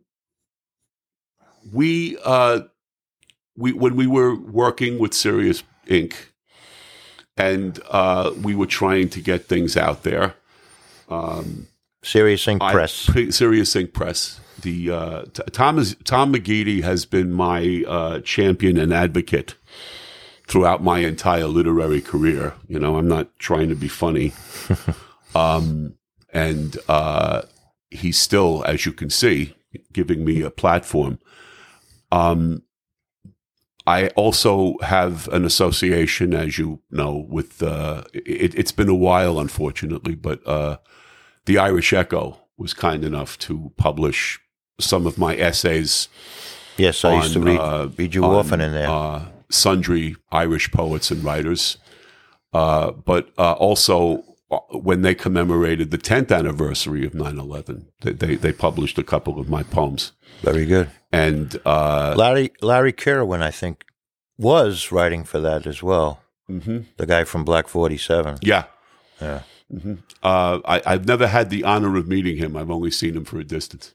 we 1.72 2.16
uh, 2.24 2.60
we 3.56 3.72
when 3.72 3.96
we 3.96 4.06
were 4.06 4.36
working 4.36 4.98
with 5.00 5.14
Sirius 5.14 5.64
Inc. 5.88 6.14
and 7.36 7.80
uh, 7.90 8.32
we 8.40 8.54
were 8.54 8.66
trying 8.66 9.08
to 9.10 9.20
get 9.20 9.46
things 9.46 9.76
out 9.76 10.04
there. 10.04 10.34
Um, 11.08 11.66
Serious 12.04 12.46
Ink 12.46 12.62
I- 12.62 12.72
Press. 12.72 13.10
P- 13.10 13.32
Sirius 13.32 13.74
Inc. 13.74 13.92
Press. 13.92 14.38
The 14.64 14.90
uh, 14.90 15.24
t- 15.26 15.42
Tom 15.52 15.78
is, 15.78 15.94
Tom 16.04 16.32
McGeady 16.32 16.82
has 16.82 17.04
been 17.04 17.30
my 17.30 17.84
uh, 17.86 18.20
champion 18.20 18.78
and 18.78 18.94
advocate 18.94 19.56
throughout 20.46 20.82
my 20.82 21.00
entire 21.00 21.46
literary 21.46 22.00
career. 22.00 22.54
You 22.66 22.78
know, 22.78 22.96
I'm 22.96 23.06
not 23.06 23.38
trying 23.38 23.68
to 23.68 23.74
be 23.74 23.88
funny, 23.88 24.32
um, 25.34 25.96
and 26.32 26.78
uh, 26.88 27.42
he's 27.90 28.18
still, 28.18 28.64
as 28.66 28.86
you 28.86 28.92
can 28.92 29.10
see, 29.10 29.54
giving 29.92 30.24
me 30.24 30.40
a 30.40 30.50
platform. 30.50 31.18
Um, 32.10 32.62
I 33.86 34.08
also 34.16 34.78
have 34.80 35.28
an 35.28 35.44
association, 35.44 36.32
as 36.32 36.56
you 36.56 36.80
know, 36.90 37.26
with 37.28 37.62
uh, 37.62 38.04
it, 38.14 38.54
it's 38.54 38.72
been 38.72 38.88
a 38.88 38.94
while, 38.94 39.38
unfortunately, 39.38 40.14
but 40.14 40.40
uh, 40.46 40.78
the 41.44 41.58
Irish 41.58 41.92
Echo 41.92 42.40
was 42.56 42.72
kind 42.72 43.04
enough 43.04 43.36
to 43.40 43.70
publish 43.76 44.40
some 44.78 45.06
of 45.06 45.18
my 45.18 45.36
essays 45.36 46.08
Yes, 46.76 47.04
I 47.04 47.16
used 47.16 47.32
to 47.34 47.40
read, 47.40 47.60
uh, 47.60 47.88
read 47.96 48.14
you 48.16 48.24
on, 48.24 48.34
often 48.34 48.60
in 48.60 48.72
there. 48.72 48.88
Uh, 48.88 49.26
sundry 49.48 50.16
Irish 50.32 50.72
poets 50.72 51.10
and 51.12 51.22
writers, 51.22 51.78
uh, 52.52 52.90
but 52.90 53.28
uh, 53.38 53.52
also 53.52 54.24
uh, 54.50 54.58
when 54.70 55.02
they 55.02 55.14
commemorated 55.14 55.92
the 55.92 55.98
10th 55.98 56.32
anniversary 56.36 57.06
of 57.06 57.12
9/11, 57.12 57.86
they, 58.00 58.12
they 58.12 58.34
they 58.34 58.52
published 58.52 58.98
a 58.98 59.04
couple 59.04 59.38
of 59.38 59.48
my 59.48 59.62
poems, 59.62 60.12
Very 60.42 60.66
good. 60.66 60.90
and 61.12 61.60
uh, 61.64 62.14
Larry 62.16 62.50
Larry 62.60 62.92
Kirwan, 62.92 63.40
I 63.42 63.52
think, 63.52 63.84
was 64.36 64.90
writing 64.90 65.22
for 65.22 65.38
that 65.40 65.66
as 65.68 65.80
well. 65.80 66.18
mhm. 66.50 66.86
The 66.96 67.06
guy 67.06 67.22
from 67.22 67.44
Black 67.44 67.68
Forty 67.68 67.96
Seven. 67.98 68.38
yeah, 68.42 68.64
Yeah. 69.20 69.42
Uh, 70.22 70.60
I, 70.64 70.82
I've 70.86 71.06
never 71.06 71.26
had 71.26 71.50
the 71.50 71.64
honor 71.64 71.96
of 71.96 72.06
meeting 72.06 72.36
him. 72.36 72.56
I've 72.56 72.70
only 72.70 72.90
seen 72.90 73.16
him 73.16 73.24
for 73.24 73.38
a 73.38 73.44
distance 73.44 73.94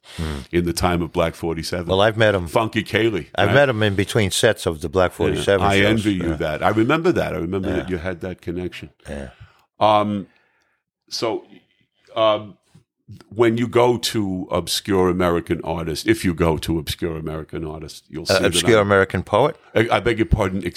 in 0.52 0.66
the 0.66 0.74
time 0.74 1.02
of 1.02 1.12
Black 1.14 1.36
47. 1.36 1.86
Hmm. 1.86 1.90
Well, 1.90 2.02
I've 2.02 2.18
met 2.18 2.36
him. 2.36 2.48
Funky 2.48 2.84
Céilí. 2.84 3.28
I've 3.36 3.48
right? 3.48 3.54
met 3.54 3.70
him 3.70 3.82
in 3.84 3.96
between 3.96 4.32
sets 4.32 4.66
of 4.66 4.82
the 4.82 4.90
Black 4.90 5.12
Forty 5.14 5.42
Seven. 5.42 5.66
I 5.66 5.78
shows. 5.78 5.86
envy 5.86 6.14
you 6.16 6.30
Yeah. 6.32 6.36
that. 6.36 6.64
I 6.64 6.70
remember 6.70 7.12
that. 7.14 7.34
I 7.34 7.38
remember 7.38 7.70
that 7.72 7.90
you 7.90 7.98
had 7.98 8.22
that 8.22 8.42
connection. 8.42 8.90
Yeah. 9.08 9.30
Um, 9.80 10.28
so, 11.10 11.46
um, 12.16 12.58
when 13.30 13.58
you 13.58 13.68
go 13.68 13.98
to 13.98 14.48
obscure 14.52 15.10
American 15.10 15.62
artists, 15.64 16.06
if 16.06 16.24
you 16.24 16.34
go 16.34 16.58
to 16.58 16.78
obscure 16.78 17.18
American 17.18 17.66
artists, 17.66 18.04
you'll 18.08 18.26
see 18.26 18.36
Uh, 18.36 18.46
obscure 18.46 18.80
American 18.80 19.24
poet. 19.24 19.56
I, 19.74 19.88
I 19.94 20.00
beg 20.00 20.20
your 20.20 20.28
pardon. 20.28 20.62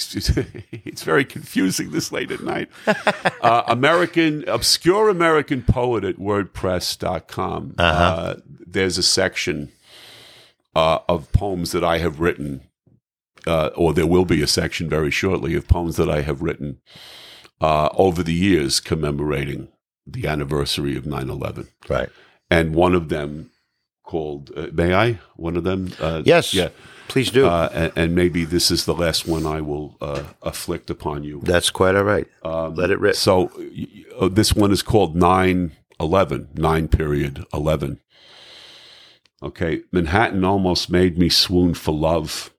It's 0.85 1.03
very 1.03 1.25
confusing 1.25 1.91
this 1.91 2.11
late 2.11 2.31
at 2.31 2.41
night. 2.41 2.69
uh, 3.41 3.63
American 3.67 4.43
obscure 4.47 5.09
American 5.09 5.61
poet 5.61 6.03
at 6.03 6.17
WordPress.com. 6.17 7.75
Uh, 7.77 8.35
there's 8.47 8.97
a 8.97 9.03
section 9.03 9.71
uh, 10.75 10.99
of 11.07 11.31
poems 11.31 11.71
that 11.71 11.83
I 11.83 11.99
have 11.99 12.19
written, 12.19 12.61
uh, 13.45 13.69
or 13.75 13.93
there 13.93 14.07
will 14.07 14.25
be 14.25 14.41
a 14.41 14.47
section 14.47 14.89
very 14.89 15.11
shortly 15.11 15.53
of 15.53 15.67
poems 15.67 15.97
that 15.97 16.09
I 16.09 16.21
have 16.21 16.41
written 16.41 16.79
uh, 17.61 17.89
over 17.93 18.23
the 18.23 18.33
years 18.33 18.79
commemorating 18.79 19.67
the 20.05 20.27
anniversary 20.27 20.95
of 20.97 21.05
9/11, 21.05 21.67
Right. 21.89 22.09
and 22.49 22.75
one 22.75 22.93
of 22.95 23.09
them 23.09 23.51
called 24.03 24.51
uh, 24.55 24.67
"May 24.73 24.93
I?" 24.93 25.19
One 25.35 25.55
of 25.57 25.63
them, 25.63 25.91
uh, 25.99 26.21
Yes. 26.25 26.53
yeah. 26.53 26.69
Please 27.09 27.29
do. 27.31 27.45
Uh, 27.45 27.69
and, 27.73 27.91
and 27.95 28.15
maybe 28.15 28.43
this 28.45 28.71
is 28.71 28.85
the 28.85 28.93
last 28.93 29.27
one 29.27 29.45
I 29.45 29.61
will 29.61 29.97
uh, 30.01 30.23
afflict 30.41 30.89
upon 30.89 31.23
you. 31.23 31.41
That's 31.43 31.69
quite 31.69 31.95
all 31.95 32.03
right. 32.03 32.27
Um, 32.43 32.75
Let 32.75 32.91
it 32.91 32.99
rip. 32.99 33.15
So 33.15 33.51
uh, 34.19 34.29
this 34.29 34.53
one 34.55 34.71
is 34.71 34.81
called 34.81 35.15
9 35.15 35.71
11, 35.99 36.49
9 36.55 36.87
period 36.87 37.45
11. 37.53 37.99
Okay, 39.41 39.81
Manhattan 39.91 40.43
almost 40.45 40.89
made 40.89 41.17
me 41.17 41.29
swoon 41.29 41.73
for 41.73 41.93
love 41.93 42.51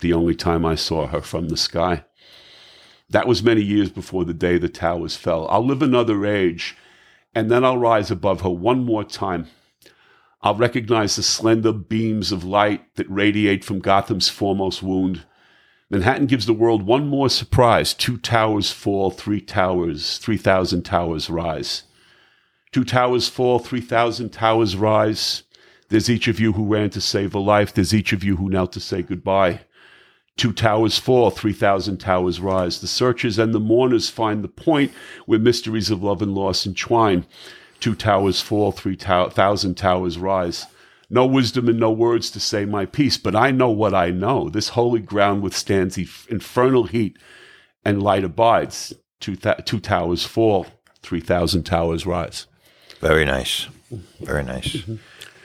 the 0.00 0.12
only 0.12 0.34
time 0.34 0.66
I 0.66 0.74
saw 0.74 1.06
her 1.06 1.20
from 1.20 1.48
the 1.48 1.56
sky. 1.56 2.04
That 3.08 3.28
was 3.28 3.42
many 3.42 3.62
years 3.62 3.90
before 3.90 4.24
the 4.24 4.34
day 4.34 4.58
the 4.58 4.68
towers 4.68 5.16
fell. 5.16 5.46
I'll 5.48 5.64
live 5.64 5.82
another 5.82 6.26
age, 6.26 6.76
and 7.34 7.50
then 7.50 7.64
I'll 7.64 7.78
rise 7.78 8.10
above 8.10 8.42
her 8.42 8.50
one 8.50 8.84
more 8.84 9.04
time. 9.04 9.48
I'll 10.42 10.56
recognize 10.56 11.16
the 11.16 11.22
slender 11.22 11.72
beams 11.72 12.32
of 12.32 12.44
light 12.44 12.94
that 12.96 13.08
radiate 13.08 13.64
from 13.64 13.78
Gotham's 13.78 14.28
foremost 14.28 14.82
wound. 14.82 15.24
Manhattan 15.88 16.26
gives 16.26 16.46
the 16.46 16.52
world 16.52 16.82
one 16.82 17.06
more 17.06 17.28
surprise. 17.28 17.94
Two 17.94 18.16
towers 18.16 18.72
fall, 18.72 19.10
three 19.10 19.40
towers, 19.40 20.18
3,000 20.18 20.82
towers 20.82 21.30
rise. 21.30 21.84
Two 22.72 22.82
towers 22.82 23.28
fall, 23.28 23.58
3,000 23.58 24.30
towers 24.30 24.74
rise. 24.74 25.42
There's 25.90 26.08
each 26.08 26.26
of 26.26 26.40
you 26.40 26.54
who 26.54 26.64
ran 26.64 26.90
to 26.90 27.00
save 27.00 27.34
a 27.34 27.38
life. 27.38 27.74
There's 27.74 27.94
each 27.94 28.12
of 28.12 28.24
you 28.24 28.36
who 28.36 28.48
knelt 28.48 28.72
to 28.72 28.80
say 28.80 29.02
goodbye. 29.02 29.60
Two 30.36 30.52
towers 30.52 30.98
fall, 30.98 31.30
3,000 31.30 31.98
towers 31.98 32.40
rise. 32.40 32.80
The 32.80 32.86
searchers 32.86 33.38
and 33.38 33.54
the 33.54 33.60
mourners 33.60 34.08
find 34.08 34.42
the 34.42 34.48
point 34.48 34.92
where 35.26 35.38
mysteries 35.38 35.90
of 35.90 36.02
love 36.02 36.22
and 36.22 36.34
loss 36.34 36.66
entwine. 36.66 37.26
Two 37.80 37.94
towers 37.94 38.40
fall, 38.40 38.72
3,000 38.72 39.74
towers 39.76 40.18
rise. 40.18 40.66
No 41.10 41.26
wisdom 41.26 41.68
and 41.68 41.78
no 41.78 41.92
words 41.92 42.30
to 42.30 42.40
say 42.40 42.64
my 42.64 42.86
peace, 42.86 43.18
but 43.18 43.36
I 43.36 43.50
know 43.50 43.68
what 43.68 43.92
I 43.92 44.10
know. 44.10 44.48
This 44.48 44.70
holy 44.70 45.00
ground 45.00 45.42
withstands 45.42 45.96
the 45.96 46.08
infernal 46.30 46.84
heat, 46.84 47.18
and 47.84 48.02
light 48.02 48.24
abides. 48.24 48.94
Two, 49.20 49.36
th- 49.36 49.64
two 49.66 49.78
towers 49.78 50.24
fall, 50.24 50.66
3,000 51.02 51.64
towers 51.64 52.06
rise. 52.06 52.46
Very 53.00 53.26
nice. 53.26 53.68
Very 54.20 54.42
nice. 54.42 54.78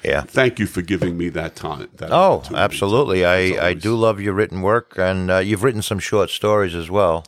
Yeah. 0.07 0.21
Thank 0.21 0.57
you 0.59 0.67
for 0.67 0.81
giving 0.81 1.17
me 1.17 1.29
that 1.29 1.55
time. 1.55 1.89
That 1.95 2.11
Oh, 2.11 2.43
absolutely. 2.53 3.25
I, 3.25 3.69
I 3.69 3.73
do 3.73 3.95
love 3.95 4.21
your 4.21 4.33
written 4.33 4.61
work, 4.61 4.97
and 4.97 5.29
uh, 5.29 5.37
you've 5.39 5.63
written 5.63 5.81
some 5.81 5.99
short 5.99 6.29
stories 6.29 6.73
as 6.73 6.89
well, 6.89 7.25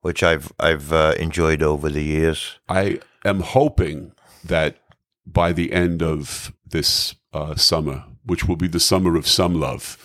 which 0.00 0.22
I've 0.22 0.52
I've 0.58 0.92
uh, 0.92 1.14
enjoyed 1.18 1.62
over 1.62 1.90
the 1.90 2.02
years. 2.02 2.58
I 2.68 3.00
am 3.24 3.40
hoping 3.40 4.12
that 4.44 4.78
by 5.26 5.52
the 5.52 5.72
end 5.72 6.02
of 6.02 6.52
this 6.64 7.14
uh, 7.32 7.54
summer, 7.56 8.04
which 8.24 8.48
will 8.48 8.56
be 8.56 8.68
the 8.68 8.80
summer 8.80 9.16
of 9.16 9.26
some 9.26 9.54
love, 9.60 9.98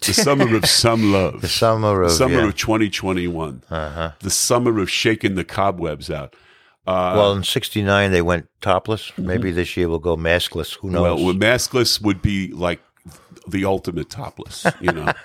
the 0.00 0.14
summer 0.14 0.56
of 0.56 0.66
some 0.84 1.12
love, 1.12 1.40
The 1.42 1.48
summer 1.48 2.02
of 2.02 2.10
summer 2.12 2.40
yeah. 2.40 2.48
of 2.48 2.56
2021, 2.56 3.62
uh-huh. 3.70 4.12
the 4.20 4.30
summer 4.30 4.80
of 4.80 4.90
shaking 4.90 5.34
the 5.34 5.44
cobwebs 5.44 6.10
out. 6.10 6.34
Uh, 6.86 7.14
well, 7.16 7.32
in 7.34 7.44
'69 7.44 8.10
they 8.10 8.22
went 8.22 8.48
topless. 8.60 9.12
Maybe 9.16 9.50
this 9.52 9.76
year 9.76 9.88
we'll 9.88 9.98
go 9.98 10.16
maskless. 10.16 10.76
Who 10.78 10.90
knows? 10.90 11.22
well, 11.22 11.34
maskless 11.34 12.00
would 12.02 12.20
be 12.22 12.48
like 12.52 12.80
the 13.46 13.64
ultimate 13.64 14.10
topless, 14.10 14.66
you 14.80 14.92
know. 14.92 15.12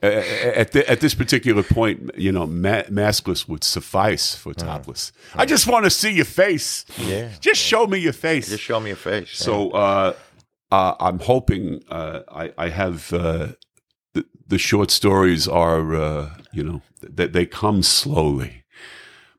At, 0.00 0.70
the, 0.70 0.88
at 0.88 1.00
this 1.00 1.12
particular 1.12 1.64
point, 1.64 2.12
you 2.16 2.30
know, 2.30 2.46
ma- 2.46 2.84
maskless 2.84 3.48
would 3.48 3.64
suffice 3.64 4.32
for 4.36 4.54
topless. 4.54 5.10
I 5.34 5.44
just 5.44 5.66
want 5.66 5.86
to 5.86 5.90
see 5.90 6.12
your 6.12 6.24
face. 6.24 6.84
Yeah. 6.98 7.30
Just 7.40 7.60
show 7.60 7.84
me 7.88 7.98
your 7.98 8.12
face. 8.12 8.48
Just 8.48 8.62
show 8.62 8.78
me 8.78 8.90
your 8.90 8.96
face. 8.96 9.30
So 9.32 9.70
uh, 9.72 10.12
uh, 10.70 10.94
I'm 11.00 11.18
hoping 11.18 11.82
uh, 11.90 12.20
I, 12.30 12.52
I 12.56 12.68
have 12.68 13.12
uh, 13.12 13.48
the, 14.14 14.24
the 14.46 14.56
short 14.58 14.92
stories 14.92 15.48
are 15.48 15.96
uh, 15.96 16.30
you 16.52 16.62
know 16.62 16.82
that 17.02 17.32
they 17.32 17.44
come 17.44 17.82
slowly, 17.82 18.57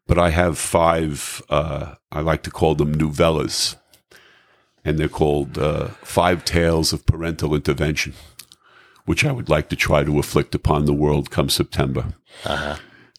but 0.09 0.17
I 0.17 0.31
have 0.31 0.57
five. 0.57 1.41
Uh, 1.49 1.93
I 2.11 2.21
like 2.21 2.41
to 2.43 2.51
call 2.51 2.73
them 2.75 2.95
novellas, 2.95 3.75
and 4.83 4.97
they're 4.97 5.07
called 5.07 5.57
uh, 5.57 5.89
Five 6.03 6.43
Tales 6.43 6.91
of 6.91 7.05
Parental 7.05 7.53
Intervention, 7.53 8.13
which 9.05 9.23
I 9.23 9.31
would 9.31 9.49
like 9.49 9.69
to 9.69 9.75
try 9.75 10.03
to 10.03 10.17
afflict 10.19 10.55
upon 10.55 10.85
the 10.85 10.93
world 10.93 11.29
come 11.29 11.47
September. 11.47 12.15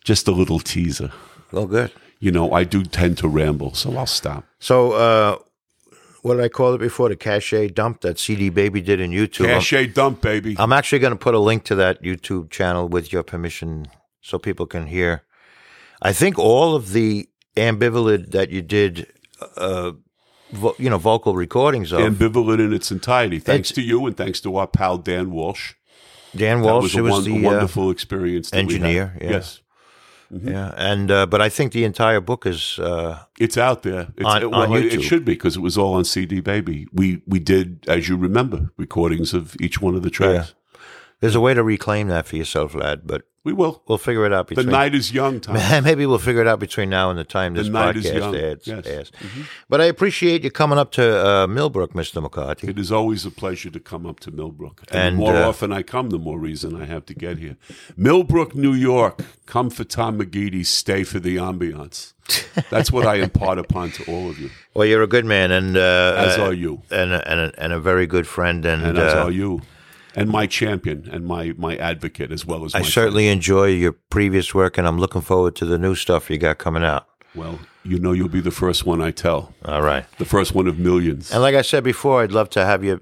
Just 0.02 0.26
a 0.26 0.32
little 0.32 0.58
teaser. 0.58 1.12
oh, 1.52 1.66
good. 1.66 1.92
You 2.18 2.32
know, 2.32 2.52
I 2.52 2.64
do 2.64 2.82
tend 2.84 3.18
to 3.18 3.28
ramble, 3.28 3.72
so 3.74 3.96
I'll 3.96 4.04
stop. 4.06 4.44
So, 4.58 4.92
uh, 4.92 5.38
what 6.22 6.34
did 6.34 6.44
I 6.44 6.48
call 6.48 6.74
it 6.74 6.78
before? 6.78 7.08
The 7.08 7.16
cachet 7.16 7.68
dump 7.68 8.00
that 8.00 8.18
CD 8.18 8.50
Baby 8.50 8.80
did 8.80 9.00
in 9.00 9.12
YouTube. 9.12 9.46
I'm- 9.48 9.92
dump, 9.92 10.20
baby. 10.20 10.56
I'm 10.58 10.72
actually 10.72 10.98
going 10.98 11.12
to 11.12 11.18
put 11.18 11.34
a 11.34 11.38
link 11.38 11.64
to 11.64 11.74
that 11.76 12.02
YouTube 12.02 12.50
channel 12.50 12.88
with 12.88 13.12
your 13.12 13.22
permission 13.22 13.86
so 14.20 14.38
people 14.38 14.66
can 14.66 14.88
hear. 14.88 15.22
I 16.02 16.12
think 16.12 16.38
all 16.38 16.74
of 16.74 16.92
the 16.92 17.28
ambivalent 17.56 18.30
that 18.30 18.50
you 18.50 18.62
did, 18.62 19.06
uh, 19.56 19.92
vo- 20.52 20.74
you 20.78 20.88
know, 20.90 20.98
vocal 20.98 21.34
recordings 21.34 21.92
of 21.92 22.00
ambivalent 22.00 22.58
in 22.60 22.72
its 22.72 22.90
entirety. 22.90 23.38
Thanks 23.38 23.70
It's- 23.70 23.74
to 23.76 23.82
you 23.88 24.06
and 24.06 24.16
thanks 24.16 24.40
to 24.42 24.56
our 24.56 24.66
pal 24.66 24.98
Dan 24.98 25.30
Walsh. 25.30 25.74
Dan 26.36 26.62
That 26.62 26.66
Walsh, 26.72 26.82
was 26.82 26.94
a, 26.96 27.02
was 27.02 27.12
won- 27.12 27.24
the 27.24 27.46
uh, 27.46 27.50
wonderful 27.50 27.90
experience. 27.90 28.50
that 28.50 28.66
we 28.66 28.74
had. 28.74 28.82
engineer, 28.82 29.18
yeah. 29.20 29.30
Yes, 29.30 29.60
yeah, 30.30 30.72
and 30.76 31.10
uh, 31.10 31.26
but 31.26 31.40
I 31.42 31.48
think 31.48 31.72
the 31.72 31.82
entire 31.82 32.20
book 32.20 32.46
is 32.46 32.78
uh, 32.78 33.18
it's 33.40 33.58
out 33.58 33.82
there. 33.82 34.08
It's, 34.16 34.24
On- 34.24 34.50
well, 34.50 34.72
on 34.72 34.76
it- 34.78 34.94
it 34.94 35.02
should 35.02 35.24
be 35.24 35.32
because 35.32 35.56
it 35.56 35.60
was 35.60 35.76
all 35.76 35.94
on 35.94 36.04
CD 36.04 36.40
Baby. 36.40 36.86
We 36.92 37.20
we 37.26 37.40
did, 37.40 37.84
as 37.88 38.08
you 38.08 38.16
remember, 38.16 38.70
recordings 38.78 39.34
of 39.34 39.56
each 39.60 39.82
one 39.82 39.96
of 39.96 40.02
the 40.02 40.10
tracks. 40.10 40.54
There's 41.20 41.34
a 41.34 41.40
way 41.40 41.54
to 41.54 41.62
reclaim 41.62 42.08
that 42.08 42.26
for 42.26 42.36
yourself, 42.36 42.74
lad. 42.74 43.02
But 43.06 43.22
We 43.44 43.52
will. 43.52 43.82
we'll 43.88 43.98
figure 43.98 44.24
it 44.26 44.32
out 44.32 44.48
Between, 44.48 44.66
The 44.66 44.72
night 44.72 44.94
is 44.94 45.12
young, 45.12 45.40
Tom. 45.44 45.54
Maybe 45.84 46.04
we'll 46.06 46.18
figure 46.18 46.40
it 46.42 46.46
out 46.48 46.58
between 46.60 46.90
now 46.90 47.10
and 47.10 47.18
the 47.18 47.24
time 47.24 47.54
this 47.54 47.68
night 47.68 47.96
is 47.96 48.06
podcast 48.06 48.14
young. 48.18 48.34
airs. 48.36 48.62
Yes. 48.66 48.86
airs. 48.86 49.12
But 49.68 49.80
I 49.80 49.84
appreciate 49.84 50.44
you 50.44 50.50
coming 50.50 50.78
up 50.78 50.92
to 50.92 51.26
uh, 51.26 51.46
Millbrook, 51.46 51.92
Mr. 51.94 52.22
McCarthy. 52.22 52.68
It 52.68 52.78
is 52.78 52.90
always 52.92 53.24
a 53.26 53.30
pleasure 53.30 53.70
to 53.70 53.80
come 53.80 54.06
up 54.06 54.20
to 54.20 54.30
Millbrook. 54.30 54.82
And, 54.90 54.98
And, 55.00 55.16
the 55.16 55.20
more 55.20 55.36
uh, 55.36 55.48
often 55.48 55.72
I 55.72 55.82
come, 55.82 56.10
the 56.10 56.18
more 56.18 56.38
reason 56.38 56.80
I 56.80 56.84
have 56.86 57.06
to 57.06 57.14
get 57.14 57.38
here. 57.38 57.56
Millbrook, 57.96 58.54
New 58.54 58.74
York. 58.74 59.24
Come 59.46 59.70
for 59.70 59.84
Tom 59.84 60.18
McGeady, 60.18 60.64
stay 60.64 61.02
for 61.04 61.18
the 61.18 61.36
ambiance. 61.36 62.12
That's 62.70 62.92
what 62.92 63.06
I 63.06 63.16
impart 63.16 63.58
upon 63.58 63.90
to 63.92 64.04
all 64.12 64.30
of 64.30 64.38
you, 64.38 64.50
Well, 64.74 64.86
you're 64.86 65.02
a 65.02 65.08
good 65.08 65.24
man, 65.24 65.50
and 65.50 65.76
uh, 65.76 66.14
as 66.16 66.38
uh, 66.38 66.44
are 66.44 66.52
you. 66.52 66.82
and 66.90 67.12
a, 67.12 67.28
and, 67.28 67.40
a, 67.40 67.52
and 67.62 67.72
a 67.72 67.80
very 67.80 68.06
good 68.06 68.26
friend, 68.26 68.64
and, 68.64 68.84
and 68.84 68.96
as 68.98 69.14
uh, 69.14 69.24
are 69.24 69.30
you, 69.32 69.62
and 70.20 70.30
my 70.30 70.46
champion 70.46 71.08
and 71.12 71.26
my 71.26 71.54
my 71.56 71.76
advocate 71.76 72.30
as 72.32 72.44
well 72.46 72.64
as 72.64 72.74
I 72.74 72.82
certainly 72.82 73.28
enjoy 73.28 73.66
your 73.66 73.92
previous 73.92 74.54
work, 74.54 74.78
and 74.78 74.86
I'm 74.86 74.98
looking 74.98 75.20
forward 75.22 75.56
to 75.56 75.64
the 75.64 75.78
new 75.78 75.94
stuff 75.94 76.30
you 76.30 76.38
got 76.38 76.58
coming 76.58 76.84
out. 76.84 77.06
Well, 77.34 77.58
you 77.84 77.98
know, 77.98 78.12
you'll 78.12 78.28
be 78.28 78.40
the 78.40 78.50
first 78.50 78.84
one 78.84 79.00
I 79.00 79.10
tell, 79.10 79.54
All 79.64 79.82
right, 79.82 80.04
the 80.18 80.24
first 80.24 80.54
one 80.54 80.66
of 80.68 80.78
millions. 80.78 81.30
and 81.32 81.40
like 81.42 81.54
I 81.54 81.62
said 81.62 81.84
before, 81.84 82.22
I'd 82.22 82.32
love 82.32 82.50
to 82.50 82.64
have 82.64 82.84
you 82.84 83.00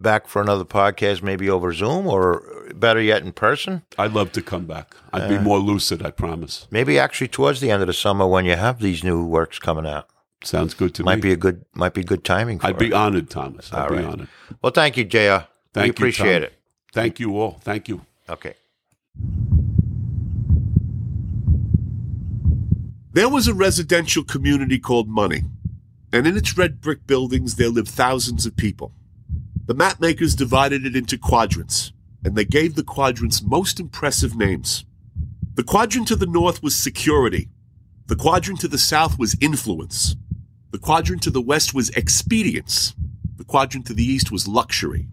back 0.00 0.28
for 0.28 0.42
another 0.42 0.64
podcast, 0.64 1.22
maybe 1.22 1.48
over 1.50 1.72
Zoom, 1.72 2.06
or 2.06 2.42
better 2.74 3.00
yet, 3.00 3.22
in 3.22 3.32
person. 3.32 3.82
I'd 3.96 4.12
love 4.12 4.32
to 4.32 4.42
come 4.42 4.66
back. 4.66 4.94
I'd 5.12 5.28
be 5.28 5.36
uh, 5.36 5.40
more 5.42 5.58
lucid. 5.58 6.04
I 6.04 6.10
promise. 6.10 6.66
Maybe 6.70 6.98
actually 6.98 7.28
towards 7.28 7.60
the 7.60 7.70
end 7.70 7.82
of 7.82 7.86
the 7.88 7.94
summer 7.94 8.26
when 8.26 8.44
you 8.44 8.56
have 8.56 8.80
these 8.80 9.02
new 9.02 9.24
works 9.24 9.58
coming 9.58 9.86
out. 9.86 10.08
Sounds 10.44 10.74
good 10.74 10.94
to 10.94 11.02
Might 11.02 11.16
me. 11.16 11.16
Might 11.16 11.22
be 11.22 11.32
a 11.32 11.36
good 11.36 11.64
might 11.74 11.94
be 11.94 12.04
good 12.04 12.24
timing. 12.24 12.58
For 12.60 12.68
I'd 12.68 12.78
be 12.78 12.92
honored, 12.92 13.28
Thomas. 13.30 13.72
I'd 13.72 13.82
All 13.82 13.88
be 13.88 13.96
right. 13.96 14.04
honored. 14.04 14.28
Well, 14.62 14.72
thank 14.72 14.96
you, 14.96 15.04
Jr. 15.04 15.46
Thank 15.78 15.82
we 15.82 15.86
you, 15.86 15.92
appreciate 15.92 16.34
Tom. 16.34 16.42
it. 16.44 16.54
Thank 16.92 17.20
you 17.20 17.38
all. 17.38 17.58
Thank 17.62 17.88
you. 17.88 18.04
Okay. 18.28 18.54
There 23.12 23.28
was 23.28 23.48
a 23.48 23.54
residential 23.54 24.22
community 24.24 24.78
called 24.78 25.08
Money. 25.08 25.42
and 26.12 26.26
in 26.26 26.36
its 26.38 26.56
red 26.56 26.80
brick 26.80 27.06
buildings 27.06 27.56
there 27.56 27.68
lived 27.68 27.88
thousands 27.88 28.46
of 28.46 28.56
people. 28.56 28.92
The 29.66 29.74
mapmakers 29.74 30.34
divided 30.36 30.86
it 30.86 30.96
into 30.96 31.18
quadrants, 31.18 31.92
and 32.24 32.34
they 32.34 32.46
gave 32.46 32.74
the 32.74 32.82
quadrants 32.82 33.42
most 33.42 33.78
impressive 33.78 34.34
names. 34.34 34.86
The 35.54 35.62
quadrant 35.62 36.08
to 36.08 36.16
the 36.16 36.26
north 36.26 36.62
was 36.62 36.74
security. 36.74 37.50
The 38.06 38.16
quadrant 38.16 38.60
to 38.60 38.68
the 38.68 38.78
south 38.78 39.18
was 39.18 39.36
influence. 39.40 40.16
The 40.70 40.78
quadrant 40.78 41.22
to 41.24 41.30
the 41.30 41.42
west 41.42 41.74
was 41.74 41.90
expedience. 41.90 42.94
The 43.36 43.44
quadrant 43.44 43.86
to 43.88 43.94
the 43.94 44.04
east 44.04 44.32
was 44.32 44.48
luxury. 44.48 45.08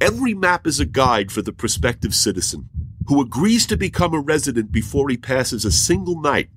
Every 0.00 0.32
map 0.32 0.64
is 0.66 0.78
a 0.78 0.86
guide 0.86 1.32
for 1.32 1.42
the 1.42 1.52
prospective 1.52 2.14
citizen 2.14 2.68
who 3.08 3.20
agrees 3.20 3.66
to 3.66 3.76
become 3.76 4.14
a 4.14 4.20
resident 4.20 4.70
before 4.70 5.08
he 5.08 5.16
passes 5.16 5.64
a 5.64 5.72
single 5.72 6.20
night 6.20 6.50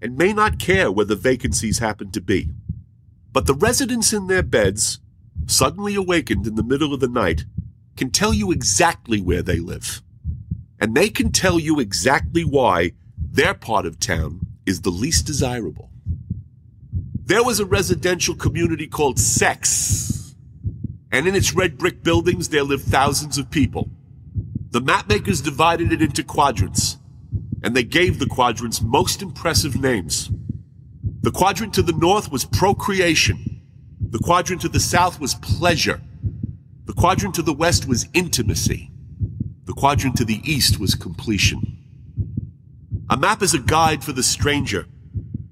and 0.00 0.16
may 0.16 0.32
not 0.32 0.58
care 0.58 0.90
where 0.90 1.06
the 1.06 1.14
vacancies 1.14 1.78
happen 1.78 2.10
to 2.10 2.20
be. 2.20 2.50
But 3.32 3.46
the 3.46 3.54
residents 3.54 4.12
in 4.12 4.26
their 4.26 4.42
beds, 4.42 4.98
suddenly 5.46 5.94
awakened 5.94 6.46
in 6.46 6.56
the 6.56 6.64
middle 6.64 6.92
of 6.92 6.98
the 6.98 7.08
night, 7.08 7.44
can 7.96 8.10
tell 8.10 8.34
you 8.34 8.50
exactly 8.50 9.20
where 9.20 9.42
they 9.42 9.60
live. 9.60 10.02
And 10.80 10.96
they 10.96 11.08
can 11.08 11.30
tell 11.30 11.60
you 11.60 11.78
exactly 11.78 12.42
why 12.42 12.92
their 13.16 13.54
part 13.54 13.86
of 13.86 14.00
town 14.00 14.40
is 14.66 14.80
the 14.80 14.90
least 14.90 15.24
desirable. 15.24 15.90
There 17.24 17.44
was 17.44 17.60
a 17.60 17.64
residential 17.64 18.34
community 18.34 18.88
called 18.88 19.20
Sex, 19.20 20.21
and 21.12 21.28
in 21.28 21.34
its 21.34 21.54
red 21.54 21.76
brick 21.76 22.02
buildings 22.02 22.48
there 22.48 22.62
lived 22.62 22.84
thousands 22.84 23.36
of 23.36 23.50
people. 23.50 23.90
The 24.70 24.80
mapmakers 24.80 25.44
divided 25.44 25.92
it 25.92 26.00
into 26.00 26.24
quadrants, 26.24 26.96
and 27.62 27.76
they 27.76 27.84
gave 27.84 28.18
the 28.18 28.26
quadrants 28.26 28.80
most 28.80 29.20
impressive 29.20 29.78
names. 29.78 30.30
The 31.20 31.30
quadrant 31.30 31.74
to 31.74 31.82
the 31.82 31.92
north 31.92 32.32
was 32.32 32.46
procreation. 32.46 33.60
The 34.00 34.18
quadrant 34.18 34.62
to 34.62 34.68
the 34.68 34.80
south 34.80 35.20
was 35.20 35.34
pleasure. 35.34 36.00
The 36.86 36.94
quadrant 36.94 37.34
to 37.36 37.42
the 37.42 37.52
west 37.52 37.86
was 37.86 38.08
intimacy. 38.14 38.90
The 39.66 39.74
quadrant 39.74 40.16
to 40.16 40.24
the 40.24 40.40
east 40.42 40.80
was 40.80 40.94
completion. 40.94 41.78
A 43.10 43.16
map 43.16 43.42
is 43.42 43.52
a 43.52 43.58
guide 43.58 44.02
for 44.02 44.12
the 44.12 44.22
stranger, 44.22 44.86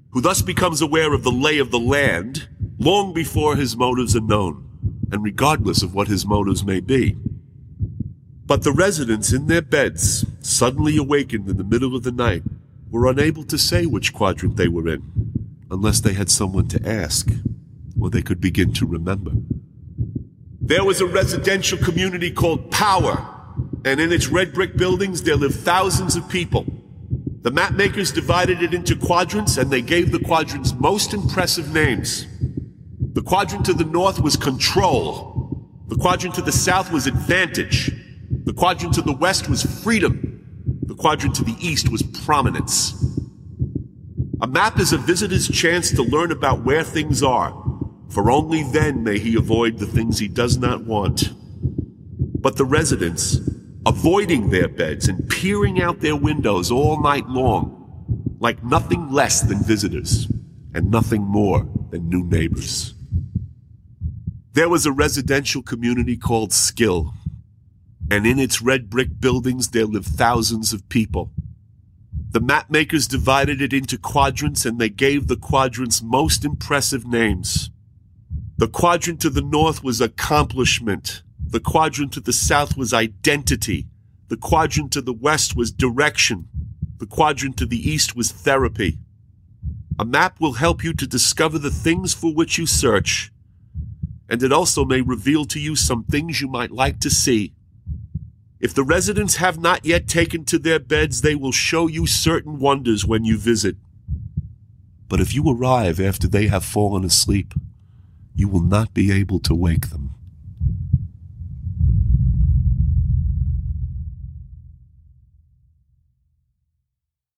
who 0.09 0.21
thus 0.21 0.41
becomes 0.41 0.81
aware 0.81 1.13
of 1.13 1.23
the 1.23 1.31
lay 1.31 1.59
of 1.59 1.69
the 1.69 1.79
land 1.79 2.49
long 2.79 3.13
before 3.13 3.55
his 3.55 3.77
motives 3.77 4.15
are 4.15 4.21
known, 4.21 4.70
and 5.11 5.23
regardless 5.23 5.83
of 5.83 5.93
what 5.93 6.07
his 6.07 6.25
motives 6.25 6.63
may 6.63 6.79
be. 6.79 7.17
But 8.45 8.63
the 8.63 8.71
residents 8.71 9.31
in 9.31 9.47
their 9.47 9.61
beds, 9.61 10.25
suddenly 10.39 10.97
awakened 10.97 11.47
in 11.47 11.57
the 11.57 11.63
middle 11.63 11.95
of 11.95 12.03
the 12.03 12.11
night, 12.11 12.43
were 12.89 13.09
unable 13.09 13.43
to 13.43 13.57
say 13.57 13.85
which 13.85 14.13
quadrant 14.13 14.57
they 14.57 14.67
were 14.67 14.87
in, 14.87 15.01
unless 15.69 16.01
they 16.01 16.13
had 16.13 16.29
someone 16.29 16.67
to 16.67 16.87
ask, 16.87 17.29
or 17.99 18.09
they 18.09 18.21
could 18.21 18.41
begin 18.41 18.73
to 18.73 18.85
remember. 18.85 19.31
There 20.59 20.83
was 20.83 21.01
a 21.01 21.05
residential 21.05 21.77
community 21.77 22.31
called 22.31 22.71
Power, 22.71 23.25
and 23.83 23.99
in 23.99 24.11
its 24.11 24.27
red 24.27 24.53
brick 24.53 24.77
buildings 24.77 25.23
there 25.23 25.35
lived 25.35 25.55
thousands 25.55 26.15
of 26.15 26.27
people. 26.29 26.65
The 27.41 27.51
mapmakers 27.51 28.13
divided 28.13 28.61
it 28.61 28.73
into 28.73 28.95
quadrants, 28.95 29.57
and 29.57 29.71
they 29.71 29.81
gave 29.81 30.11
the 30.11 30.19
quadrants 30.19 30.73
most 30.73 31.13
impressive 31.13 31.73
names. 31.73 32.27
The 33.21 33.27
quadrant 33.27 33.67
to 33.67 33.73
the 33.75 33.85
north 33.85 34.19
was 34.19 34.35
control. 34.35 35.69
The 35.89 35.95
quadrant 35.95 36.33
to 36.35 36.41
the 36.41 36.51
south 36.51 36.91
was 36.91 37.05
advantage. 37.05 37.91
The 38.45 38.51
quadrant 38.51 38.95
to 38.95 39.03
the 39.03 39.13
west 39.13 39.47
was 39.47 39.61
freedom. 39.83 40.79
The 40.87 40.95
quadrant 40.95 41.35
to 41.35 41.43
the 41.43 41.55
east 41.59 41.89
was 41.89 42.01
prominence. 42.01 42.95
A 44.41 44.47
map 44.47 44.79
is 44.79 44.91
a 44.91 44.97
visitor's 44.97 45.47
chance 45.47 45.91
to 45.91 46.01
learn 46.01 46.31
about 46.31 46.65
where 46.65 46.83
things 46.83 47.21
are, 47.21 47.51
for 48.09 48.31
only 48.31 48.63
then 48.63 49.03
may 49.03 49.19
he 49.19 49.35
avoid 49.35 49.77
the 49.77 49.85
things 49.85 50.17
he 50.17 50.27
does 50.27 50.57
not 50.57 50.85
want. 50.85 51.31
But 52.41 52.57
the 52.57 52.65
residents, 52.65 53.37
avoiding 53.85 54.49
their 54.49 54.67
beds 54.67 55.07
and 55.07 55.29
peering 55.29 55.79
out 55.79 55.99
their 55.99 56.15
windows 56.15 56.71
all 56.71 56.99
night 56.99 57.27
long, 57.29 58.35
like 58.39 58.63
nothing 58.63 59.11
less 59.11 59.41
than 59.41 59.63
visitors 59.63 60.27
and 60.73 60.89
nothing 60.89 61.21
more 61.21 61.69
than 61.91 62.09
new 62.09 62.23
neighbors. 62.23 62.95
There 64.53 64.67
was 64.67 64.85
a 64.85 64.91
residential 64.91 65.61
community 65.61 66.17
called 66.17 66.51
Skill 66.51 67.13
and 68.11 68.27
in 68.27 68.37
its 68.37 68.61
red 68.61 68.89
brick 68.89 69.21
buildings 69.21 69.69
there 69.69 69.85
lived 69.85 70.07
thousands 70.07 70.73
of 70.73 70.89
people. 70.89 71.31
The 72.31 72.41
mapmakers 72.41 73.07
divided 73.07 73.61
it 73.61 73.71
into 73.71 73.97
quadrants 73.97 74.65
and 74.65 74.77
they 74.77 74.89
gave 74.89 75.27
the 75.27 75.37
quadrants 75.37 76.01
most 76.01 76.43
impressive 76.43 77.07
names. 77.07 77.71
The 78.57 78.67
quadrant 78.67 79.21
to 79.21 79.29
the 79.29 79.41
north 79.41 79.85
was 79.85 80.01
accomplishment. 80.01 81.23
The 81.39 81.61
quadrant 81.61 82.11
to 82.13 82.19
the 82.19 82.33
south 82.33 82.75
was 82.75 82.93
identity. 82.93 83.87
The 84.27 84.35
quadrant 84.35 84.91
to 84.91 85.01
the 85.01 85.13
west 85.13 85.55
was 85.55 85.71
direction. 85.71 86.49
The 86.97 87.07
quadrant 87.07 87.55
to 87.57 87.65
the 87.65 87.89
east 87.89 88.17
was 88.17 88.33
therapy. 88.33 88.99
A 89.97 90.03
map 90.03 90.41
will 90.41 90.53
help 90.53 90.83
you 90.83 90.93
to 90.93 91.07
discover 91.07 91.57
the 91.57 91.71
things 91.71 92.13
for 92.13 92.33
which 92.33 92.57
you 92.57 92.65
search, 92.65 93.30
and 94.31 94.41
it 94.41 94.53
also 94.53 94.85
may 94.85 95.01
reveal 95.01 95.43
to 95.43 95.59
you 95.59 95.75
some 95.75 96.05
things 96.05 96.39
you 96.39 96.47
might 96.47 96.71
like 96.71 97.01
to 97.01 97.09
see. 97.09 97.53
If 98.61 98.73
the 98.73 98.83
residents 98.83 99.35
have 99.35 99.59
not 99.59 99.85
yet 99.85 100.07
taken 100.07 100.45
to 100.45 100.57
their 100.57 100.79
beds, 100.79 101.19
they 101.19 101.35
will 101.35 101.51
show 101.51 101.87
you 101.87 102.07
certain 102.07 102.57
wonders 102.57 103.05
when 103.05 103.25
you 103.25 103.37
visit. 103.37 103.75
But 105.09 105.19
if 105.19 105.35
you 105.35 105.43
arrive 105.49 105.99
after 105.99 106.29
they 106.29 106.47
have 106.47 106.63
fallen 106.63 107.03
asleep, 107.03 107.53
you 108.33 108.47
will 108.47 108.61
not 108.61 108.93
be 108.93 109.11
able 109.11 109.41
to 109.41 109.53
wake 109.53 109.89
them. 109.89 110.10